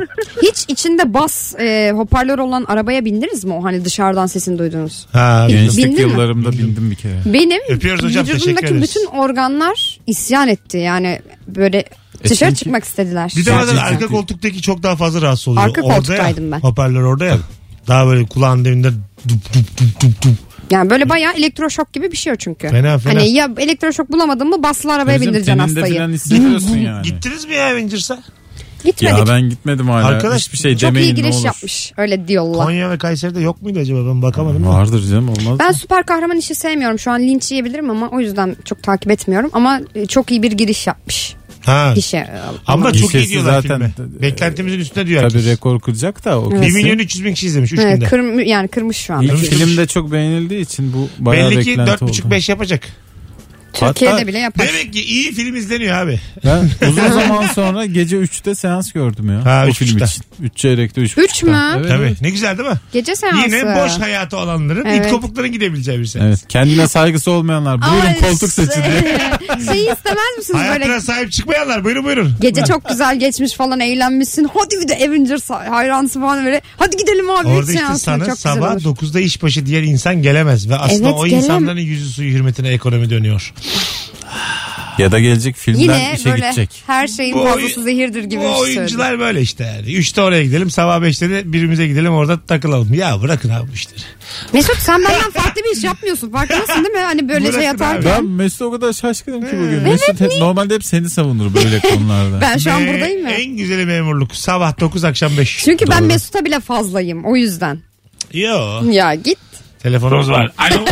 Hiç 0.41 0.65
içinde 0.67 1.13
bas 1.13 1.55
e, 1.59 1.91
hoparlör 1.95 2.39
olan 2.39 2.65
arabaya 2.67 3.05
bindiniz 3.05 3.43
mi 3.45 3.53
o 3.53 3.63
hani 3.63 3.85
dışarıdan 3.85 4.27
sesini 4.27 4.57
duydunuz? 4.59 5.07
Ha, 5.11 5.45
Gençlik 5.49 5.85
Bindin 5.85 6.05
mi? 6.05 6.11
yıllarımda 6.11 6.51
bindim 6.51 6.91
bir 6.91 6.95
kere. 6.95 7.13
Benim 7.25 7.61
Öpüyoruz 7.69 8.03
hocam, 8.03 8.25
teşekkür 8.25 8.35
vücudumdaki 8.41 8.65
ederiz. 8.67 8.81
bütün 8.81 9.05
organlar 9.05 9.99
isyan 10.07 10.47
etti. 10.47 10.77
Yani 10.77 11.19
böyle 11.47 11.83
dışarı 12.23 12.49
çünkü- 12.49 12.55
çıkmak 12.59 12.83
istediler. 12.83 13.33
Bir 13.37 13.45
de 13.45 13.51
bazen 13.53 13.75
Gerçekten. 13.75 13.93
arka 13.95 14.07
koltuktaki 14.07 14.61
çok 14.61 14.83
daha 14.83 14.95
fazla 14.95 15.21
rahatsız 15.21 15.47
oluyor. 15.47 15.63
Arka 15.67 15.81
Orada 15.81 15.95
koltuktaydım 15.95 16.45
ya, 16.45 16.51
ben. 16.51 16.59
Hoparlör 16.59 17.01
orada 17.03 17.25
ya. 17.25 17.37
Daha 17.87 18.07
böyle 18.07 18.25
kulağın 18.25 18.65
dibinde 18.65 18.91
dup 19.29 19.53
dup 19.53 19.77
dup 19.79 20.01
dup 20.01 20.21
dup. 20.23 20.35
Yani 20.71 20.89
böyle 20.89 21.09
bayağı 21.09 21.33
elektroşok 21.33 21.93
gibi 21.93 22.11
bir 22.11 22.17
şey 22.17 22.33
o 22.33 22.35
çünkü. 22.35 22.69
Fena, 22.69 22.97
fena. 22.97 23.19
Hani 23.19 23.31
ya 23.31 23.49
elektroşok 23.57 24.11
bulamadın 24.11 24.49
mı 24.49 24.63
baslı 24.63 24.93
arabaya 24.93 25.15
Bizim 25.21 25.33
bindireceksin 25.33 25.59
hastayı. 25.59 26.07
hissediyorsun 26.09 26.77
yani. 26.77 27.03
Gittiniz 27.03 27.45
mi 27.45 27.53
ya 27.55 27.67
Avengers'a? 27.71 28.19
Gitmedik. 28.83 29.17
Ya 29.17 29.27
ben 29.27 29.49
gitmedim 29.49 29.89
hala. 29.89 30.05
Arkadaş, 30.05 30.41
Hiçbir 30.41 30.57
şey 30.57 30.77
Çok 30.77 30.81
demeyin 30.89 31.07
iyi 31.07 31.15
giriş 31.15 31.43
yapmış. 31.43 31.93
Öyle 31.97 32.27
diyorlar. 32.27 32.65
Konya 32.65 32.89
ve 32.89 32.97
Kayseri'de 32.97 33.39
yok 33.39 33.61
muydu 33.61 33.79
acaba 33.79 33.99
ben 34.09 34.21
bakamadım. 34.21 34.63
da. 34.65 34.69
Vardır 34.69 35.03
canım 35.09 35.29
olmaz. 35.29 35.59
Ben 35.59 35.67
mı? 35.67 35.73
süper 35.73 36.05
kahraman 36.05 36.37
işi 36.37 36.55
sevmiyorum. 36.55 36.99
Şu 36.99 37.11
an 37.11 37.21
linç 37.21 37.51
yiyebilirim 37.51 37.89
ama 37.89 38.09
o 38.09 38.19
yüzden 38.19 38.55
çok 38.65 38.83
takip 38.83 39.11
etmiyorum. 39.11 39.49
Ama 39.53 39.81
e, 39.95 40.05
çok 40.05 40.31
iyi 40.31 40.43
bir 40.43 40.51
giriş 40.51 40.87
yapmış. 40.87 41.35
Ha. 41.65 41.91
Gişe. 41.95 42.27
Ama 42.67 42.85
çok 42.85 42.95
iyi 42.95 43.01
Gişesi 43.03 43.29
diyorlar 43.29 43.61
zaten- 43.61 43.91
filme. 43.93 44.21
Beklentimizin 44.21 44.79
üstünde 44.79 45.07
diyor 45.07 45.21
Tabii 45.21 45.33
herkes. 45.33 45.51
rekor 45.51 45.79
kıracak 45.79 46.25
da 46.25 46.41
o 46.41 46.51
1 46.51 46.61
kesin. 46.61 46.77
milyon 46.77 46.97
300 46.97 47.25
bin 47.25 47.33
kişi 47.33 47.47
izlemiş 47.47 47.73
3 47.73 47.79
Evet, 47.79 47.95
günde. 47.95 48.05
kırm- 48.05 48.45
yani 48.45 48.67
kırmış 48.67 48.97
şu 48.97 49.13
anda. 49.13 49.33
İlk 49.33 49.37
film 49.37 49.77
de 49.77 49.85
çok 49.87 50.11
beğenildiği 50.11 50.61
için 50.61 50.93
bu 50.93 51.09
bayağı 51.25 51.51
Belli 51.51 51.63
ki 51.63 51.69
beklenti 51.71 52.03
oldu. 52.05 52.11
4,5-5 52.11 52.49
yapacak. 52.49 52.81
Türkiye'de 53.73 54.13
Hatta- 54.13 54.27
bile 54.27 54.39
yapar. 54.39 54.67
Demek 54.67 54.93
ki 54.93 55.03
iyi 55.05 55.33
film 55.33 55.55
izleniyor 55.55 55.97
abi. 55.97 56.19
Ben 56.45 56.69
uzun 56.89 57.07
zaman 57.07 57.47
sonra 57.47 57.85
gece 57.85 58.17
3'te 58.17 58.55
seans 58.55 58.91
gördüm 58.91 59.29
ya. 59.29 59.45
Ha, 59.45 59.63
o 59.65 59.69
üç 59.69 59.77
film 59.77 59.87
buçukta. 59.87 60.05
için. 60.05 60.23
3 60.41 60.55
çeyrekte 60.57 61.01
3 61.01 61.17
Üç 61.17 61.43
mü? 61.43 61.59
Evet, 61.77 61.87
Tabii. 61.89 62.03
evet. 62.03 62.21
Ne 62.21 62.29
güzel 62.29 62.57
değil 62.57 62.69
mi? 62.69 62.75
Gece 62.93 63.15
seansı. 63.15 63.41
Yine 63.49 63.65
boş 63.85 63.91
hayatı 63.99 64.37
olanların 64.37 64.85
Evet. 64.85 65.05
it 65.05 65.11
kopukların 65.11 65.51
gidebileceği 65.51 65.99
bir 65.99 66.05
seans. 66.05 66.25
Evet. 66.25 66.39
Kendine 66.49 66.87
saygısı 66.87 67.31
olmayanlar. 67.31 67.81
Buyurun 67.81 68.05
Ay, 68.07 68.19
koltuk 68.19 68.49
seçin 68.49 68.81
diye. 68.83 69.01
Şey 69.73 69.81
istemez 69.81 70.37
misiniz 70.37 70.59
Hayatına 70.59 70.87
böyle 70.87 71.01
sahip 71.01 71.31
çıkmayanlar 71.31 71.83
buyurun 71.83 72.05
buyurun. 72.05 72.35
Gece 72.41 72.63
çok 72.65 72.89
güzel 72.89 73.19
geçmiş 73.19 73.53
falan 73.53 73.79
eğlenmişsin. 73.79 74.49
Hadi 74.53 74.75
bir 74.81 74.87
de 74.87 74.95
Avengers 75.07 75.49
hayransı 75.49 76.19
falan 76.21 76.45
böyle. 76.45 76.61
Hadi 76.77 76.97
gidelim 76.97 77.29
abi. 77.29 77.47
Orada 77.47 77.71
işte 77.71 77.73
seansına. 77.83 77.97
sana 77.97 78.25
çok 78.25 78.35
güzel 78.35 78.53
sabah 78.53 78.71
olur. 78.75 78.81
9'da 78.81 79.19
işbaşı 79.19 79.65
diğer 79.65 79.83
insan 79.83 80.21
gelemez. 80.21 80.69
Ve 80.69 80.75
aslında 80.75 81.07
Evet, 81.09 81.17
o 81.19 81.25
gelem- 81.27 81.37
insanların 81.37 81.77
yüzü 81.79 82.09
suyu 82.09 82.31
hürmetine 82.33 82.69
ekonomi 82.69 83.09
dönüyor. 83.09 83.53
Ya 84.97 85.11
da 85.11 85.19
gelecek 85.19 85.55
filmden 85.55 85.81
Yine 85.81 86.13
işe 86.15 86.31
böyle 86.31 86.45
gidecek. 86.45 86.83
her 86.87 87.07
şeyin 87.07 87.33
Bu 87.35 87.43
fazlası 87.43 87.83
zehirdir 87.83 88.23
gibi 88.23 88.39
Bu 88.39 88.43
bir 88.43 88.47
şey 88.49 88.57
söyledim. 88.57 88.77
oyuncular 88.77 89.19
böyle 89.19 89.41
işte 89.41 89.63
yani. 89.63 89.87
3'te 89.87 90.21
oraya 90.21 90.43
gidelim 90.43 90.69
sabah 90.71 90.97
5'te 91.01 91.29
de 91.29 91.53
birimize 91.53 91.87
gidelim 91.87 92.13
orada 92.13 92.39
takılalım. 92.45 92.93
Ya 92.93 93.21
bırakın 93.21 93.49
abi 93.49 93.69
bu 93.71 93.73
işleri. 93.73 93.99
Mesut 94.53 94.77
sen 94.77 95.03
benden 95.03 95.31
farklı 95.31 95.61
bir 95.63 95.77
iş 95.77 95.83
yapmıyorsun. 95.83 96.31
Farkındasın 96.31 96.83
değil 96.83 96.95
mi? 96.95 96.99
Hani 96.99 97.29
böyle 97.29 97.43
Bırakın 97.45 97.59
şey 97.59 97.69
abi. 97.69 97.81
yatarken. 97.83 98.11
Ben 98.17 98.25
Mesut 98.25 98.61
o 98.61 98.71
kadar 98.71 98.93
şaşkınım 98.93 99.41
ki 99.41 99.51
bugün. 99.53 99.83
Mesut 99.83 100.21
hep, 100.21 100.31
normalde 100.39 100.75
hep 100.75 100.85
seni 100.85 101.09
savunur 101.09 101.53
böyle 101.55 101.79
konularda. 101.79 102.41
Ben 102.41 102.57
şu 102.57 102.71
an 102.73 102.85
Ve 102.85 102.93
buradayım 102.93 103.25
ya. 103.27 103.31
En 103.31 103.57
güzeli 103.57 103.85
memurluk. 103.85 104.35
Sabah 104.35 104.79
9 104.79 105.03
akşam 105.03 105.37
5. 105.37 105.57
Çünkü 105.65 105.85
ben. 105.89 106.03
Mesut'a 106.03 106.45
bile 106.45 106.59
fazlayım. 106.59 107.25
O 107.25 107.35
yüzden. 107.35 107.79
Yo. 108.33 108.81
Ya 108.91 109.15
git. 109.15 109.37
Telefonumuz 109.79 110.29
var. 110.29 110.51
Alo. 110.57 110.85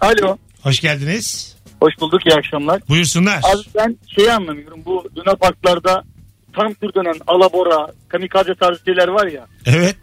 Alo. 0.00 0.36
Hoş 0.62 0.80
geldiniz. 0.80 1.56
Hoş 1.80 2.00
bulduk 2.00 2.26
iyi 2.26 2.34
akşamlar. 2.34 2.82
Buyursunlar. 2.88 3.36
Abi 3.36 3.62
ben 3.76 3.96
şeyi 4.16 4.32
anlamıyorum. 4.32 4.80
Bu 4.84 5.04
Luna 5.16 5.36
Parklarda 5.36 6.02
tam 6.52 6.74
tur 6.74 6.94
dönen 6.94 7.14
alabora, 7.26 7.86
kamikaze 8.08 8.54
tarzı 8.54 8.80
şeyler 8.84 9.08
var 9.08 9.26
ya. 9.26 9.46
Evet. 9.66 9.96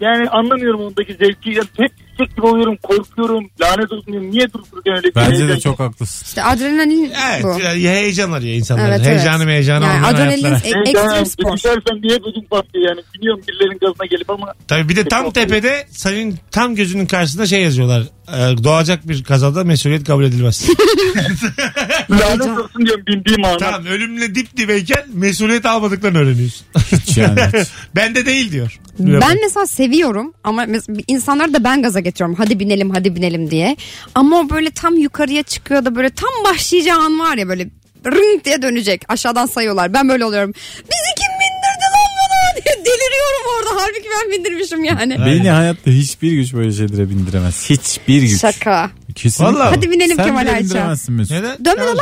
Yani 0.00 0.28
anlamıyorum 0.28 0.80
ondaki 0.80 1.14
zevki. 1.14 1.60
Hep 1.76 1.92
yüksek 2.20 2.36
gibi 2.36 2.46
oluyorum, 2.46 2.76
korkuyorum, 2.82 3.44
lanet 3.60 3.92
olsun 3.92 4.06
diyorum. 4.06 4.30
Niye 4.30 4.52
durup 4.52 4.72
dururken 4.72 4.96
öyle 4.96 5.14
Bence 5.14 5.38
de 5.38 5.52
heyecan- 5.52 5.58
çok 5.60 5.80
haklısın. 5.80 6.24
İşte 6.26 6.42
adrenalin 6.42 7.12
Evet. 7.30 7.44
bu. 7.44 7.60
ya- 7.60 7.92
Heyecan 7.92 8.32
arıyor 8.32 8.54
insanlar. 8.56 8.88
Evet, 8.88 9.06
Heyecanı 9.06 9.42
evet. 9.42 9.52
heyecanı 9.52 9.84
Yani 9.84 9.96
olmayan 9.96 10.14
adrenalin 10.14 10.42
hayatlara. 10.42 10.70
e- 10.82 10.84
Heyecan, 10.86 11.04
ekstrem 11.04 11.26
spor. 11.26 11.56
Düşersen 11.56 12.02
diye 12.02 12.14
ödüm 12.16 12.44
patlıyor 12.50 12.88
yani. 12.88 13.00
Biliyorum 13.14 13.40
birilerinin 13.48 13.78
gazına 13.78 14.06
gelip 14.10 14.30
ama 14.30 14.52
Tabii 14.68 14.88
bir 14.88 14.96
de 14.96 15.04
tam 15.08 15.30
tepede 15.30 15.86
senin 15.90 16.38
tam 16.50 16.74
gözünün 16.74 17.06
karşısında 17.06 17.46
şey 17.46 17.62
yazıyorlar. 17.62 18.02
Ee, 18.28 18.64
doğacak 18.64 19.08
bir 19.08 19.24
kazada 19.24 19.64
mesuliyet 19.64 20.04
kabul 20.04 20.24
edilmez. 20.24 20.68
Lanet 22.10 22.46
olsun 22.76 22.86
diyorum 22.86 23.04
bindiğim 23.06 23.44
ana. 23.44 23.56
Tamam 23.56 23.86
ölümle 23.86 24.34
dip 24.34 24.56
dibeyken 24.56 25.04
mesuliyet 25.12 25.66
almadıklarını 25.66 26.18
öğreniyorsun. 26.18 26.66
Hiç 26.92 27.16
yani. 27.16 27.40
Bende 27.96 28.26
değil 28.26 28.52
diyor. 28.52 28.78
Ben 28.98 29.36
mesela 29.42 29.66
seviyorum 29.66 30.32
ama 30.44 30.64
mes- 30.64 31.04
insanları 31.08 31.54
da 31.54 31.64
ben 31.64 31.82
gaza 31.82 32.00
getiriyorum. 32.00 32.34
Hadi 32.38 32.58
binelim 32.60 32.90
hadi 32.90 33.16
binelim 33.16 33.50
diye. 33.50 33.76
Ama 34.14 34.40
o 34.40 34.50
böyle 34.50 34.70
tam 34.70 34.96
yukarıya 34.98 35.42
çıkıyor 35.42 35.84
da 35.84 35.94
böyle 35.96 36.10
tam 36.10 36.30
başlayacağı 36.44 36.98
an 37.00 37.20
var 37.20 37.36
ya 37.36 37.48
böyle 37.48 37.68
rıng 38.06 38.44
diye 38.44 38.62
dönecek. 38.62 39.02
Aşağıdan 39.08 39.46
sayıyorlar. 39.46 39.94
Ben 39.94 40.08
böyle 40.08 40.24
oluyorum. 40.24 40.52
Bizi 40.78 41.14
kim 41.16 41.32
bindirdi 41.40 41.86
lan 41.94 42.10
bana 42.20 42.54
diye 42.64 42.84
deliriyorum 42.84 43.44
orada. 43.58 43.82
Halbuki 43.82 44.08
ben 44.22 44.32
bindirmişim 44.38 44.84
yani. 44.84 45.16
Beni 45.26 45.50
hayatta 45.50 45.90
hiçbir 45.90 46.32
güç 46.32 46.54
böyle 46.54 46.72
şeylere 46.72 47.10
bindiremez. 47.10 47.70
Hiçbir 47.70 48.22
güç. 48.22 48.40
Şaka. 48.40 48.90
Kesinlikle. 49.14 49.54
Vallahi. 49.58 49.74
Hadi 49.74 49.90
binelim 49.90 50.16
Sen 50.16 50.26
Kemal 50.26 50.42
bile 50.42 50.50
Ayça. 50.52 50.64
bindiremezsin 50.64 51.14
Mesut. 51.14 51.30
Neden? 51.32 51.64
Dönme 51.64 51.84
lan. 51.84 51.96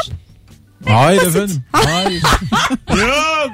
Hayır 0.87 1.23
efendim. 1.23 1.63
Hayır. 1.73 2.23
Yok. 2.91 3.51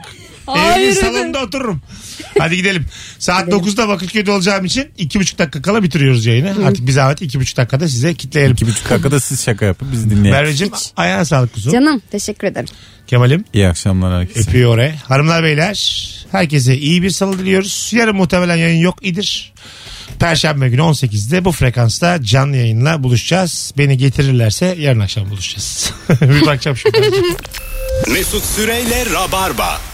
Hayır 0.46 0.80
Evin 0.86 0.90
efendim. 0.96 1.12
salonunda 1.18 1.42
otururum. 1.42 1.80
Hadi 2.38 2.56
gidelim. 2.56 2.86
Saat 3.18 3.48
9'da 3.48 3.88
Bakırköy'de 3.88 4.30
olacağım 4.30 4.64
için 4.64 4.82
2,5 4.98 5.38
dakika 5.38 5.62
kala 5.62 5.82
bitiriyoruz 5.82 6.26
yayını. 6.26 6.66
Artık 6.66 6.86
bir 6.86 6.92
zahmet 6.92 7.22
2,5 7.22 7.56
dakikada 7.56 7.88
size 7.88 8.14
kitleyelim. 8.14 8.52
İki 8.52 8.66
buçuk 8.66 8.90
dakikada 8.90 9.20
siz 9.20 9.44
şaka 9.44 9.64
yapıp 9.64 9.92
biz 9.92 10.04
dinleyelim. 10.10 10.30
Merveciğim 10.30 10.72
ayağına 10.96 11.24
sağlık 11.24 11.54
kuzum. 11.54 11.72
Canım 11.72 12.02
teşekkür 12.10 12.46
ederim. 12.48 12.68
Kemal'im 13.06 13.44
İyi 13.54 13.68
akşamlar 13.68 14.20
herkese. 14.20 14.40
öpüyor 14.50 14.74
oraya. 14.74 14.94
Hanımlar 15.08 15.44
beyler 15.44 16.06
herkese 16.32 16.76
iyi 16.76 17.02
bir 17.02 17.10
salı 17.10 17.38
diliyoruz. 17.38 17.90
Yarın 17.94 18.16
muhtemelen 18.16 18.56
yayın 18.56 18.80
yok 18.80 18.98
idir. 19.02 19.52
Perşembe 20.20 20.68
günü 20.68 20.80
18'de 20.80 21.44
bu 21.44 21.52
frekansta 21.52 22.22
canlı 22.22 22.56
yayınla 22.56 23.02
buluşacağız. 23.02 23.72
Beni 23.78 23.98
getirirlerse 23.98 24.76
yarın 24.78 25.00
akşam 25.00 25.30
buluşacağız. 25.30 25.92
bir 26.20 26.46
bakacağım 26.46 26.76
şimdi. 26.76 27.10
Mesut 28.08 28.44
Süreyle 28.44 29.06
Rabarba. 29.12 29.89